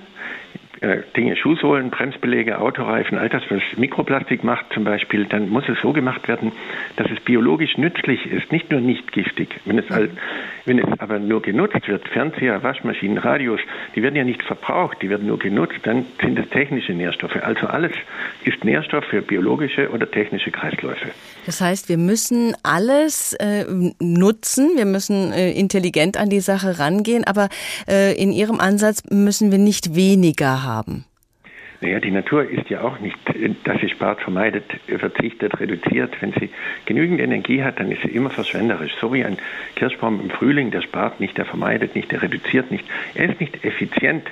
Dinge, 1.16 1.36
Schuhsohlen, 1.36 1.92
Bremsbeläge, 1.92 2.60
Autoreifen, 2.60 3.18
all 3.18 3.30
das, 3.30 3.44
was 3.50 3.62
Mikroplastik 3.78 4.44
macht 4.44 4.66
zum 4.74 4.84
Beispiel, 4.84 5.26
dann 5.26 5.50
muss 5.50 5.70
es 5.70 5.80
so 5.82 5.94
gemacht 5.94 6.28
werden, 6.28 6.52
dass 6.98 7.10
es 7.10 7.20
biologisch 7.22 7.78
nützlich 7.78 8.26
ist, 8.26 8.52
nicht 8.52 8.70
nur 8.70 8.82
nicht 8.82 9.12
giftig. 9.12 9.50
Wenn 9.66 9.78
es, 9.78 9.90
halt, 9.90 10.12
wenn 10.66 10.80
es 10.80 11.00
aber 11.00 11.20
nur 11.20 11.42
genutzt 11.42 11.88
wird, 11.88 12.08
Fernseher, 12.10 12.64
Waschmaschinen, 12.64 13.18
Radios, 13.18 13.62
die 13.96 14.04
werden 14.04 14.16
ja 14.16 14.24
nicht 14.24 14.44
verbraucht, 14.44 15.02
die 15.02 15.10
werden 15.10 15.28
nur 15.28 15.40
genutzt, 15.40 15.80
dann 15.84 16.06
sind 16.20 16.38
es 16.38 16.50
technische 16.50 16.94
Nährstoffe. 16.94 17.38
Also 17.42 17.68
alles 17.68 17.94
ist 18.44 18.66
Nährstoff 18.66 19.06
für 19.06 19.22
biologische 19.22 19.90
oder 19.90 20.10
technische 20.10 20.52
Kreisläufe. 20.52 21.12
Das 21.46 21.62
heißt, 21.62 21.90
wir 21.90 21.98
müssen 21.98 22.56
alles 22.64 23.34
äh, 23.34 23.66
nutzen, 24.00 24.72
wir 24.76 24.86
müssen 24.86 25.34
äh, 25.34 25.52
intelligent 25.52 26.18
an 26.18 26.30
die 26.30 26.40
Sache 26.40 26.80
rangehen, 26.80 27.24
aber 27.26 27.50
äh, 27.88 28.14
in 28.22 28.32
Ihrem 28.32 28.60
Ansatz 28.60 29.04
müssen 29.10 29.52
wir 29.52 29.58
nicht 29.58 29.96
weniger 29.96 30.64
haben. 30.64 31.06
Naja, 31.84 32.00
die 32.00 32.12
Natur 32.12 32.50
ist 32.50 32.70
ja 32.70 32.80
auch 32.80 33.00
nicht, 33.00 33.18
dass 33.66 33.82
sie 33.82 33.90
spart, 33.90 34.22
vermeidet, 34.22 34.64
verzichtet, 34.88 35.60
reduziert. 35.60 36.16
Wenn 36.22 36.32
sie 36.32 36.50
genügend 36.86 37.20
Energie 37.20 37.62
hat, 37.62 37.78
dann 37.78 37.92
ist 37.92 38.04
sie 38.04 38.08
immer 38.08 38.30
verschwenderisch. 38.30 38.94
So 39.02 39.14
wie 39.14 39.26
ein 39.26 39.38
Kirschbaum 39.76 40.22
im 40.22 40.30
Frühling, 40.30 40.72
der 40.72 40.82
spart 40.82 41.20
nicht, 41.20 41.38
der 41.38 41.44
vermeidet 41.44 41.94
nicht, 41.94 42.10
der 42.10 42.22
reduziert 42.22 42.72
nicht. 42.72 42.86
Er 43.16 43.30
ist 43.30 43.42
nicht 43.42 43.66
effizient, 43.66 44.26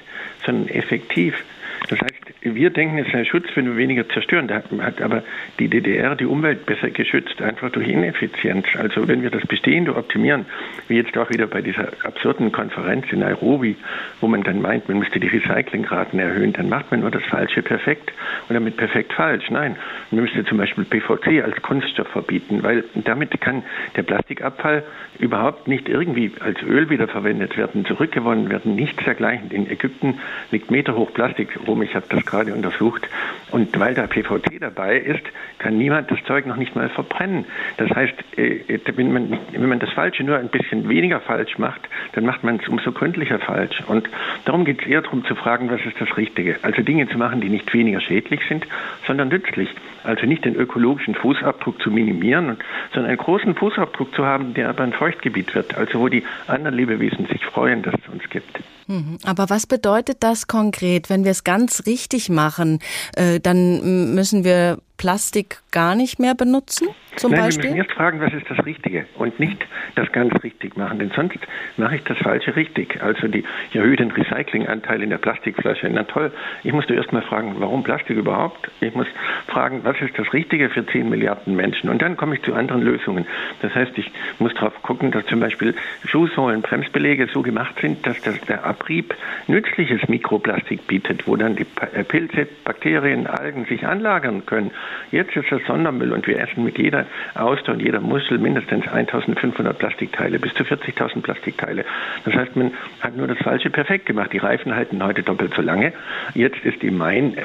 sondern 0.46 0.70
effektiv. 0.70 1.44
Das 1.90 2.00
heißt, 2.00 2.22
wir 2.42 2.70
denken, 2.70 3.00
es 3.00 3.12
sei 3.12 3.26
Schutz, 3.26 3.46
wenn 3.56 3.66
wir 3.66 3.76
weniger 3.76 4.08
zerstören. 4.10 4.48
Da 4.48 4.62
hat 4.82 5.02
aber 5.02 5.24
die 5.60 5.68
DDR 5.68 6.16
die 6.16 6.26
Umwelt 6.26 6.66
besser 6.66 6.90
geschützt, 6.90 7.42
einfach 7.42 7.72
durch 7.72 7.88
Ineffizienz. 7.88 8.66
Also 8.78 9.08
wenn 9.08 9.24
wir 9.24 9.30
das 9.30 9.46
Bestehende 9.48 9.96
optimieren, 9.96 10.46
wie 10.88 10.98
jetzt 10.98 11.18
auch 11.18 11.30
wieder 11.30 11.48
bei 11.48 11.62
dieser 11.62 11.90
absurden 12.04 12.52
Konferenz 12.52 13.06
in 13.12 13.20
Nairobi, 13.20 13.76
wo 14.22 14.28
man 14.28 14.44
dann 14.44 14.62
meint, 14.62 14.88
man 14.90 15.00
müsste 15.00 15.20
die 15.20 15.28
Recyclingraten 15.28 16.20
erhöhen, 16.20 16.54
dann 16.54 16.70
macht 16.70 16.92
man 16.92 17.02
nur 17.02 17.12
das 17.12 17.24
Falsche 17.24 17.62
perfekt 17.64 18.12
und 18.48 18.54
damit 18.54 18.78
perfekt 18.78 19.14
falsch. 19.14 19.50
Nein, 19.50 19.76
man 20.12 20.22
müsste 20.22 20.46
zum 20.46 20.58
Beispiel 20.60 20.86
PVC 20.86 21.44
als 21.44 21.62
Kunststoff 21.62 22.08
verbieten, 22.10 22.64
weil 22.64 22.84
damit 22.96 23.40
kann 23.42 23.64
der 23.96 24.04
Plastikabfall 24.04 24.84
überhaupt 25.20 25.68
nicht 25.68 25.90
irgendwie 25.90 26.32
als 26.40 26.62
Öl 26.64 26.90
wiederverwendet 26.90 27.58
werden, 27.58 27.86
zurückgewonnen 27.86 28.50
werden, 28.50 28.76
nichts 28.76 29.04
dergleichen. 29.04 29.52
In 29.52 29.70
Ägypten 29.70 30.20
liegt 30.52 30.72
meterhoch 30.72 31.14
Plastik 31.14 31.50
rum. 31.72 31.82
Ich 31.82 31.96
habe 31.96 32.06
das 32.10 32.26
gerade 32.26 32.54
untersucht. 32.54 33.08
Und 33.52 33.78
weil 33.80 33.94
da 33.94 34.08
PVC 34.08 34.60
dabei 34.60 34.98
ist, 34.98 35.24
kann 35.60 35.78
niemand 35.78 36.12
das 36.12 36.20
Zeug 36.26 36.46
noch 36.46 36.56
nicht 36.58 36.76
mal 36.76 36.90
verbrennen. 36.90 37.46
Das 37.78 37.90
heißt, 37.90 38.14
äh, 38.38 38.80
wenn 38.96 39.12
man, 39.12 39.40
wenn 39.52 39.70
man 39.70 39.80
das 39.80 39.92
Falsche 39.92 40.24
nur 40.24 40.38
ein 40.38 40.50
bisschen 40.50 40.88
weniger 40.90 41.20
falsch 41.20 41.58
macht, 41.58 41.82
dann 42.14 42.26
macht 42.26 42.44
man 42.44 42.60
es 42.62 42.68
umso 42.68 42.92
gründlicher 42.92 43.40
falsch. 43.40 43.82
Und 43.88 44.10
darum 44.46 44.66
geht 44.66 44.82
es 44.82 44.88
eher 44.88 45.02
darum 45.02 45.26
zu 45.26 45.36
fragen, 45.36 45.70
was 45.70 45.82
ist 45.86 46.00
das 46.00 46.16
Richtige? 46.18 46.58
Also 46.62 46.82
Dinge 46.82 47.08
zu 47.10 47.18
machen, 47.18 47.42
die 47.42 47.50
nicht 47.50 47.74
weniger 47.74 48.02
schädlich 48.02 48.42
sind, 48.48 48.66
sondern 49.08 49.30
nützlich. 49.30 49.70
Also 50.04 50.26
nicht 50.26 50.46
den 50.46 50.56
ökologischen 50.56 51.16
Fußabdruck 51.16 51.82
zu 51.82 51.92
minimieren, 51.92 52.58
sondern 52.94 53.10
einen 53.10 53.18
großen 53.18 53.56
Fußabdruck 53.56 54.14
zu 54.16 54.26
haben, 54.26 54.54
der 54.54 54.70
aber 54.70 54.84
ein 54.84 54.94
Feuchtgebiet 54.94 55.54
wird. 55.54 55.76
Also 55.76 56.00
wo 56.00 56.08
die 56.08 56.24
anderen 56.48 56.76
Lebewesen 56.76 57.28
sich 57.28 57.44
freuen, 57.46 57.84
dass 57.84 57.94
es 57.94 58.14
uns 58.14 58.30
gibt. 58.30 58.60
Mhm. 58.88 59.18
Aber 59.24 59.50
was 59.50 59.68
bedeutet 59.68 60.18
das 60.22 60.48
konkret, 60.48 61.10
wenn 61.10 61.24
wir 61.24 61.32
es 61.32 61.44
ganz 61.44 61.86
richtig 61.86 62.30
machen? 62.30 62.80
Äh, 63.16 63.40
dann 63.40 64.16
müssen 64.16 64.44
wir 64.44 64.80
Plastik 65.02 65.62
gar 65.72 65.96
nicht 65.96 66.20
mehr 66.20 66.36
benutzen, 66.36 66.90
zum 67.18 67.32
Nein, 67.32 67.42
Beispiel? 67.42 67.64
wir 67.64 67.70
müssen 67.72 67.86
erst 67.86 67.98
fragen, 67.98 68.22
was 68.22 68.34
ist 68.34 68.50
das 68.50 68.66
Richtige 68.66 69.06
und 69.16 69.40
nicht 69.40 69.58
das 69.96 70.12
ganz 70.12 70.32
richtig 70.44 70.78
machen, 70.78 71.00
denn 71.00 71.12
sonst 71.14 71.40
mache 71.76 71.98
ich 71.98 72.04
das 72.04 72.18
Falsche 72.20 72.56
richtig. 72.56 73.02
Also 73.02 73.28
die, 73.28 73.44
ich 73.70 73.76
erhöhe 73.76 73.98
den 73.98 74.12
Recyclinganteil 74.12 75.04
in 75.04 75.10
der 75.10 75.18
Plastikflasche. 75.18 75.90
Na 75.92 76.04
toll, 76.04 76.32
ich 76.64 76.72
musste 76.72 76.94
erst 76.94 77.12
mal 77.12 77.22
fragen, 77.22 77.56
warum 77.58 77.84
Plastik 77.84 78.16
überhaupt? 78.16 78.70
Ich 78.80 78.96
muss 78.96 79.08
fragen, 79.48 79.82
was 79.84 80.00
ist 80.02 80.18
das 80.18 80.32
Richtige 80.34 80.70
für 80.70 80.86
10 80.86 81.10
Milliarden 81.10 81.56
Menschen? 81.56 81.90
Und 81.90 82.02
dann 82.02 82.16
komme 82.16 82.36
ich 82.36 82.44
zu 82.44 82.54
anderen 82.54 82.82
Lösungen. 82.82 83.26
Das 83.62 83.76
heißt, 83.76 83.98
ich 83.98 84.10
muss 84.40 84.54
darauf 84.54 84.82
gucken, 84.82 85.12
dass 85.12 85.26
zum 85.26 85.42
Beispiel 85.42 85.76
Schuhsohlen, 86.06 86.62
Bremsbeläge 86.62 87.28
so 87.34 87.42
gemacht 87.42 87.76
sind, 87.82 88.08
dass 88.08 88.22
das, 88.22 88.40
der 88.42 88.66
Abrieb 88.66 89.14
nützliches 89.48 90.08
Mikroplastik 90.08 90.88
bietet, 90.88 91.28
wo 91.28 91.36
dann 91.36 91.56
die 91.56 91.66
äh, 91.94 92.04
Pilze, 92.04 92.48
Bakterien, 92.64 93.28
Algen 93.28 93.66
sich 93.66 93.86
anlagern 93.86 94.46
können. 94.46 94.72
Jetzt 95.12 95.36
ist 95.36 95.52
das 95.52 95.62
Sondermüll 95.68 96.12
und 96.14 96.28
wir 96.28 96.40
essen 96.40 96.64
mit 96.64 96.78
jeder 96.78 97.06
Auster 97.36 97.74
und 97.74 97.82
jeder 97.82 98.00
Muschel 98.00 98.38
mindestens 98.38 98.88
1500 98.88 99.78
Plastikteile, 99.78 100.40
bis 100.40 100.54
zu 100.54 100.64
40.000 100.64 101.22
Plastikteile. 101.22 101.86
Das 102.26 102.34
heißt, 102.34 102.56
man 102.56 102.72
hat 103.02 103.16
nur 103.16 103.28
das 103.28 103.38
Falsche 103.40 103.70
perfekt 103.70 104.06
gemacht. 104.06 104.34
Die 104.34 104.38
Reifen 104.38 104.76
halten 104.76 105.04
heute 105.04 105.24
doppelt 105.24 105.54
so 105.56 105.62
lange. 105.62 105.94
Jetzt 106.34 106.64
ist 106.64 106.84
im 106.84 106.98
Main, 106.98 107.36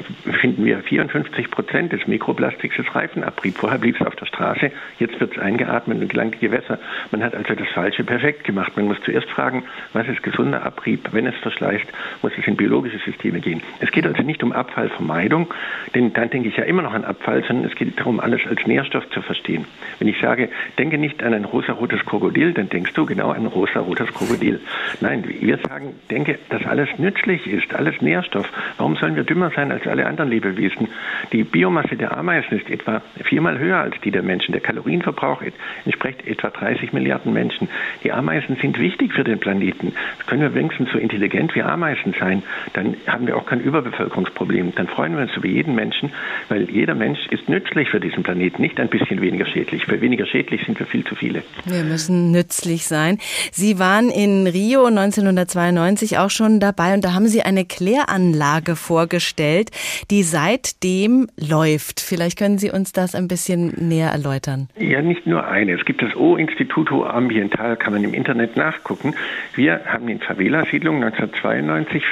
finden 0.41 0.65
wir 0.65 0.79
54 0.79 1.51
Prozent 1.51 1.93
des 1.93 2.07
Mikroplastiks 2.07 2.77
des 2.77 2.95
Reifenabrieb. 2.95 3.57
Vorher 3.57 3.79
blieb 3.79 3.99
es 3.99 4.05
auf 4.05 4.15
der 4.15 4.25
Straße, 4.25 4.71
jetzt 4.99 5.19
wird 5.19 5.35
es 5.35 5.39
eingeatmet 5.39 6.01
und 6.01 6.09
gelangt 6.09 6.35
die 6.35 6.47
Gewässer. 6.47 6.79
Man 7.11 7.23
hat 7.23 7.35
also 7.35 7.53
das 7.53 7.67
Falsche 7.69 8.03
perfekt 8.03 8.43
gemacht. 8.43 8.73
Man 8.75 8.85
muss 8.85 8.97
zuerst 9.03 9.29
fragen, 9.29 9.63
was 9.93 10.07
ist 10.07 10.23
gesunder 10.23 10.63
Abrieb? 10.63 11.09
Wenn 11.11 11.27
es 11.27 11.35
verschleißt, 11.35 11.85
muss 12.21 12.31
es 12.37 12.47
in 12.47 12.55
biologische 12.55 12.99
Systeme 12.99 13.39
gehen. 13.39 13.61
Es 13.79 13.91
geht 13.91 14.05
also 14.05 14.23
nicht 14.23 14.43
um 14.43 14.51
Abfallvermeidung, 14.51 15.53
denn 15.93 16.13
dann 16.13 16.29
denke 16.29 16.49
ich 16.49 16.57
ja 16.57 16.63
immer 16.63 16.81
noch 16.81 16.93
an 16.93 17.05
Abfall, 17.05 17.26
sondern 17.47 17.65
es 17.65 17.75
geht 17.75 17.99
darum, 17.99 18.19
alles 18.19 18.41
als 18.47 18.65
Nährstoff 18.65 19.09
zu 19.09 19.21
verstehen. 19.21 19.65
Wenn 19.99 20.07
ich 20.07 20.19
sage, 20.19 20.49
denke 20.77 20.97
nicht 20.97 21.21
an 21.23 21.33
ein 21.33 21.45
rosarotes 21.45 22.05
Krokodil, 22.05 22.53
dann 22.53 22.69
denkst 22.69 22.93
du 22.93 23.05
genau 23.05 23.31
an 23.31 23.41
ein 23.41 23.45
rosarotes 23.47 24.13
Krokodil. 24.13 24.59
Nein, 25.01 25.23
wir 25.27 25.57
sagen, 25.57 25.93
denke, 26.09 26.39
dass 26.49 26.65
alles 26.65 26.89
nützlich 26.97 27.45
ist, 27.47 27.73
alles 27.73 28.01
Nährstoff. 28.01 28.49
Warum 28.77 28.95
sollen 28.95 29.15
wir 29.15 29.23
dümmer 29.23 29.51
sein 29.55 29.71
als 29.71 29.85
alle 29.87 30.05
anderen 30.05 30.29
Lebewesen? 30.29 30.87
Die 31.31 31.43
Biomasse 31.43 31.95
der 31.97 32.17
Ameisen 32.17 32.59
ist 32.59 32.69
etwa 32.69 33.01
viermal 33.23 33.59
höher 33.59 33.79
als 33.79 33.99
die 34.01 34.11
der 34.11 34.23
Menschen. 34.23 34.53
Der 34.53 34.61
Kalorienverbrauch 34.61 35.41
entspricht 35.85 36.25
etwa 36.25 36.49
30 36.49 36.93
Milliarden 36.93 37.33
Menschen. 37.33 37.69
Die 38.03 38.11
Ameisen 38.11 38.57
sind 38.61 38.79
wichtig 38.79 39.13
für 39.13 39.23
den 39.23 39.39
Planeten. 39.39 39.93
Können 40.27 40.41
wir 40.41 40.53
wenigstens 40.55 40.91
so 40.91 40.97
intelligent 40.97 41.55
wie 41.55 41.61
Ameisen 41.61 42.13
sein, 42.19 42.43
dann 42.73 42.95
haben 43.07 43.27
wir 43.27 43.37
auch 43.37 43.45
kein 43.45 43.59
Überbevölkerungsproblem. 43.59 44.73
Dann 44.75 44.87
freuen 44.87 45.15
wir 45.15 45.23
uns 45.23 45.35
über 45.35 45.47
jeden 45.47 45.75
Menschen, 45.75 46.11
weil 46.49 46.69
jeder 46.69 46.95
Mensch 46.95 47.16
ist 47.31 47.49
nützlich 47.49 47.89
für 47.89 47.99
diesen 47.99 48.23
Planeten, 48.23 48.61
nicht 48.61 48.79
ein 48.79 48.89
bisschen 48.89 49.21
weniger 49.21 49.45
schädlich. 49.45 49.85
Für 49.85 49.99
weniger 50.01 50.25
schädlich 50.25 50.65
sind 50.65 50.79
wir 50.79 50.85
viel 50.85 51.03
zu 51.03 51.15
viele. 51.15 51.43
Wir 51.65 51.83
müssen 51.83 52.31
nützlich 52.31 52.85
sein. 52.85 53.17
Sie 53.51 53.79
waren 53.79 54.09
in 54.09 54.47
Rio 54.47 54.85
1992 54.85 56.17
auch 56.17 56.29
schon 56.29 56.59
dabei 56.59 56.93
und 56.93 57.03
da 57.03 57.13
haben 57.13 57.27
Sie 57.27 57.41
eine 57.41 57.65
Kläranlage 57.65 58.75
vorgestellt, 58.75 59.71
die 60.11 60.23
seitdem 60.23 61.27
läuft. 61.37 61.99
Vielleicht 61.99 62.37
können 62.37 62.57
Sie 62.57 62.71
uns 62.71 62.91
das 62.91 63.15
ein 63.15 63.27
bisschen 63.27 63.73
näher 63.77 64.11
erläutern. 64.11 64.69
Ja, 64.77 65.01
nicht 65.01 65.25
nur 65.25 65.47
eine. 65.47 65.73
Es 65.73 65.85
gibt 65.85 66.01
das 66.01 66.15
O-Instituto 66.15 67.05
Ambiental, 67.05 67.77
kann 67.77 67.93
man 67.93 68.03
im 68.03 68.13
Internet 68.13 68.55
nachgucken. 68.55 69.15
Wir 69.55 69.81
haben 69.85 70.07
in 70.07 70.19
Favela-Siedlung 70.19 71.03
1992 71.03 72.03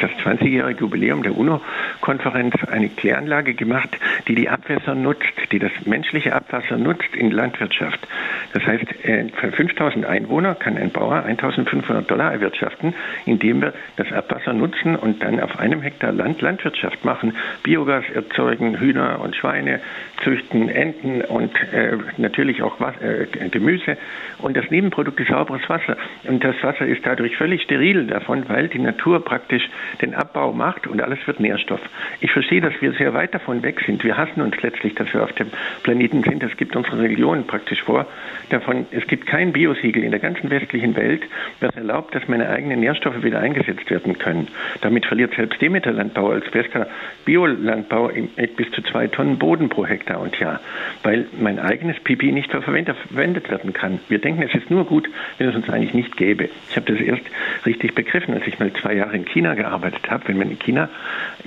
das 0.00 0.10
20-jährige 0.24 0.80
Jubiläum 0.80 1.22
der 1.22 1.36
UNO-Konferenz 1.36 2.54
eine 2.70 2.88
Kläranlage 2.88 3.54
gemacht, 3.54 3.90
die 4.28 4.34
die 4.36 4.48
Abwässer 4.48 4.94
nutzt, 4.94 5.24
die 5.50 5.58
das 5.58 5.72
menschliche 5.84 6.34
Abwasser 6.34 6.76
nutzt 6.76 7.14
in 7.14 7.30
Landwirtschaft. 7.30 8.06
Das 8.52 8.64
heißt, 8.64 9.04
äh, 9.04 9.28
für 9.34 9.52
5000 9.52 10.06
Einwohner 10.06 10.54
kann 10.54 10.76
ein 10.76 10.90
Bauer 10.90 11.24
1500 11.24 12.10
Dollar 12.10 12.32
erwirtschaften, 12.32 12.94
indem 13.24 13.62
wir 13.62 13.72
das 13.96 14.12
Abwasser 14.12 14.52
nutzen 14.52 14.96
und 14.96 15.22
dann 15.22 15.40
auf 15.40 15.58
einem 15.58 15.82
Hektar 15.82 16.12
Land 16.12 16.40
Landwirtschaft 16.42 17.04
machen, 17.04 17.34
Biogas 17.62 18.04
erzeugen, 18.14 18.78
Hühner 18.78 19.20
und 19.20 19.34
Schweine 19.34 19.80
züchten, 20.22 20.68
Enten 20.68 21.22
und 21.22 21.52
äh, 21.72 21.96
natürlich 22.16 22.62
auch 22.62 22.78
was, 22.78 22.94
äh, 23.00 23.26
Gemüse. 23.50 23.96
Und 24.38 24.56
das 24.56 24.70
Nebenprodukt 24.70 25.18
ist 25.20 25.28
sauberes 25.28 25.68
Wasser. 25.68 25.96
Und 26.24 26.44
das 26.44 26.54
Wasser 26.62 26.86
ist 26.86 27.04
dadurch 27.04 27.36
völlig 27.36 27.62
steril 27.62 28.06
davon, 28.06 28.48
weil 28.48 28.68
die 28.68 28.78
Natur 28.78 29.24
praktisch 29.24 29.68
den 30.00 30.14
Abbau 30.14 30.52
macht 30.52 30.86
und 30.86 31.02
alles 31.02 31.18
wird 31.26 31.40
Nährstoff. 31.40 31.80
Ich 32.20 32.32
verstehe, 32.32 32.60
dass 32.60 32.74
wir 32.80 32.92
sehr 32.92 33.14
weit 33.14 33.34
davon 33.34 33.62
weg 33.62 33.80
sind. 33.86 34.04
Wir 34.04 34.16
befassen 34.26 34.42
uns 34.42 34.60
letztlich, 34.62 34.94
dass 34.94 35.12
wir 35.12 35.22
auf 35.22 35.32
dem 35.32 35.48
Planeten 35.82 36.22
sind. 36.22 36.42
Das 36.42 36.56
gibt 36.56 36.76
unsere 36.76 36.98
Religion 37.00 37.46
praktisch 37.46 37.82
vor. 37.82 38.06
Davon, 38.50 38.86
es 38.90 39.06
gibt 39.06 39.26
kein 39.26 39.52
Biosiegel 39.52 40.02
in 40.04 40.10
der 40.10 40.20
ganzen 40.20 40.50
westlichen 40.50 40.96
Welt, 40.96 41.22
das 41.60 41.74
erlaubt, 41.74 42.14
dass 42.14 42.28
meine 42.28 42.48
eigenen 42.48 42.80
Nährstoffe 42.80 43.22
wieder 43.22 43.40
eingesetzt 43.40 43.90
werden 43.90 44.18
können. 44.18 44.48
Damit 44.80 45.06
verliert 45.06 45.34
selbst 45.34 45.60
Demeter-Landbau 45.60 46.30
als 46.30 46.48
bester 46.50 46.86
Biolandbau 47.24 48.10
bis 48.56 48.70
zu 48.72 48.82
zwei 48.82 49.08
Tonnen 49.08 49.38
Boden 49.38 49.68
pro 49.68 49.86
Hektar 49.86 50.20
und 50.20 50.38
Jahr, 50.38 50.60
weil 51.02 51.26
mein 51.40 51.58
eigenes 51.58 51.98
Pipi 52.00 52.32
nicht 52.32 52.50
verwendet 52.50 53.50
werden 53.50 53.72
kann. 53.72 54.00
Wir 54.08 54.18
denken, 54.18 54.42
es 54.42 54.54
ist 54.54 54.70
nur 54.70 54.84
gut, 54.84 55.08
wenn 55.38 55.48
es 55.48 55.54
uns 55.54 55.68
eigentlich 55.68 55.94
nicht 55.94 56.16
gäbe. 56.16 56.48
Ich 56.70 56.76
habe 56.76 56.92
das 56.92 57.00
erst 57.00 57.24
richtig 57.64 57.94
begriffen, 57.94 58.34
als 58.34 58.46
ich 58.46 58.58
mal 58.58 58.72
zwei 58.72 58.94
Jahre 58.94 59.16
in 59.16 59.24
China 59.24 59.54
gearbeitet 59.54 60.08
habe. 60.10 60.28
Wenn 60.28 60.38
man 60.38 60.50
in 60.50 60.58
China 60.58 60.88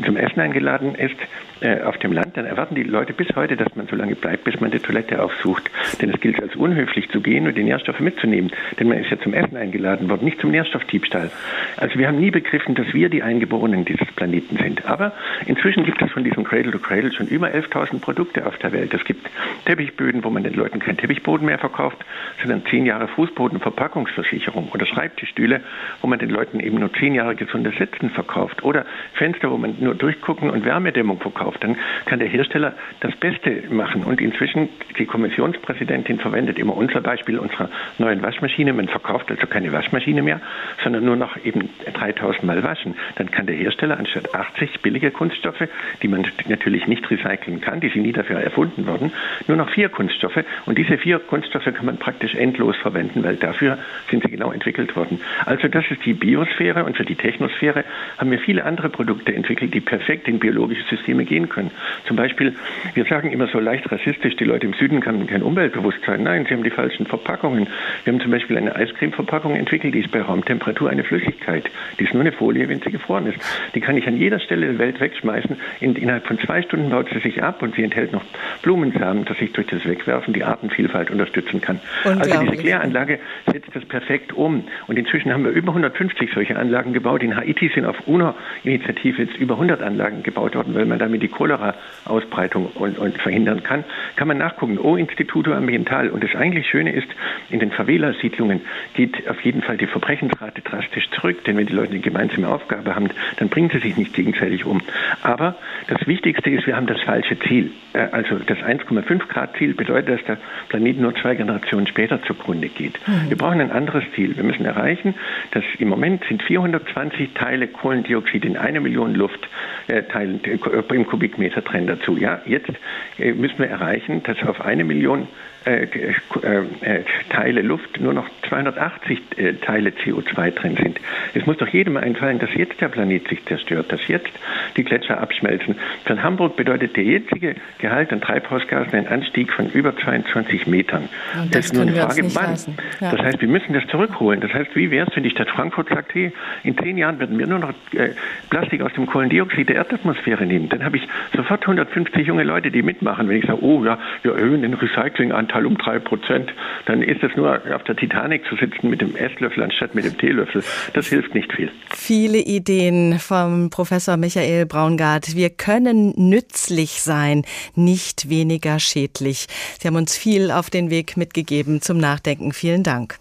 zum 0.03 0.17
Essen 0.17 0.39
eingeladen 0.39 0.95
ist, 0.95 1.15
äh, 1.61 1.81
auf 1.81 1.97
dem 1.97 2.11
Land, 2.11 2.37
dann 2.37 2.45
erwarten 2.45 2.75
die 2.75 2.83
Leute 2.83 3.13
bis 3.13 3.27
heute, 3.35 3.57
dass 3.57 3.75
man 3.75 3.87
so 3.87 3.95
lange 3.95 4.15
bleibt, 4.15 4.43
bis 4.45 4.59
man 4.59 4.71
die 4.71 4.79
Toilette 4.79 5.21
aufsucht. 5.21 5.69
Denn 6.01 6.09
es 6.09 6.19
gilt 6.19 6.41
als 6.41 6.55
unhöflich 6.55 7.09
zu 7.09 7.21
gehen 7.21 7.47
und 7.47 7.57
die 7.57 7.63
Nährstoffe 7.63 7.99
mitzunehmen. 7.99 8.51
Denn 8.79 8.87
man 8.87 8.99
ist 8.99 9.09
ja 9.09 9.19
zum 9.19 9.33
Essen 9.33 9.57
eingeladen 9.57 10.09
worden, 10.09 10.25
nicht 10.25 10.39
zum 10.39 10.51
Nährstoffdiebstahl. 10.51 11.31
Also 11.77 11.99
wir 11.99 12.07
haben 12.07 12.19
nie 12.19 12.31
begriffen, 12.31 12.75
dass 12.75 12.93
wir 12.93 13.09
die 13.09 13.23
Eingeborenen 13.23 13.85
dieses 13.85 14.07
Planeten 14.13 14.57
sind. 14.57 14.85
Aber 14.85 15.13
inzwischen 15.45 15.83
gibt 15.83 16.01
es 16.01 16.11
von 16.11 16.23
diesem 16.23 16.43
Cradle 16.43 16.71
to 16.71 16.79
Cradle 16.79 17.11
schon 17.11 17.27
über 17.27 17.47
11.000 17.47 17.99
Produkte 17.99 18.45
auf 18.45 18.57
der 18.57 18.71
Welt. 18.71 18.93
Es 18.93 19.03
gibt 19.03 19.29
Teppichböden, 19.65 20.23
wo 20.23 20.29
man 20.29 20.43
den 20.43 20.53
Leuten 20.53 20.79
keinen 20.79 20.97
Teppichboden 20.97 21.45
mehr 21.45 21.59
verkauft, 21.59 21.97
sondern 22.41 22.63
zehn 22.69 22.85
Jahre 22.85 23.07
Fußbodenverpackungsversicherung 23.09 24.69
oder 24.73 24.85
Schreibtischstühle, 24.85 25.61
wo 26.01 26.07
man 26.07 26.19
den 26.19 26.29
Leuten 26.29 26.59
eben 26.59 26.79
nur 26.79 26.93
zehn 26.93 27.15
Jahre 27.15 27.35
gesundes 27.35 27.75
Sitzen 27.77 28.09
verkauft 28.11 28.63
oder 28.63 28.85
Fenster, 29.13 29.51
wo 29.51 29.57
man 29.57 29.75
nur 29.79 29.95
durchgucken 29.95 30.49
und 30.49 30.65
Wärmedämmung 30.65 31.19
verkauft. 31.19 31.48
Dann 31.57 31.77
kann 32.05 32.19
der 32.19 32.27
Hersteller 32.27 32.73
das 32.99 33.15
Beste 33.15 33.63
machen. 33.69 34.03
Und 34.03 34.21
inzwischen, 34.21 34.69
die 34.97 35.05
Kommissionspräsidentin 35.05 36.19
verwendet 36.19 36.59
immer 36.59 36.75
unser 36.75 37.01
Beispiel 37.01 37.39
unserer 37.39 37.69
neuen 37.97 38.21
Waschmaschine. 38.21 38.73
Man 38.73 38.87
verkauft 38.87 39.29
also 39.31 39.47
keine 39.47 39.71
Waschmaschine 39.71 40.21
mehr, 40.21 40.41
sondern 40.83 41.05
nur 41.05 41.15
noch 41.15 41.37
eben 41.43 41.69
3000 41.93 42.43
Mal 42.43 42.63
waschen. 42.63 42.95
Dann 43.15 43.31
kann 43.31 43.45
der 43.45 43.55
Hersteller 43.55 43.97
anstatt 43.97 44.33
80 44.33 44.81
billige 44.81 45.11
Kunststoffe, 45.11 45.67
die 46.01 46.07
man 46.07 46.25
natürlich 46.47 46.87
nicht 46.87 47.09
recyceln 47.09 47.61
kann, 47.61 47.79
die 47.79 47.89
sind 47.89 48.03
nie 48.03 48.11
dafür 48.11 48.39
erfunden 48.39 48.87
worden, 48.87 49.11
nur 49.47 49.57
noch 49.57 49.69
vier 49.69 49.89
Kunststoffe. 49.89 50.43
Und 50.65 50.77
diese 50.77 50.97
vier 50.97 51.19
Kunststoffe 51.19 51.65
kann 51.65 51.85
man 51.85 51.97
praktisch 51.97 52.35
endlos 52.35 52.75
verwenden, 52.77 53.23
weil 53.23 53.35
dafür 53.35 53.77
sind 54.09 54.23
sie 54.23 54.29
genau 54.29 54.51
entwickelt 54.51 54.95
worden. 54.95 55.19
Also 55.45 55.67
das 55.67 55.85
ist 55.89 56.05
die 56.05 56.13
Biosphäre 56.13 56.83
und 56.83 56.97
für 56.97 57.05
die 57.05 57.15
Technosphäre 57.15 57.83
haben 58.17 58.31
wir 58.31 58.39
viele 58.39 58.65
andere 58.65 58.89
Produkte 58.89 59.33
entwickelt, 59.33 59.73
die 59.73 59.81
perfekt 59.81 60.27
in 60.27 60.39
biologische 60.39 60.83
Systeme 60.89 61.25
gehen 61.25 61.38
können. 61.47 61.71
Zum 62.05 62.17
Beispiel, 62.17 62.55
wir 62.93 63.05
sagen 63.05 63.31
immer 63.31 63.47
so 63.47 63.59
leicht 63.59 63.89
rassistisch, 63.91 64.35
die 64.35 64.43
Leute 64.43 64.65
im 64.65 64.73
Süden 64.73 65.05
haben 65.05 65.27
kein 65.27 65.43
Umweltbewusstsein. 65.43 66.23
Nein, 66.23 66.45
sie 66.47 66.53
haben 66.53 66.63
die 66.63 66.69
falschen 66.69 67.05
Verpackungen. 67.05 67.67
Wir 68.03 68.13
haben 68.13 68.19
zum 68.19 68.31
Beispiel 68.31 68.57
eine 68.57 68.75
Eiscremeverpackung 68.75 69.55
entwickelt, 69.55 69.93
die 69.93 69.99
ist 69.99 70.11
bei 70.11 70.21
Raumtemperatur 70.21 70.89
eine 70.89 71.03
Flüssigkeit. 71.03 71.69
Die 71.99 72.03
ist 72.03 72.13
nur 72.13 72.21
eine 72.21 72.31
Folie, 72.31 72.67
wenn 72.67 72.81
sie 72.81 72.91
gefroren 72.91 73.27
ist. 73.27 73.39
Die 73.75 73.79
kann 73.79 73.95
ich 73.95 74.07
an 74.07 74.17
jeder 74.17 74.39
Stelle 74.39 74.67
der 74.67 74.79
Welt 74.79 74.99
wegschmeißen. 74.99 75.55
In, 75.79 75.95
innerhalb 75.95 76.27
von 76.27 76.39
zwei 76.39 76.61
Stunden 76.61 76.89
baut 76.89 77.07
sie 77.13 77.19
sich 77.19 77.41
ab 77.41 77.61
und 77.61 77.75
sie 77.75 77.83
enthält 77.83 78.11
noch 78.11 78.23
Blumensamen, 78.61 79.25
dass 79.25 79.39
ich 79.39 79.53
durch 79.53 79.67
das 79.67 79.85
Wegwerfen 79.85 80.33
die 80.33 80.43
Artenvielfalt 80.43 81.11
unterstützen 81.11 81.61
kann. 81.61 81.79
Also 82.03 82.39
diese 82.41 82.57
Kläranlage 82.57 83.19
setzt 83.51 83.75
das 83.75 83.85
perfekt 83.85 84.33
um. 84.33 84.63
Und 84.87 84.97
inzwischen 84.97 85.31
haben 85.31 85.43
wir 85.43 85.51
über 85.51 85.69
150 85.69 86.31
solche 86.33 86.57
Anlagen 86.57 86.93
gebaut. 86.93 87.23
In 87.23 87.35
Haiti 87.35 87.69
sind 87.73 87.85
auf 87.85 87.95
UNO-Initiative 88.07 89.23
jetzt 89.23 89.37
über 89.37 89.55
100 89.55 89.81
Anlagen 89.81 90.23
gebaut 90.23 90.55
worden, 90.55 90.73
weil 90.73 90.85
man 90.85 90.99
damit 90.99 91.21
die 91.21 91.27
Cholera-Ausbreitung 91.29 92.67
und, 92.75 92.97
und 92.97 93.17
verhindern 93.17 93.63
kann. 93.63 93.83
Kann 94.15 94.27
man 94.27 94.37
nachgucken. 94.37 94.77
O-Instituto 94.77 95.53
Ambiental. 95.53 96.09
Und 96.09 96.23
das 96.23 96.35
eigentlich 96.35 96.67
Schöne 96.67 96.91
ist, 96.91 97.07
in 97.49 97.59
den 97.59 97.71
Favela-Siedlungen 97.71 98.61
geht 98.93 99.27
auf 99.29 99.41
jeden 99.41 99.61
Fall 99.61 99.77
die 99.77 99.87
Verbrechensrate 99.87 100.61
drastisch 100.61 101.09
zurück. 101.11 101.43
Denn 101.45 101.57
wenn 101.57 101.65
die 101.65 101.73
Leute 101.73 101.91
eine 101.91 101.99
gemeinsame 101.99 102.47
Aufgabe 102.47 102.95
haben, 102.95 103.09
dann 103.37 103.49
bringen 103.49 103.69
sie 103.71 103.79
sich 103.79 103.97
nicht 103.97 104.13
gegenseitig 104.13 104.65
um. 104.65 104.81
Aber 105.21 105.55
das 105.87 106.05
Wichtigste 106.07 106.49
ist, 106.49 106.67
wir 106.67 106.75
haben 106.75 106.87
das 106.87 107.01
falsche 107.01 107.39
Ziel. 107.39 107.71
Äh, 107.93 108.07
also 108.11 108.35
das 108.35 108.59
1,5 108.59 109.27
Grad 109.27 109.55
Ziel 109.57 109.73
bedeutet, 109.73 110.19
dass 110.19 110.25
der 110.25 110.37
Planet 110.69 110.99
nur 110.99 111.15
zwei 111.15 111.35
Generationen 111.35 111.87
später 111.87 112.21
zugrunde 112.23 112.69
geht. 112.69 112.99
Mhm. 113.07 113.29
Wir 113.29 113.37
brauchen 113.37 113.61
ein 113.61 113.71
anderes 113.71 114.03
Ziel. 114.15 114.35
Wir 114.35 114.43
müssen 114.43 114.65
erreichen, 114.65 115.15
dass 115.51 115.63
im 115.77 115.89
Moment 115.89 116.23
sind 116.25 116.43
420 116.43 117.33
Teile 117.33 117.67
Kohlendioxid 117.67 118.45
in 118.45 118.57
eine 118.57 118.79
Million 118.79 119.15
Luftteilen 119.15 120.43
äh, 120.43 120.95
im 120.95 121.05
Kubikmeter 121.19 121.61
drin 121.61 121.85
dazu. 121.85 122.17
Ja, 122.17 122.41
jetzt 122.45 122.71
äh, 123.17 123.33
müssen 123.33 123.59
wir 123.59 123.67
erreichen, 123.67 124.23
dass 124.23 124.41
auf 124.47 124.61
eine 124.61 124.85
Million 124.85 125.27
äh, 125.69 125.83
äh, 125.83 126.99
äh, 126.99 127.03
Teile 127.29 127.61
Luft 127.61 127.99
nur 127.99 128.13
noch 128.13 128.27
280 128.47 129.19
äh, 129.37 129.53
Teile 129.53 129.91
CO2 129.91 130.51
drin 130.51 130.75
sind. 130.81 130.99
Es 131.35 131.45
muss 131.45 131.57
doch 131.57 131.67
jedem 131.67 131.97
einfallen, 131.97 132.39
dass 132.39 132.49
jetzt 132.55 132.81
der 132.81 132.87
Planet 132.87 133.27
sich 133.27 133.45
zerstört, 133.45 133.91
dass 133.91 134.07
jetzt 134.07 134.31
die 134.77 134.83
Gletscher 134.83 135.21
abschmelzen. 135.21 135.75
Für 136.05 136.21
Hamburg 136.23 136.55
bedeutet 136.55 136.95
der 136.95 137.03
jetzige 137.03 137.55
Gehalt 137.77 138.11
an 138.11 138.21
Treibhausgasen 138.21 138.93
ein 138.93 139.07
Anstieg 139.07 139.53
von 139.53 139.69
über 139.69 139.95
22 139.95 140.65
Metern. 140.65 141.07
Und 141.39 141.53
das, 141.53 141.61
das 141.61 141.65
ist 141.67 141.73
nur 141.73 141.83
eine 141.83 141.93
Frage, 141.93 142.35
wann. 142.35 142.55
Ja. 142.99 143.11
Das 143.11 143.21
heißt, 143.21 143.41
wir 143.41 143.47
müssen 143.47 143.73
das 143.73 143.85
zurückholen. 143.87 144.41
Das 144.41 144.53
heißt, 144.53 144.75
wie 144.75 144.89
wäre 144.89 145.07
es, 145.07 145.15
wenn 145.15 145.23
die 145.23 145.29
Stadt 145.29 145.49
Frankfurt 145.49 145.89
sagt, 145.89 146.15
hey, 146.15 146.31
in 146.63 146.77
zehn 146.77 146.97
Jahren 146.97 147.19
werden 147.19 147.37
wir 147.37 147.45
nur 147.45 147.59
noch 147.59 147.73
äh, 147.93 148.09
Plastik 148.49 148.81
aus 148.81 148.93
dem 148.93 149.05
Kohlendioxid 149.05 149.69
der 149.69 149.75
Erdatmosphäre 149.75 150.45
nehmen. 150.45 150.69
Dann 150.69 150.83
habe 150.83 150.97
ich 150.97 151.07
sofort 151.35 151.61
150 151.61 152.25
junge 152.25 152.43
Leute, 152.43 152.71
die 152.71 152.81
mitmachen. 152.81 153.29
Wenn 153.29 153.37
ich 153.37 153.45
sage, 153.45 153.63
oh 153.63 153.85
ja, 153.85 153.99
wir 154.23 154.33
erhöhen 154.33 154.63
den 154.63 154.73
Recyclinganteil 154.73 155.58
Anteil 155.59 155.65
um 155.65 155.77
drei 155.77 155.99
Prozent, 155.99 156.51
dann 156.85 157.01
ist 157.01 157.23
es 157.23 157.35
nur 157.35 157.61
auf 157.73 157.83
der 157.83 157.95
Titanic 157.95 158.45
zu 158.45 158.55
sitzen 158.55 158.89
mit 158.89 159.01
dem 159.01 159.15
Esslöffel 159.15 159.63
anstatt 159.63 159.95
mit 159.95 160.05
dem 160.05 160.17
Teelöffel. 160.17 160.63
Das 160.93 161.07
hilft 161.07 161.35
nicht 161.35 161.51
viel. 161.53 161.71
Viele 161.95 162.39
Ideen 162.39 163.19
vom 163.19 163.69
Professor 163.69 164.17
Michael 164.17 164.65
Braungart. 164.65 165.35
Wir 165.35 165.49
können 165.49 166.13
nützlich 166.15 167.01
sein, 167.01 167.43
nicht 167.75 168.29
weniger 168.29 168.79
schädlich. 168.79 169.47
Sie 169.79 169.87
haben 169.87 169.95
uns 169.95 170.17
viel 170.17 170.51
auf 170.51 170.69
den 170.69 170.89
Weg 170.89 171.17
mitgegeben 171.17 171.81
zum 171.81 171.97
Nachdenken. 171.97 172.53
Vielen 172.53 172.83
Dank. 172.83 173.19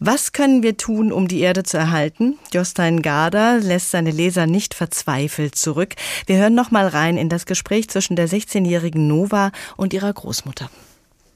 Was 0.00 0.32
können 0.32 0.62
wir 0.62 0.76
tun, 0.76 1.10
um 1.10 1.26
die 1.26 1.40
Erde 1.40 1.64
zu 1.64 1.76
erhalten? 1.76 2.38
Jostein 2.54 3.02
Garder 3.02 3.58
lässt 3.58 3.90
seine 3.90 4.12
Leser 4.12 4.46
nicht 4.46 4.74
verzweifelt 4.74 5.56
zurück. 5.56 5.96
Wir 6.26 6.36
hören 6.36 6.54
noch 6.54 6.70
mal 6.70 6.86
rein 6.86 7.16
in 7.16 7.28
das 7.28 7.46
Gespräch 7.46 7.88
zwischen 7.88 8.14
der 8.14 8.28
16-jährigen 8.28 9.08
Nova 9.08 9.50
und 9.76 9.92
ihrer 9.92 10.12
Großmutter. 10.12 10.70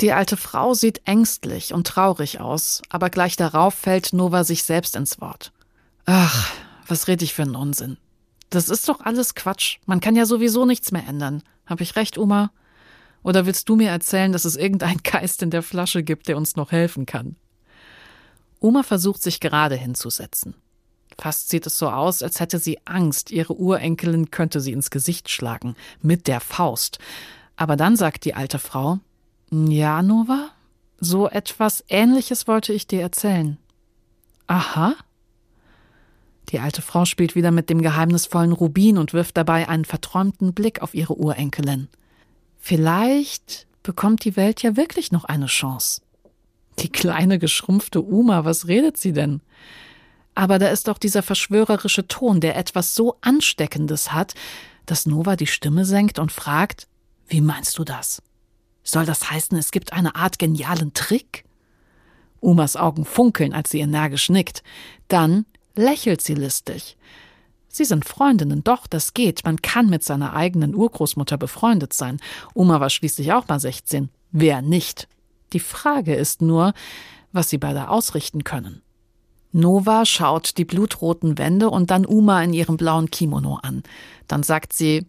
Die 0.02 0.12
alte 0.12 0.36
Frau 0.36 0.74
sieht 0.74 1.00
ängstlich 1.04 1.72
und 1.72 1.86
traurig 1.86 2.40
aus, 2.40 2.82
aber 2.88 3.08
gleich 3.08 3.36
darauf 3.36 3.72
fällt 3.72 4.12
Nova 4.12 4.42
sich 4.42 4.64
selbst 4.64 4.96
ins 4.96 5.20
Wort. 5.20 5.52
Ach, 6.06 6.52
was 6.88 7.06
red 7.06 7.22
ich 7.22 7.34
für 7.34 7.42
einen 7.42 7.54
Unsinn? 7.54 7.98
Das 8.50 8.68
ist 8.68 8.88
doch 8.88 8.98
alles 9.00 9.36
Quatsch. 9.36 9.78
Man 9.86 10.00
kann 10.00 10.16
ja 10.16 10.26
sowieso 10.26 10.66
nichts 10.66 10.90
mehr 10.90 11.06
ändern. 11.06 11.44
Hab 11.66 11.80
ich 11.80 11.94
recht, 11.94 12.18
Oma? 12.18 12.50
Oder 13.22 13.46
willst 13.46 13.68
du 13.68 13.76
mir 13.76 13.90
erzählen, 13.90 14.32
dass 14.32 14.44
es 14.44 14.56
irgendeinen 14.56 15.02
Geist 15.04 15.40
in 15.40 15.50
der 15.50 15.62
Flasche 15.62 16.02
gibt, 16.02 16.26
der 16.26 16.36
uns 16.36 16.56
noch 16.56 16.72
helfen 16.72 17.06
kann? 17.06 17.36
Oma 18.58 18.82
versucht 18.82 19.22
sich 19.22 19.38
gerade 19.38 19.76
hinzusetzen. 19.76 20.56
Fast 21.16 21.48
sieht 21.48 21.66
es 21.66 21.78
so 21.78 21.88
aus, 21.88 22.24
als 22.24 22.40
hätte 22.40 22.58
sie 22.58 22.78
Angst, 22.86 23.30
ihre 23.30 23.54
Urenkelin 23.54 24.32
könnte 24.32 24.60
sie 24.60 24.72
ins 24.72 24.90
Gesicht 24.90 25.30
schlagen, 25.30 25.76
mit 26.00 26.26
der 26.26 26.40
Faust. 26.40 26.98
Aber 27.54 27.76
dann 27.76 27.96
sagt 27.96 28.24
die 28.24 28.34
alte 28.34 28.58
Frau, 28.58 28.98
ja, 29.52 30.02
Nova? 30.02 30.48
So 30.98 31.28
etwas 31.28 31.84
Ähnliches 31.88 32.48
wollte 32.48 32.72
ich 32.72 32.86
dir 32.86 33.02
erzählen. 33.02 33.58
Aha? 34.46 34.94
Die 36.48 36.58
alte 36.58 36.80
Frau 36.80 37.04
spielt 37.04 37.34
wieder 37.34 37.50
mit 37.50 37.68
dem 37.68 37.82
geheimnisvollen 37.82 38.52
Rubin 38.52 38.96
und 38.96 39.12
wirft 39.12 39.36
dabei 39.36 39.68
einen 39.68 39.84
verträumten 39.84 40.54
Blick 40.54 40.80
auf 40.80 40.94
ihre 40.94 41.18
Urenkelin. 41.18 41.88
Vielleicht 42.58 43.66
bekommt 43.82 44.24
die 44.24 44.36
Welt 44.36 44.62
ja 44.62 44.76
wirklich 44.76 45.12
noch 45.12 45.24
eine 45.24 45.46
Chance. 45.46 46.00
Die 46.78 46.88
kleine 46.88 47.38
geschrumpfte 47.38 48.00
Uma, 48.00 48.46
was 48.46 48.68
redet 48.68 48.96
sie 48.96 49.12
denn? 49.12 49.42
Aber 50.34 50.58
da 50.58 50.68
ist 50.68 50.88
doch 50.88 50.96
dieser 50.96 51.22
verschwörerische 51.22 52.08
Ton, 52.08 52.40
der 52.40 52.56
etwas 52.56 52.94
so 52.94 53.16
Ansteckendes 53.20 54.12
hat, 54.12 54.34
dass 54.86 55.04
Nova 55.04 55.36
die 55.36 55.46
Stimme 55.46 55.84
senkt 55.84 56.18
und 56.18 56.32
fragt, 56.32 56.88
wie 57.28 57.42
meinst 57.42 57.78
du 57.78 57.84
das? 57.84 58.22
Soll 58.84 59.06
das 59.06 59.30
heißen, 59.30 59.56
es 59.58 59.70
gibt 59.70 59.92
eine 59.92 60.14
Art 60.16 60.38
genialen 60.38 60.94
Trick? 60.94 61.44
Umas 62.40 62.76
Augen 62.76 63.04
funkeln, 63.04 63.52
als 63.52 63.70
sie 63.70 63.80
energisch 63.80 64.28
nickt. 64.28 64.62
Dann 65.08 65.46
lächelt 65.74 66.22
sie 66.22 66.34
listig. 66.34 66.96
Sie 67.68 67.84
sind 67.84 68.04
Freundinnen, 68.04 68.62
doch, 68.64 68.86
das 68.86 69.14
geht. 69.14 69.44
Man 69.44 69.62
kann 69.62 69.88
mit 69.88 70.04
seiner 70.04 70.34
eigenen 70.34 70.74
Urgroßmutter 70.74 71.38
befreundet 71.38 71.94
sein. 71.94 72.18
Uma 72.52 72.80
war 72.80 72.90
schließlich 72.90 73.32
auch 73.32 73.48
mal 73.48 73.60
16. 73.60 74.10
Wer 74.30 74.60
nicht? 74.60 75.08
Die 75.52 75.60
Frage 75.60 76.14
ist 76.14 76.42
nur, 76.42 76.74
was 77.32 77.48
sie 77.48 77.58
beide 77.58 77.88
ausrichten 77.88 78.44
können. 78.44 78.82
Nova 79.52 80.04
schaut 80.04 80.56
die 80.58 80.64
blutroten 80.64 81.38
Wände 81.38 81.70
und 81.70 81.90
dann 81.90 82.06
Uma 82.06 82.42
in 82.42 82.52
ihrem 82.52 82.76
blauen 82.76 83.10
Kimono 83.10 83.56
an. 83.56 83.82
Dann 84.26 84.42
sagt 84.42 84.72
sie, 84.72 85.06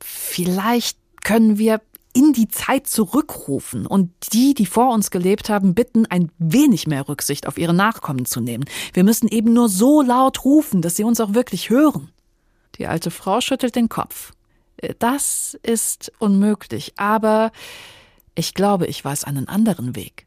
vielleicht 0.00 0.98
können 1.22 1.58
wir 1.58 1.80
in 2.14 2.32
die 2.32 2.48
Zeit 2.48 2.86
zurückrufen 2.86 3.86
und 3.86 4.10
die, 4.32 4.54
die 4.54 4.66
vor 4.66 4.94
uns 4.94 5.10
gelebt 5.10 5.50
haben, 5.50 5.74
bitten, 5.74 6.06
ein 6.06 6.30
wenig 6.38 6.86
mehr 6.86 7.08
Rücksicht 7.08 7.46
auf 7.46 7.58
ihre 7.58 7.74
Nachkommen 7.74 8.24
zu 8.24 8.40
nehmen. 8.40 8.64
Wir 8.92 9.04
müssen 9.04 9.28
eben 9.28 9.52
nur 9.52 9.68
so 9.68 10.00
laut 10.00 10.44
rufen, 10.44 10.80
dass 10.80 10.96
sie 10.96 11.04
uns 11.04 11.20
auch 11.20 11.34
wirklich 11.34 11.70
hören. 11.70 12.10
Die 12.78 12.86
alte 12.86 13.10
Frau 13.10 13.40
schüttelt 13.40 13.76
den 13.76 13.88
Kopf. 13.88 14.32
Das 14.98 15.58
ist 15.62 16.12
unmöglich, 16.18 16.94
aber 16.96 17.52
ich 18.34 18.54
glaube, 18.54 18.86
ich 18.86 19.04
weiß 19.04 19.24
einen 19.24 19.48
anderen 19.48 19.94
Weg. 19.96 20.24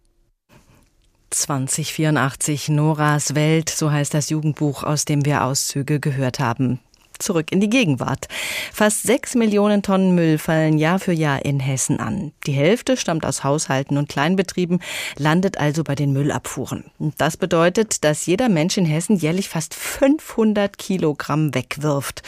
2084 1.30 2.70
Noras 2.70 3.36
Welt, 3.36 3.70
so 3.70 3.92
heißt 3.92 4.14
das 4.14 4.30
Jugendbuch, 4.30 4.84
aus 4.84 5.06
dem 5.06 5.26
wir 5.26 5.44
Auszüge 5.44 6.00
gehört 6.00 6.40
haben 6.40 6.80
zurück 7.20 7.52
in 7.52 7.60
die 7.60 7.70
Gegenwart. 7.70 8.28
Fast 8.74 9.04
sechs 9.04 9.36
Millionen 9.36 9.84
Tonnen 9.84 10.16
Müll 10.16 10.38
fallen 10.38 10.78
Jahr 10.78 11.00
für 11.00 11.14
Jahr 11.14 11.44
in 11.46 11.60
Hessen 11.60 12.00
an. 12.00 12.32
Die 12.46 12.52
Hälfte 12.52 12.98
stammt 12.98 13.26
aus 13.26 13.44
Haushalten 13.44 13.98
und 13.98 14.10
Kleinbetrieben, 14.10 14.80
landet 15.18 15.58
also 15.58 15.84
bei 15.84 15.96
den 15.96 16.14
Müllabfuhren. 16.14 16.86
Das 17.18 17.38
bedeutet, 17.38 18.04
dass 18.04 18.26
jeder 18.26 18.50
Mensch 18.50 18.78
in 18.78 18.86
Hessen 18.86 19.18
jährlich 19.18 19.50
fast 19.50 19.74
500 19.74 20.78
Kilogramm 20.78 21.54
wegwirft. 21.54 22.24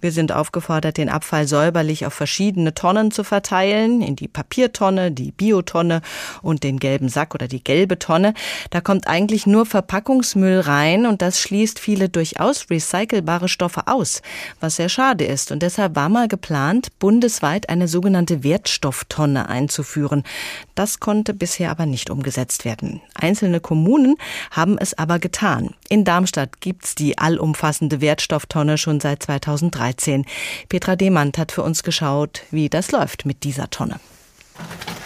Wir 0.00 0.12
sind 0.12 0.32
aufgefordert, 0.32 0.96
den 0.96 1.08
Abfall 1.08 1.46
säuberlich 1.46 2.06
auf 2.06 2.14
verschiedene 2.14 2.74
Tonnen 2.74 3.10
zu 3.10 3.24
verteilen, 3.24 4.02
in 4.02 4.16
die 4.16 4.28
Papiertonne, 4.28 5.12
die 5.12 5.32
Biotonne 5.32 6.02
und 6.42 6.64
den 6.64 6.78
gelben 6.78 7.08
Sack 7.08 7.34
oder 7.34 7.48
die 7.48 7.62
gelbe 7.62 7.98
Tonne. 7.98 8.34
Da 8.70 8.80
kommt 8.80 9.06
eigentlich 9.06 9.46
nur 9.46 9.66
Verpackungsmüll 9.66 10.60
rein 10.60 11.06
und 11.06 11.22
das 11.22 11.40
schließt 11.40 11.78
viele 11.78 12.08
durchaus 12.08 12.70
recycelbare 12.70 13.48
Stoffe 13.48 13.86
aus 13.86 14.22
was 14.60 14.76
sehr 14.76 14.88
schade 14.88 15.24
ist. 15.24 15.52
Und 15.52 15.62
deshalb 15.62 15.96
war 15.96 16.08
mal 16.08 16.28
geplant, 16.28 16.88
bundesweit 16.98 17.68
eine 17.68 17.88
sogenannte 17.88 18.42
Wertstofftonne 18.44 19.48
einzuführen. 19.48 20.22
Das 20.74 21.00
konnte 21.00 21.34
bisher 21.34 21.70
aber 21.70 21.86
nicht 21.86 22.10
umgesetzt 22.10 22.64
werden. 22.64 23.00
Einzelne 23.14 23.60
Kommunen 23.60 24.16
haben 24.50 24.78
es 24.78 24.96
aber 24.96 25.18
getan. 25.18 25.74
In 25.88 26.04
Darmstadt 26.04 26.60
gibt's 26.60 26.94
die 26.94 27.18
allumfassende 27.18 28.00
Wertstofftonne 28.00 28.78
schon 28.78 29.00
seit 29.00 29.22
2013. 29.22 30.24
Petra 30.68 30.96
Demand 30.96 31.38
hat 31.38 31.52
für 31.52 31.62
uns 31.62 31.82
geschaut, 31.82 32.42
wie 32.50 32.68
das 32.68 32.92
läuft 32.92 33.26
mit 33.26 33.44
dieser 33.44 33.70
Tonne. 33.70 34.00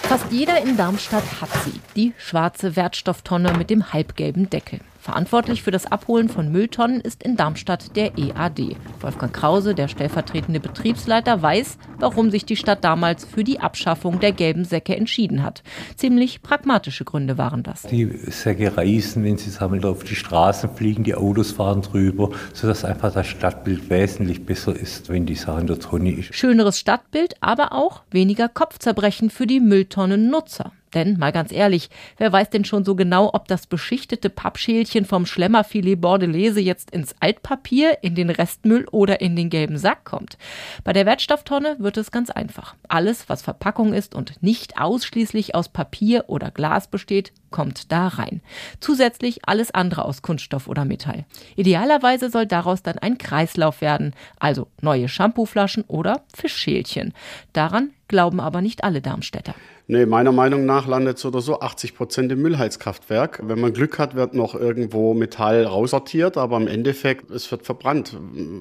Fast 0.03 0.27
jeder 0.31 0.61
in 0.63 0.77
Darmstadt 0.77 1.41
hat 1.41 1.51
sie, 1.65 1.81
die 1.95 2.15
schwarze 2.19 2.77
Wertstofftonne 2.77 3.53
mit 3.59 3.69
dem 3.69 3.93
halbgelben 3.93 4.49
Deckel. 4.49 4.81
Verantwortlich 5.09 5.63
für 5.63 5.71
das 5.71 5.87
Abholen 5.87 6.29
von 6.29 6.53
Mülltonnen 6.53 7.01
ist 7.01 7.23
in 7.23 7.35
Darmstadt 7.35 7.97
der 7.97 8.19
EAD. 8.19 8.77
Wolfgang 9.01 9.33
Krause, 9.33 9.75
der 9.75 9.89
stellvertretende 9.89 10.61
Betriebsleiter, 10.61 11.41
weiß, 11.41 11.79
warum 11.99 12.31
sich 12.31 12.45
die 12.45 12.57
Stadt 12.57 12.85
damals 12.85 13.25
für 13.25 13.43
die 13.43 13.59
Abschaffung 13.59 14.21
der 14.21 14.33
gelben 14.33 14.67
Säcke 14.67 14.95
entschieden 14.95 15.43
hat. 15.43 15.63
Ziemlich 15.97 16.43
pragmatische 16.43 17.07
Gründe 17.07 17.39
waren 17.39 17.63
das. 17.63 17.85
Die 17.85 18.05
Säcke 18.05 18.77
reißen, 18.77 19.25
wenn 19.25 19.39
sie 19.39 19.49
sammeln, 19.49 19.83
auf 19.87 20.05
die 20.05 20.15
Straßen 20.15 20.69
fliegen, 20.75 21.05
die 21.05 21.15
Autos 21.15 21.53
fahren 21.53 21.81
drüber, 21.81 22.29
sodass 22.53 22.85
einfach 22.85 23.11
das 23.11 23.29
Stadtbild 23.29 23.89
wesentlich 23.89 24.45
besser 24.45 24.77
ist, 24.77 25.09
wenn 25.09 25.25
die 25.25 25.37
Sache 25.37 25.63
in 25.63 25.69
der 25.69 25.79
Tonne 25.79 26.13
ist. 26.13 26.35
Schöneres 26.35 26.79
Stadtbild, 26.79 27.37
aber 27.41 27.73
auch 27.73 28.03
weniger 28.11 28.51
Kopfzerbrechen 28.51 29.31
für 29.31 29.47
die 29.47 29.61
Mülltonnennutzer. 29.61 30.73
Denn, 30.95 31.19
mal 31.19 31.33
ganz 31.33 31.53
ehrlich, 31.53 31.91
wer 32.17 32.33
weiß 32.33 32.51
denn 32.51 32.65
schon 32.65 32.85
so 32.85 32.95
genau, 32.95 33.31
ob 33.33 33.49
das 33.49 33.67
beschichtete 33.67 34.31
Pappschälchen 34.31 35.05
vom 35.05 35.27
Schlemmerfilet 35.27 36.01
Bordelaise 36.01 36.61
jetzt 36.61 36.91
ins 36.91 37.15
Altpapier, 37.21 37.99
in 38.03 38.15
den 38.15 38.31
Restmüll 38.31 38.87
oder 38.91 39.21
in 39.21 39.37
den 39.37 39.51
gelben 39.51 39.77
Sack 39.77 40.05
kommt? 40.05 40.39
Bei 40.85 40.93
der 40.93 41.07
Wertstofftonne 41.07 41.77
wird 41.79 41.97
es 41.97 42.11
ganz 42.11 42.31
einfach. 42.31 42.75
Alles, 42.89 43.29
was 43.29 43.43
Verpackung 43.43 43.93
ist 43.93 44.15
und 44.15 44.43
nicht 44.43 44.81
ausschließlich 44.81 45.55
aus 45.55 45.69
Papier 45.69 46.25
oder 46.29 46.51
Glas 46.51 46.89
besteht, 46.89 47.33
kommt 47.51 47.93
da 47.93 48.09
rein. 48.09 48.41
Zusätzlich 48.81 49.41
alles 49.47 49.71
andere 49.71 50.05
aus 50.05 50.23
Kunststoff 50.23 50.69
oder 50.69 50.85
Metall. 50.85 51.25
Idealerweise 51.57 52.31
soll 52.31 52.47
daraus 52.47 52.83
dann 52.83 52.99
ein 52.99 53.19
Kreislauf 53.19 53.81
werden, 53.81 54.15
also 54.39 54.69
neue 54.81 55.09
Shampooflaschen 55.09 55.85
oder 55.85 56.23
Fischschälchen. 56.35 57.15
Daran 57.53 57.91
glauben 58.09 58.41
aber 58.41 58.61
nicht 58.61 58.85
alle 58.85 59.01
Darmstädter. 59.01 59.55
Nee, 59.91 60.05
meiner 60.05 60.33
Meinung 60.33 60.67
nach 60.67 60.87
landet 60.87 61.19
so 61.19 61.29
oder 61.29 61.41
so 61.41 61.61
80 61.61 61.95
Prozent 61.95 62.31
im 62.31 62.43
Müllheizkraftwerk. 62.43 63.41
Wenn 63.43 63.59
man 63.59 63.73
Glück 63.73 63.99
hat, 63.99 64.15
wird 64.15 64.35
noch 64.35 64.55
irgendwo 64.55 65.15
Metall 65.15 65.65
raussortiert, 65.65 66.37
aber 66.37 66.59
im 66.59 66.69
Endeffekt, 66.69 67.31
es 67.31 67.51
wird 67.51 67.65
verbrannt. 67.65 68.15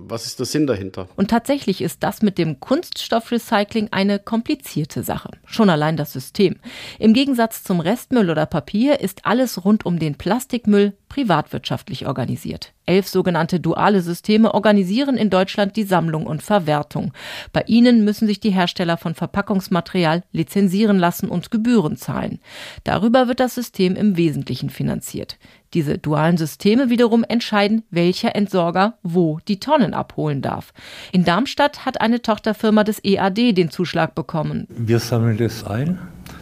Was 0.07 0.25
ist 0.25 0.39
der 0.39 0.45
Sinn 0.45 0.67
dahinter? 0.67 1.09
Und 1.17 1.29
tatsächlich 1.29 1.81
ist 1.81 2.01
das 2.01 2.21
mit 2.21 2.37
dem 2.37 2.61
Kunststoffrecycling 2.61 3.89
eine 3.91 4.19
komplizierte 4.19 5.03
Sache. 5.03 5.31
Schon 5.43 5.69
allein 5.69 5.97
das 5.97 6.13
System. 6.13 6.55
Im 6.97 7.11
Gegensatz 7.11 7.61
zum 7.61 7.81
Restmüll 7.81 8.29
oder 8.29 8.45
Papier 8.45 9.01
ist 9.01 9.25
alles 9.25 9.65
rund 9.65 9.85
um 9.85 9.99
den 9.99 10.15
Plastikmüll 10.15 10.93
privatwirtschaftlich 11.09 12.07
organisiert. 12.07 12.71
Elf 12.87 13.07
sogenannte 13.07 13.59
duale 13.59 14.01
Systeme 14.01 14.53
organisieren 14.53 15.17
in 15.17 15.29
Deutschland 15.29 15.75
die 15.75 15.83
Sammlung 15.83 16.25
und 16.25 16.41
Verwertung. 16.41 17.13
Bei 17.53 17.63
ihnen 17.67 18.03
müssen 18.03 18.27
sich 18.27 18.39
die 18.39 18.51
Hersteller 18.51 18.97
von 18.97 19.13
Verpackungsmaterial 19.13 20.23
lizenzieren 20.31 20.97
lassen 20.97 21.29
und 21.29 21.51
Gebühren 21.51 21.97
zahlen. 21.97 22.39
Darüber 22.83 23.27
wird 23.27 23.39
das 23.39 23.55
System 23.55 23.95
im 23.95 24.17
Wesentlichen 24.17 24.69
finanziert. 24.69 25.37
Diese 25.73 25.97
dualen 25.97 26.37
Systeme 26.37 26.89
wiederum 26.89 27.25
entscheiden, 27.27 27.83
welcher 27.91 28.35
Entsorger 28.35 28.97
wo 29.03 29.39
die 29.47 29.59
Tonnen 29.59 29.93
abholen 29.93 30.41
darf. 30.41 30.73
In 31.11 31.25
Darmstadt 31.25 31.85
hat 31.85 31.99
eine 31.99 32.21
Tochterfirma 32.21 32.83
des 32.83 33.03
EAD 33.03 33.57
den 33.57 33.69
Zuschlag 33.69 34.15
bekommen. 34.15 34.65
Wir 34.69 34.99
sammeln 34.99 35.37
das 35.37 35.65
ein, 35.65 35.99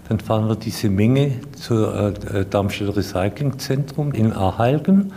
dann 0.07 0.19
fahren 0.19 0.47
wir 0.47 0.55
diese 0.55 0.89
Menge 0.89 1.39
zur 1.55 2.13
äh, 2.33 2.45
Darmstädter 2.45 2.95
Recyclingzentrum 2.95 4.11
in 4.11 4.31
Ahalgen 4.31 5.11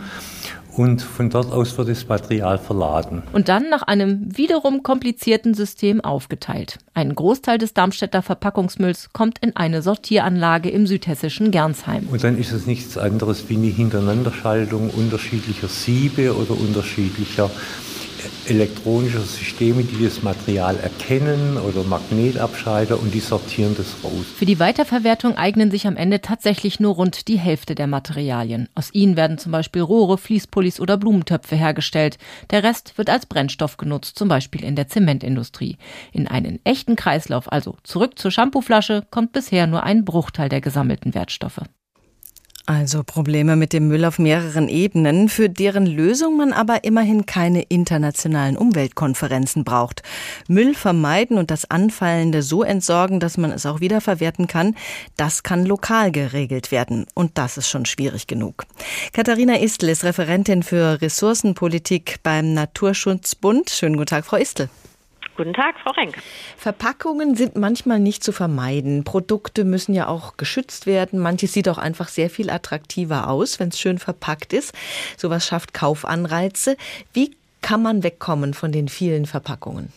und 0.79 1.01
von 1.01 1.29
dort 1.29 1.51
aus 1.51 1.77
wird 1.77 1.89
das 1.89 2.07
Material 2.07 2.57
verladen. 2.57 3.21
Und 3.33 3.49
dann 3.49 3.69
nach 3.69 3.81
einem 3.81 4.37
wiederum 4.37 4.81
komplizierten 4.81 5.53
System 5.53 5.99
aufgeteilt. 5.99 6.77
Ein 6.93 7.15
Großteil 7.15 7.57
des 7.57 7.73
Darmstädter 7.73 8.21
Verpackungsmülls 8.21 9.11
kommt 9.11 9.39
in 9.39 9.57
eine 9.57 9.81
Sortieranlage 9.81 10.69
im 10.69 10.87
südhessischen 10.87 11.51
Gernsheim. 11.51 12.07
Und 12.09 12.23
dann 12.23 12.37
ist 12.37 12.53
es 12.53 12.65
nichts 12.65 12.97
anderes 12.97 13.49
wie 13.49 13.57
eine 13.57 13.67
Hintereinanderschaltung 13.67 14.89
unterschiedlicher 14.91 15.67
Siebe 15.67 16.33
oder 16.33 16.51
unterschiedlicher 16.51 17.51
elektronische 18.47 19.19
Systeme, 19.19 19.83
die 19.83 20.03
das 20.03 20.23
Material 20.23 20.77
erkennen 20.77 21.57
oder 21.57 21.83
Magnetabscheider 21.83 22.99
und 22.99 23.13
die 23.13 23.19
sortieren 23.19 23.75
das 23.77 23.95
raus. 24.03 24.25
Für 24.35 24.45
die 24.45 24.59
Weiterverwertung 24.59 25.37
eignen 25.37 25.71
sich 25.71 25.87
am 25.87 25.95
Ende 25.95 26.21
tatsächlich 26.21 26.79
nur 26.79 26.95
rund 26.95 27.27
die 27.27 27.37
Hälfte 27.39 27.75
der 27.75 27.87
Materialien. 27.87 28.69
Aus 28.75 28.89
ihnen 28.93 29.15
werden 29.15 29.37
zum 29.37 29.51
Beispiel 29.51 29.81
Rohre, 29.81 30.17
Fließpullis 30.17 30.79
oder 30.79 30.97
Blumentöpfe 30.97 31.55
hergestellt. 31.55 32.17
Der 32.49 32.63
Rest 32.63 32.97
wird 32.97 33.09
als 33.09 33.25
Brennstoff 33.25 33.77
genutzt, 33.77 34.17
zum 34.17 34.27
Beispiel 34.27 34.63
in 34.63 34.75
der 34.75 34.87
Zementindustrie. 34.87 35.77
In 36.11 36.27
einen 36.27 36.59
echten 36.63 36.95
Kreislauf, 36.95 37.51
also 37.51 37.77
zurück 37.83 38.17
zur 38.19 38.31
Shampooflasche, 38.31 39.05
kommt 39.11 39.31
bisher 39.31 39.67
nur 39.67 39.83
ein 39.83 40.05
Bruchteil 40.05 40.49
der 40.49 40.61
gesammelten 40.61 41.13
Wertstoffe. 41.13 41.61
Also 42.69 43.03
Probleme 43.03 43.55
mit 43.55 43.73
dem 43.73 43.87
Müll 43.87 44.05
auf 44.05 44.19
mehreren 44.19 44.69
Ebenen, 44.69 45.27
für 45.27 45.49
deren 45.49 45.87
Lösung 45.87 46.37
man 46.37 46.53
aber 46.53 46.83
immerhin 46.83 47.25
keine 47.25 47.63
internationalen 47.63 48.55
Umweltkonferenzen 48.55 49.63
braucht. 49.63 50.03
Müll 50.47 50.75
vermeiden 50.75 51.39
und 51.39 51.49
das 51.49 51.71
Anfallende 51.71 52.43
so 52.43 52.61
entsorgen, 52.61 53.19
dass 53.19 53.39
man 53.39 53.51
es 53.51 53.65
auch 53.65 53.79
wiederverwerten 53.79 54.45
kann, 54.45 54.75
das 55.17 55.41
kann 55.41 55.65
lokal 55.65 56.11
geregelt 56.11 56.71
werden. 56.71 57.07
Und 57.15 57.39
das 57.39 57.57
ist 57.57 57.69
schon 57.69 57.87
schwierig 57.87 58.27
genug. 58.27 58.65
Katharina 59.13 59.57
Istl 59.57 59.89
ist 59.89 60.03
Referentin 60.03 60.61
für 60.61 61.01
Ressourcenpolitik 61.01 62.17
beim 62.21 62.53
Naturschutzbund. 62.53 63.71
Schönen 63.71 63.95
guten 63.95 64.09
Tag, 64.09 64.25
Frau 64.25 64.37
Istl. 64.37 64.69
Guten 65.39 65.53
Tag, 65.53 65.79
Frau 65.79 65.91
Renk. 65.91 66.17
Verpackungen 66.57 67.33
sind 67.33 67.55
manchmal 67.55 68.01
nicht 68.01 68.25
zu 68.25 68.33
vermeiden. 68.33 69.05
Produkte 69.05 69.63
müssen 69.63 69.95
ja 69.95 70.09
auch 70.09 70.35
geschützt 70.35 70.85
werden. 70.85 71.17
Manches 71.17 71.53
sieht 71.53 71.69
auch 71.69 71.77
einfach 71.77 72.09
sehr 72.09 72.29
viel 72.29 72.49
attraktiver 72.49 73.29
aus, 73.29 73.57
wenn 73.57 73.69
es 73.69 73.79
schön 73.79 73.99
verpackt 73.99 74.51
ist. 74.51 74.75
Sowas 75.17 75.47
schafft 75.47 75.73
Kaufanreize. 75.73 76.75
Wie 77.13 77.37
kann 77.61 77.81
man 77.81 78.03
wegkommen 78.03 78.53
von 78.53 78.73
den 78.73 78.89
vielen 78.89 79.25
Verpackungen? 79.25 79.93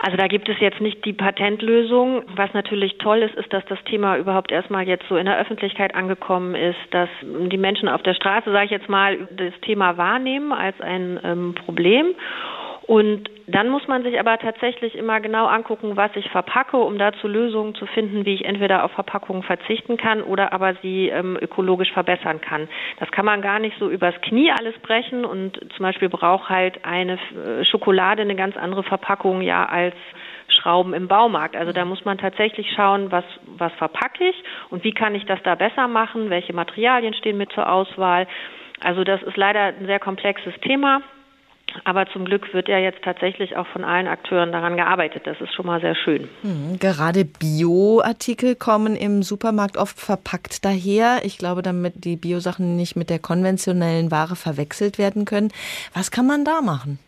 Also 0.00 0.16
da 0.16 0.28
gibt 0.28 0.48
es 0.48 0.60
jetzt 0.60 0.80
nicht 0.80 1.04
die 1.04 1.12
Patentlösung. 1.12 2.22
Was 2.36 2.52
natürlich 2.54 2.98
toll 2.98 3.22
ist, 3.22 3.34
ist, 3.34 3.52
dass 3.52 3.64
das 3.66 3.82
Thema 3.90 4.16
überhaupt 4.16 4.52
erstmal 4.52 4.86
jetzt 4.86 5.06
so 5.08 5.16
in 5.16 5.26
der 5.26 5.38
Öffentlichkeit 5.38 5.96
angekommen 5.96 6.54
ist, 6.54 6.78
dass 6.92 7.08
die 7.22 7.58
Menschen 7.58 7.88
auf 7.88 8.02
der 8.04 8.14
Straße, 8.14 8.52
sage 8.52 8.66
ich 8.66 8.70
jetzt 8.70 8.88
mal, 8.88 9.28
das 9.32 9.54
Thema 9.62 9.96
wahrnehmen 9.96 10.52
als 10.52 10.80
ein 10.80 11.18
ähm, 11.24 11.54
Problem 11.64 12.14
und 12.92 13.30
dann 13.46 13.70
muss 13.70 13.88
man 13.88 14.02
sich 14.02 14.20
aber 14.20 14.36
tatsächlich 14.36 14.96
immer 14.96 15.18
genau 15.22 15.46
angucken, 15.46 15.96
was 15.96 16.10
ich 16.14 16.28
verpacke, 16.28 16.76
um 16.76 16.98
dazu 16.98 17.26
Lösungen 17.26 17.74
zu 17.74 17.86
finden, 17.86 18.26
wie 18.26 18.34
ich 18.34 18.44
entweder 18.44 18.84
auf 18.84 18.92
Verpackungen 18.92 19.42
verzichten 19.42 19.96
kann 19.96 20.20
oder 20.20 20.52
aber 20.52 20.74
sie 20.82 21.08
ähm, 21.08 21.38
ökologisch 21.40 21.90
verbessern 21.92 22.42
kann. 22.42 22.68
Das 23.00 23.10
kann 23.10 23.24
man 23.24 23.40
gar 23.40 23.60
nicht 23.60 23.78
so 23.78 23.88
übers 23.88 24.14
Knie 24.20 24.52
alles 24.52 24.78
brechen 24.80 25.24
und 25.24 25.58
zum 25.74 25.82
Beispiel 25.82 26.10
braucht 26.10 26.50
halt 26.50 26.84
eine 26.84 27.14
äh, 27.14 27.64
Schokolade 27.64 28.20
eine 28.20 28.36
ganz 28.36 28.58
andere 28.58 28.82
Verpackung 28.82 29.40
ja 29.40 29.64
als 29.64 29.94
Schrauben 30.48 30.92
im 30.92 31.08
Baumarkt. 31.08 31.56
Also 31.56 31.72
da 31.72 31.86
muss 31.86 32.04
man 32.04 32.18
tatsächlich 32.18 32.70
schauen, 32.76 33.10
was, 33.10 33.24
was 33.56 33.72
verpacke 33.78 34.22
ich 34.22 34.36
und 34.68 34.84
wie 34.84 34.92
kann 34.92 35.14
ich 35.14 35.24
das 35.24 35.42
da 35.44 35.54
besser 35.54 35.88
machen, 35.88 36.28
welche 36.28 36.52
Materialien 36.52 37.14
stehen 37.14 37.38
mit 37.38 37.52
zur 37.52 37.72
Auswahl. 37.72 38.26
Also 38.80 39.02
das 39.02 39.22
ist 39.22 39.38
leider 39.38 39.62
ein 39.62 39.86
sehr 39.86 39.98
komplexes 39.98 40.52
Thema. 40.60 41.00
Aber 41.84 42.06
zum 42.12 42.24
Glück 42.24 42.52
wird 42.52 42.68
ja 42.68 42.78
jetzt 42.78 43.02
tatsächlich 43.02 43.56
auch 43.56 43.66
von 43.68 43.84
allen 43.84 44.06
Akteuren 44.06 44.52
daran 44.52 44.76
gearbeitet. 44.76 45.26
Das 45.26 45.40
ist 45.40 45.54
schon 45.54 45.66
mal 45.66 45.80
sehr 45.80 45.94
schön. 45.94 46.28
Hm, 46.42 46.78
gerade 46.78 47.24
Bio-Artikel 47.24 48.54
kommen 48.54 48.94
im 48.94 49.22
Supermarkt 49.22 49.76
oft 49.76 49.98
verpackt 49.98 50.64
daher. 50.64 51.20
Ich 51.24 51.38
glaube, 51.38 51.62
damit 51.62 52.04
die 52.04 52.16
Biosachen 52.16 52.76
nicht 52.76 52.96
mit 52.96 53.10
der 53.10 53.18
konventionellen 53.18 54.10
Ware 54.10 54.36
verwechselt 54.36 54.98
werden 54.98 55.24
können. 55.24 55.52
Was 55.94 56.10
kann 56.10 56.26
man 56.26 56.44
da 56.44 56.60
machen? 56.60 56.98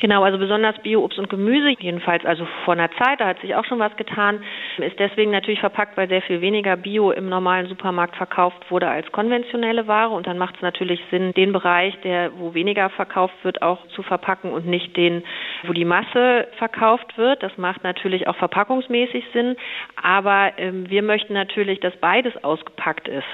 Genau, 0.00 0.24
also 0.24 0.38
besonders 0.38 0.78
Bio-Obst 0.78 1.18
und 1.18 1.28
Gemüse, 1.28 1.76
jedenfalls 1.78 2.24
also 2.24 2.46
vor 2.64 2.72
einer 2.72 2.90
Zeit, 2.92 3.20
da 3.20 3.26
hat 3.26 3.40
sich 3.40 3.54
auch 3.54 3.66
schon 3.66 3.78
was 3.78 3.94
getan, 3.96 4.42
ist 4.78 4.98
deswegen 4.98 5.30
natürlich 5.30 5.60
verpackt, 5.60 5.98
weil 5.98 6.08
sehr 6.08 6.22
viel 6.22 6.40
weniger 6.40 6.74
Bio 6.78 7.10
im 7.10 7.28
normalen 7.28 7.66
Supermarkt 7.66 8.16
verkauft 8.16 8.70
wurde 8.70 8.88
als 8.88 9.12
konventionelle 9.12 9.86
Ware. 9.86 10.14
Und 10.14 10.26
dann 10.26 10.38
macht 10.38 10.56
es 10.56 10.62
natürlich 10.62 11.00
Sinn, 11.10 11.34
den 11.34 11.52
Bereich, 11.52 12.00
der 12.00 12.30
wo 12.38 12.54
weniger 12.54 12.88
verkauft 12.88 13.34
wird, 13.42 13.60
auch 13.60 13.86
zu 13.88 14.02
verpacken 14.02 14.52
und 14.52 14.66
nicht 14.66 14.96
den, 14.96 15.22
wo 15.64 15.74
die 15.74 15.84
Masse 15.84 16.48
verkauft 16.56 17.18
wird. 17.18 17.42
Das 17.42 17.58
macht 17.58 17.84
natürlich 17.84 18.26
auch 18.26 18.36
verpackungsmäßig 18.36 19.26
Sinn, 19.34 19.56
aber 20.02 20.52
ähm, 20.56 20.88
wir 20.88 21.02
möchten 21.02 21.34
natürlich, 21.34 21.78
dass 21.80 21.94
beides 21.96 22.42
ausgepackt 22.42 23.06
ist 23.06 23.26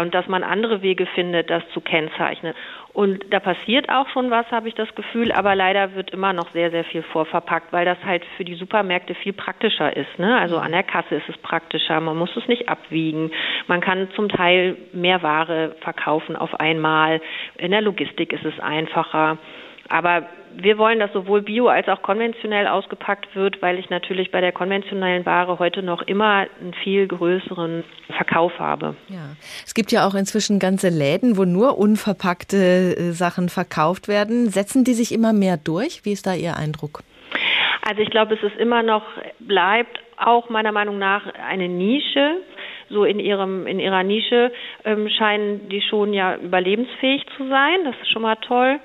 und 0.00 0.14
dass 0.14 0.26
man 0.28 0.42
andere 0.42 0.82
Wege 0.82 1.06
findet, 1.06 1.50
das 1.50 1.62
zu 1.72 1.80
kennzeichnen. 1.80 2.54
Und 2.92 3.32
da 3.32 3.38
passiert 3.38 3.88
auch 3.90 4.08
schon 4.08 4.30
was, 4.30 4.50
habe 4.50 4.68
ich 4.68 4.74
das 4.74 4.92
Gefühl, 4.94 5.30
aber 5.30 5.54
leider 5.54 5.94
wird 5.94 6.10
immer 6.10 6.32
noch 6.32 6.50
sehr, 6.52 6.70
sehr 6.70 6.84
viel 6.84 7.02
vorverpackt, 7.02 7.72
weil 7.72 7.84
das 7.84 7.98
halt 8.04 8.24
für 8.36 8.44
die 8.44 8.54
Supermärkte 8.54 9.14
viel 9.14 9.32
praktischer 9.32 9.96
ist. 9.96 10.18
Ne? 10.18 10.36
Also 10.36 10.58
an 10.58 10.72
der 10.72 10.82
Kasse 10.82 11.14
ist 11.14 11.28
es 11.28 11.38
praktischer, 11.38 12.00
man 12.00 12.16
muss 12.16 12.36
es 12.36 12.48
nicht 12.48 12.68
abwiegen, 12.68 13.30
man 13.68 13.80
kann 13.80 14.08
zum 14.16 14.28
Teil 14.28 14.76
mehr 14.92 15.22
Ware 15.22 15.76
verkaufen 15.80 16.34
auf 16.34 16.58
einmal, 16.58 17.20
in 17.56 17.70
der 17.70 17.82
Logistik 17.82 18.32
ist 18.32 18.44
es 18.44 18.58
einfacher. 18.58 19.38
Aber 19.88 20.26
wir 20.54 20.76
wollen, 20.76 20.98
dass 20.98 21.12
sowohl 21.12 21.42
bio 21.42 21.68
als 21.68 21.88
auch 21.88 22.02
konventionell 22.02 22.66
ausgepackt 22.66 23.34
wird, 23.34 23.62
weil 23.62 23.78
ich 23.78 23.90
natürlich 23.90 24.30
bei 24.30 24.40
der 24.40 24.52
konventionellen 24.52 25.24
Ware 25.24 25.58
heute 25.58 25.82
noch 25.82 26.02
immer 26.02 26.46
einen 26.60 26.74
viel 26.82 27.06
größeren 27.06 27.84
Verkauf 28.16 28.58
habe. 28.58 28.96
Ja. 29.08 29.36
Es 29.64 29.74
gibt 29.74 29.92
ja 29.92 30.06
auch 30.06 30.14
inzwischen 30.14 30.58
ganze 30.58 30.88
Läden, 30.88 31.36
wo 31.36 31.44
nur 31.44 31.78
unverpackte 31.78 32.96
äh, 32.96 33.12
Sachen 33.12 33.48
verkauft 33.48 34.08
werden. 34.08 34.50
Setzen 34.50 34.84
die 34.84 34.94
sich 34.94 35.12
immer 35.12 35.32
mehr 35.32 35.56
durch? 35.56 36.04
Wie 36.04 36.12
ist 36.12 36.26
da 36.26 36.34
Ihr 36.34 36.56
Eindruck? 36.56 37.02
Also 37.82 38.02
ich 38.02 38.10
glaube, 38.10 38.34
es 38.34 38.42
ist 38.42 38.56
immer 38.58 38.82
noch, 38.82 39.04
bleibt 39.38 40.00
auch 40.18 40.50
meiner 40.50 40.72
Meinung 40.72 40.98
nach 40.98 41.22
eine 41.34 41.68
Nische 41.68 42.36
so 42.90 43.04
in 43.04 43.20
ihrem 43.20 43.66
in 43.66 43.80
ihrer 43.80 44.02
Nische 44.02 44.50
ähm, 44.84 45.08
scheinen 45.10 45.68
die 45.68 45.82
schon 45.82 46.14
ja 46.14 46.36
überlebensfähig 46.36 47.22
zu 47.36 47.46
sein. 47.48 47.84
Das 47.84 47.94
ist 48.00 48.10
schon 48.10 48.22
mal 48.22 48.36
toll. 48.36 48.80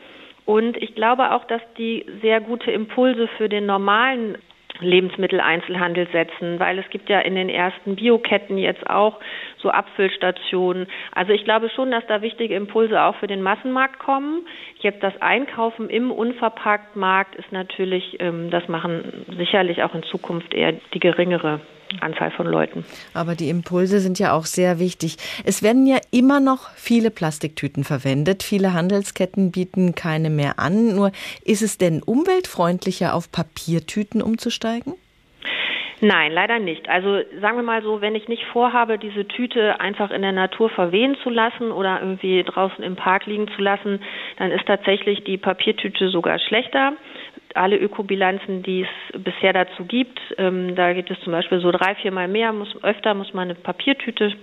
Und 0.46 0.78
ich 0.78 0.96
glaube 0.96 1.32
auch, 1.32 1.46
dass 1.46 1.62
die 1.78 2.06
sehr 2.22 2.42
gute 2.42 2.72
Impulse 2.72 3.28
für 3.38 3.50
den 3.50 3.66
normalen 3.66 4.38
Lebensmitteleinzelhandel 4.80 6.08
setzen, 6.12 6.60
weil 6.60 6.80
es 6.80 6.90
gibt 6.90 7.10
ja 7.10 7.20
in 7.20 7.36
den 7.36 7.50
ersten 7.50 7.96
Bioketten 7.96 8.58
jetzt 8.58 8.90
auch 8.90 9.20
so 9.58 9.70
Abfüllstationen. 9.70 10.88
Also 11.14 11.32
ich 11.32 11.44
glaube 11.44 11.70
schon, 11.70 11.92
dass 11.92 12.06
da 12.08 12.22
wichtige 12.22 12.56
Impulse 12.56 13.02
auch 13.02 13.16
für 13.18 13.28
den 13.28 13.42
Massenmarkt 13.42 14.00
kommen. 14.00 14.46
Jetzt 14.80 15.04
das 15.04 15.14
Einkaufen 15.22 15.90
im 15.90 16.12
Unverpacktmarkt 16.12 17.36
ist 17.36 17.52
natürlich, 17.52 18.18
ähm, 18.20 18.50
das 18.50 18.68
machen 18.68 19.26
sicherlich 19.38 19.84
auch 19.84 19.94
in 19.94 20.04
Zukunft 20.04 20.54
eher 20.54 20.74
die 20.94 21.00
geringere 21.00 21.62
Anzahl 22.02 22.32
von 22.32 22.48
Leuten. 22.48 22.86
Aber 23.14 23.36
die 23.36 23.50
Impulse 23.50 24.00
sind 24.00 24.20
ja 24.20 24.34
auch 24.34 24.46
sehr 24.46 24.80
wichtig. 24.80 25.18
Es 25.44 25.64
werden 25.64 25.86
ja 25.86 25.98
immer 26.12 26.40
noch 26.40 26.70
viele 26.76 27.12
Plastiktüten 27.12 27.84
verwendet. 27.84 28.44
Viele 28.44 28.74
Handelsketten 28.74 29.52
bieten 29.52 29.96
keine 29.96 30.30
mehr 30.30 30.60
an. 30.60 30.96
Nur 30.96 31.12
ist 31.44 31.62
es 31.62 31.78
denn 31.78 32.02
umweltfreundlicher, 32.04 33.14
auf 33.14 33.32
Papiertüten 33.32 34.22
umzusteigen? 34.22 34.94
Nein, 36.04 36.34
leider 36.34 36.60
nicht. 36.60 36.90
Also 36.90 37.22
sagen 37.40 37.56
wir 37.56 37.64
mal 37.64 37.82
so, 37.82 38.02
wenn 38.02 38.14
ich 38.14 38.28
nicht 38.28 38.44
vorhabe, 38.52 38.98
diese 38.98 39.26
Tüte 39.26 39.80
einfach 39.80 40.12
in 40.12 40.22
der 40.22 40.34
Natur 40.34 40.70
verwehen 40.70 41.16
zu 41.24 41.30
lassen 41.30 41.72
oder 41.72 42.02
irgendwie 42.02 42.44
draußen 42.44 42.84
im 42.84 42.98
Park 42.98 43.26
liegen 43.26 43.48
zu 43.56 43.62
lassen, 43.62 44.02
dann 44.38 44.52
ist 44.52 44.66
tatsächlich 44.66 45.24
die 45.24 45.38
Papiertüte 45.38 46.10
sogar 46.10 46.40
schlechter 46.40 46.94
alle 47.56 47.78
Ökobilanzen, 47.78 48.64
die 48.64 48.84
es 48.84 49.22
bisher 49.24 49.54
dazu 49.54 49.86
gibt. 49.86 50.20
Ähm, 50.38 50.76
da 50.76 50.94
gibt 50.94 51.12
es 51.12 51.20
zum 51.22 51.34
Beispiel 51.34 51.60
so 51.60 51.72
drei, 51.72 51.96
viermal 51.96 52.28
mehr, 52.28 52.54
muss, 52.54 52.76
öfter 52.84 53.14
muss 53.14 53.34
man 53.34 53.50
eine 53.50 53.56
Papiertüte 53.56 54.34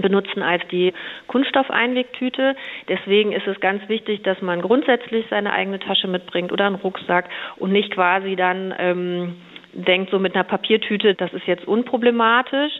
benutzen 0.00 0.42
als 0.42 0.62
die 0.70 0.92
Kunststoffeinwegtüte. 1.26 2.54
Deswegen 2.88 3.32
ist 3.32 3.46
es 3.46 3.58
ganz 3.60 3.88
wichtig, 3.88 4.22
dass 4.22 4.40
man 4.40 4.62
grundsätzlich 4.62 5.26
seine 5.30 5.52
eigene 5.52 5.78
Tasche 5.78 6.08
mitbringt 6.08 6.52
oder 6.52 6.66
einen 6.66 6.76
Rucksack 6.76 7.28
und 7.56 7.72
nicht 7.72 7.92
quasi 7.92 8.36
dann 8.36 8.74
ähm, 8.78 9.36
denkt, 9.72 10.10
so 10.10 10.18
mit 10.18 10.34
einer 10.34 10.44
Papiertüte, 10.44 11.14
das 11.14 11.32
ist 11.32 11.46
jetzt 11.46 11.66
unproblematisch. 11.66 12.72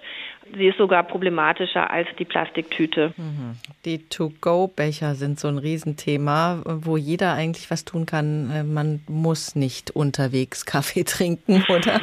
Sie 0.57 0.66
ist 0.66 0.78
sogar 0.78 1.05
problematischer 1.05 1.91
als 1.91 2.09
die 2.18 2.24
Plastiktüte. 2.24 3.12
Mhm. 3.16 3.57
Die 3.84 4.09
To-Go-Becher 4.09 5.14
sind 5.14 5.38
so 5.38 5.49
ein 5.49 5.59
Riesenthema, 5.59 6.62
wo 6.64 6.97
jeder 6.97 7.34
eigentlich 7.34 7.70
was 7.70 7.84
tun 7.84 8.07
kann. 8.07 8.51
Äh, 8.51 8.64
man 8.64 9.01
muss 9.09 9.55
nicht 9.55 9.93
unterwegs 9.93 10.66
Kaffee 10.66 11.05
trinken, 11.05 11.64
oder? 11.68 12.01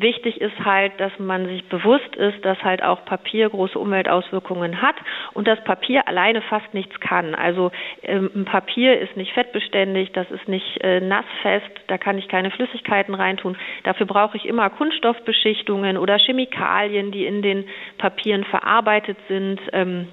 Wichtig 0.00 0.40
ist 0.40 0.64
halt, 0.64 0.92
dass 0.98 1.12
man 1.18 1.46
sich 1.46 1.68
bewusst 1.68 2.14
ist, 2.14 2.44
dass 2.44 2.62
halt 2.62 2.82
auch 2.82 3.04
Papier 3.04 3.50
große 3.50 3.78
Umweltauswirkungen 3.78 4.80
hat 4.80 4.94
und 5.34 5.48
dass 5.48 5.62
Papier 5.64 6.06
alleine 6.06 6.40
fast 6.42 6.72
nichts 6.72 7.00
kann. 7.00 7.34
Also 7.34 7.72
ähm, 8.02 8.44
Papier 8.44 9.00
ist 9.00 9.16
nicht 9.16 9.32
fettbeständig, 9.32 10.12
das 10.12 10.30
ist 10.30 10.46
nicht 10.46 10.82
äh, 10.84 11.00
nassfest, 11.00 11.70
da 11.88 11.98
kann 11.98 12.16
ich 12.16 12.28
keine 12.28 12.50
Flüssigkeiten 12.52 13.14
reintun. 13.14 13.56
Dafür 13.82 14.06
brauche 14.06 14.36
ich 14.36 14.46
immer 14.46 14.70
Kunststoffbeschichtungen 14.70 15.96
oder 15.96 16.16
Chemikalien, 16.18 17.10
die 17.10 17.26
in 17.26 17.42
den 17.42 17.64
Papieren 17.98 18.44
verarbeitet 18.44 19.18
sind. 19.28 19.60
Ähm, 19.72 20.06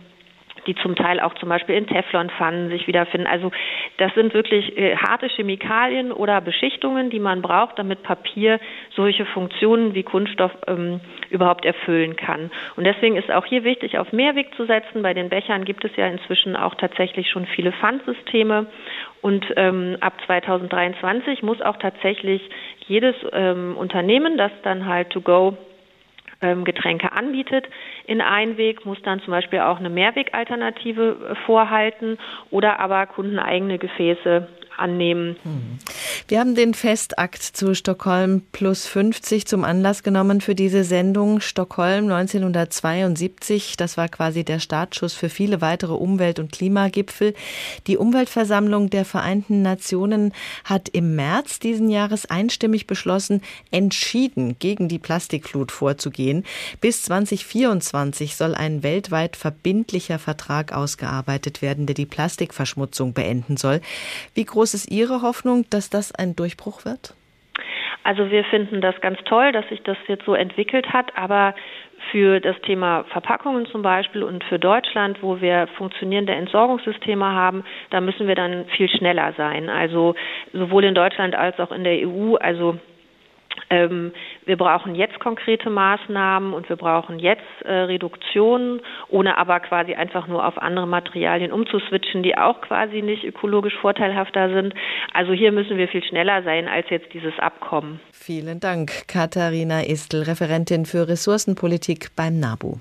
die 0.67 0.75
zum 0.75 0.95
Teil 0.95 1.19
auch 1.19 1.33
zum 1.35 1.49
Beispiel 1.49 1.75
in 1.75 1.87
Teflonpfannen 1.87 2.69
sich 2.69 2.87
wiederfinden. 2.87 3.27
Also 3.27 3.51
das 3.97 4.13
sind 4.15 4.33
wirklich 4.33 4.77
äh, 4.77 4.95
harte 4.95 5.27
Chemikalien 5.27 6.11
oder 6.11 6.41
Beschichtungen, 6.41 7.09
die 7.09 7.19
man 7.19 7.41
braucht, 7.41 7.79
damit 7.79 8.03
Papier 8.03 8.59
solche 8.95 9.25
Funktionen 9.25 9.93
wie 9.95 10.03
Kunststoff 10.03 10.51
ähm, 10.67 11.01
überhaupt 11.29 11.65
erfüllen 11.65 12.15
kann. 12.15 12.51
Und 12.75 12.85
deswegen 12.85 13.15
ist 13.15 13.31
auch 13.31 13.45
hier 13.45 13.63
wichtig, 13.63 13.97
auf 13.97 14.11
Mehrweg 14.11 14.53
zu 14.55 14.65
setzen. 14.65 15.01
Bei 15.01 15.13
den 15.13 15.29
Bechern 15.29 15.65
gibt 15.65 15.85
es 15.85 15.95
ja 15.95 16.07
inzwischen 16.07 16.55
auch 16.55 16.75
tatsächlich 16.75 17.29
schon 17.29 17.45
viele 17.45 17.71
Pfandsysteme. 17.71 18.67
Und 19.21 19.45
ähm, 19.55 19.97
ab 20.01 20.13
2023 20.25 21.41
muss 21.41 21.61
auch 21.61 21.77
tatsächlich 21.77 22.41
jedes 22.87 23.15
ähm, 23.33 23.75
Unternehmen, 23.77 24.37
das 24.37 24.51
dann 24.63 24.85
halt 24.85 25.09
to 25.09 25.21
go 25.21 25.57
Getränke 26.63 27.11
anbietet. 27.11 27.65
In 28.05 28.21
Einweg, 28.21 28.85
muss 28.85 29.01
dann 29.03 29.21
zum 29.21 29.31
Beispiel 29.31 29.59
auch 29.59 29.79
eine 29.79 29.89
Mehrwegalternative 29.89 31.31
äh, 31.31 31.35
vorhalten 31.45 32.17
oder 32.51 32.79
aber 32.79 33.05
kundeneigene 33.07 33.77
Gefäße 33.77 34.47
annehmen. 34.77 35.35
Hm. 35.43 35.79
Wir 36.27 36.39
haben 36.39 36.55
den 36.55 36.73
Festakt 36.73 37.43
zu 37.43 37.75
Stockholm 37.75 38.41
plus 38.51 38.87
50 38.87 39.45
zum 39.45 39.63
Anlass 39.63 40.01
genommen 40.01 40.41
für 40.41 40.55
diese 40.55 40.83
Sendung. 40.83 41.39
Stockholm 41.39 42.11
1972, 42.11 43.77
das 43.77 43.95
war 43.95 44.09
quasi 44.09 44.43
der 44.43 44.59
Startschuss 44.59 45.13
für 45.13 45.29
viele 45.29 45.61
weitere 45.61 45.93
Umwelt- 45.93 46.39
und 46.39 46.51
Klimagipfel. 46.51 47.35
Die 47.87 47.97
Umweltversammlung 47.97 48.89
der 48.89 49.05
Vereinten 49.05 49.61
Nationen 49.61 50.33
hat 50.63 50.89
im 50.89 51.15
März 51.15 51.59
diesen 51.59 51.89
Jahres 51.89 52.25
einstimmig 52.25 52.87
beschlossen, 52.87 53.41
entschieden 53.69 54.57
gegen 54.57 54.87
die 54.89 54.99
Plastikflut 54.99 55.71
vorzugehen. 55.71 56.43
Bis 56.81 57.03
2024 57.03 58.35
soll 58.35 58.55
ein 58.55 58.81
weltweit 58.81 59.35
verbindlicher 59.35 60.17
Vertrag 60.17 60.73
ausgearbeitet 60.73 61.61
werden, 61.61 61.85
der 61.85 61.93
die 61.93 62.05
Plastikverschmutzung 62.05 63.13
beenden 63.13 63.57
soll. 63.57 63.81
Wie 64.33 64.45
groß 64.45 64.64
groß 64.65 64.73
ist 64.73 64.91
Ihre 64.91 65.21
Hoffnung, 65.21 65.65
dass 65.69 65.91
das 65.91 66.11
ein 66.15 66.35
Durchbruch 66.35 66.85
wird? 66.85 67.13
Also 68.03 68.31
wir 68.31 68.43
finden 68.45 68.81
das 68.81 68.99
ganz 68.99 69.19
toll, 69.25 69.51
dass 69.51 69.67
sich 69.69 69.81
das 69.83 69.97
jetzt 70.07 70.25
so 70.25 70.33
entwickelt 70.33 70.91
hat, 70.91 71.15
aber 71.15 71.53
für 72.11 72.39
das 72.39 72.55
Thema 72.61 73.03
Verpackungen 73.11 73.67
zum 73.67 73.83
Beispiel 73.83 74.23
und 74.23 74.43
für 74.43 74.57
Deutschland, 74.57 75.21
wo 75.21 75.39
wir 75.39 75.67
funktionierende 75.77 76.33
Entsorgungssysteme 76.33 77.25
haben, 77.25 77.63
da 77.91 78.01
müssen 78.01 78.27
wir 78.27 78.35
dann 78.35 78.65
viel 78.75 78.89
schneller 78.89 79.33
sein. 79.37 79.69
Also 79.69 80.15
sowohl 80.51 80.83
in 80.83 80.95
Deutschland 80.95 81.35
als 81.35 81.59
auch 81.59 81.71
in 81.71 81.83
der 81.83 82.07
EU. 82.07 82.35
Also 82.35 82.79
Ähm, 83.69 84.11
wir 84.45 84.57
brauchen 84.57 84.95
jetzt 84.95 85.19
konkrete 85.19 85.69
Maßnahmen 85.69 86.53
und 86.53 86.69
wir 86.69 86.75
brauchen 86.75 87.19
jetzt 87.19 87.43
äh, 87.63 87.71
Reduktionen, 87.71 88.81
ohne 89.09 89.37
aber 89.37 89.59
quasi 89.59 89.93
einfach 89.93 90.27
nur 90.27 90.45
auf 90.45 90.57
andere 90.57 90.87
Materialien 90.87 91.51
umzuswitchen, 91.51 92.23
die 92.23 92.37
auch 92.37 92.61
quasi 92.61 93.01
nicht 93.01 93.23
ökologisch 93.23 93.75
vorteilhafter 93.81 94.53
sind. 94.53 94.73
Also 95.13 95.33
hier 95.33 95.51
müssen 95.51 95.77
wir 95.77 95.87
viel 95.87 96.03
schneller 96.03 96.43
sein 96.43 96.67
als 96.67 96.89
jetzt 96.89 97.13
dieses 97.13 97.37
Abkommen. 97.39 97.99
Vielen 98.11 98.59
Dank, 98.59 99.07
Katharina 99.07 99.81
Istel, 99.83 100.23
Referentin 100.23 100.85
für 100.85 101.07
Ressourcenpolitik 101.07 102.15
beim 102.15 102.39
NABU. 102.39 102.77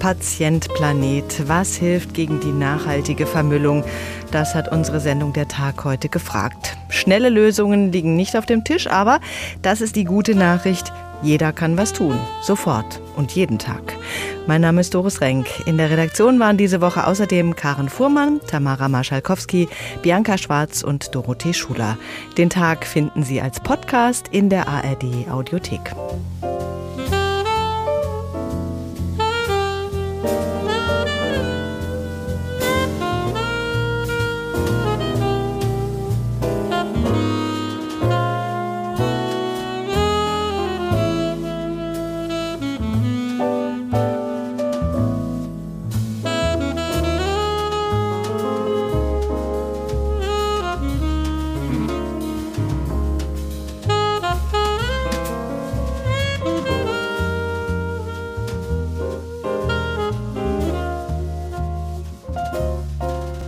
Patient 0.00 0.66
Planet. 0.74 1.46
Was 1.46 1.76
hilft 1.76 2.14
gegen 2.14 2.40
die 2.40 2.52
nachhaltige 2.52 3.26
Vermüllung? 3.26 3.84
Das 4.32 4.54
hat 4.54 4.72
unsere 4.72 4.98
Sendung 4.98 5.34
der 5.34 5.46
Tag 5.46 5.84
heute 5.84 6.08
gefragt. 6.08 6.76
Schnelle 6.88 7.28
Lösungen 7.28 7.92
liegen 7.92 8.16
nicht 8.16 8.36
auf 8.36 8.46
dem 8.46 8.64
Tisch, 8.64 8.86
aber 8.88 9.20
das 9.62 9.80
ist 9.82 9.96
die 9.96 10.04
gute 10.04 10.34
Nachricht. 10.34 10.90
Jeder 11.22 11.52
kann 11.52 11.76
was 11.76 11.92
tun. 11.92 12.18
Sofort 12.40 13.00
und 13.14 13.32
jeden 13.32 13.58
Tag. 13.58 13.94
Mein 14.46 14.62
Name 14.62 14.80
ist 14.80 14.94
Doris 14.94 15.20
Renk. 15.20 15.46
In 15.66 15.76
der 15.76 15.90
Redaktion 15.90 16.40
waren 16.40 16.56
diese 16.56 16.80
Woche 16.80 17.06
außerdem 17.06 17.54
Karen 17.54 17.90
Fuhrmann, 17.90 18.40
Tamara 18.46 18.88
Marschalkowski, 18.88 19.68
Bianca 20.00 20.38
Schwarz 20.38 20.82
und 20.82 21.14
Dorothee 21.14 21.52
Schuler. 21.52 21.98
Den 22.38 22.48
Tag 22.48 22.86
finden 22.86 23.22
Sie 23.22 23.42
als 23.42 23.60
Podcast 23.60 24.28
in 24.28 24.48
der 24.48 24.66
ARD 24.66 25.28
Audiothek. 25.30 25.92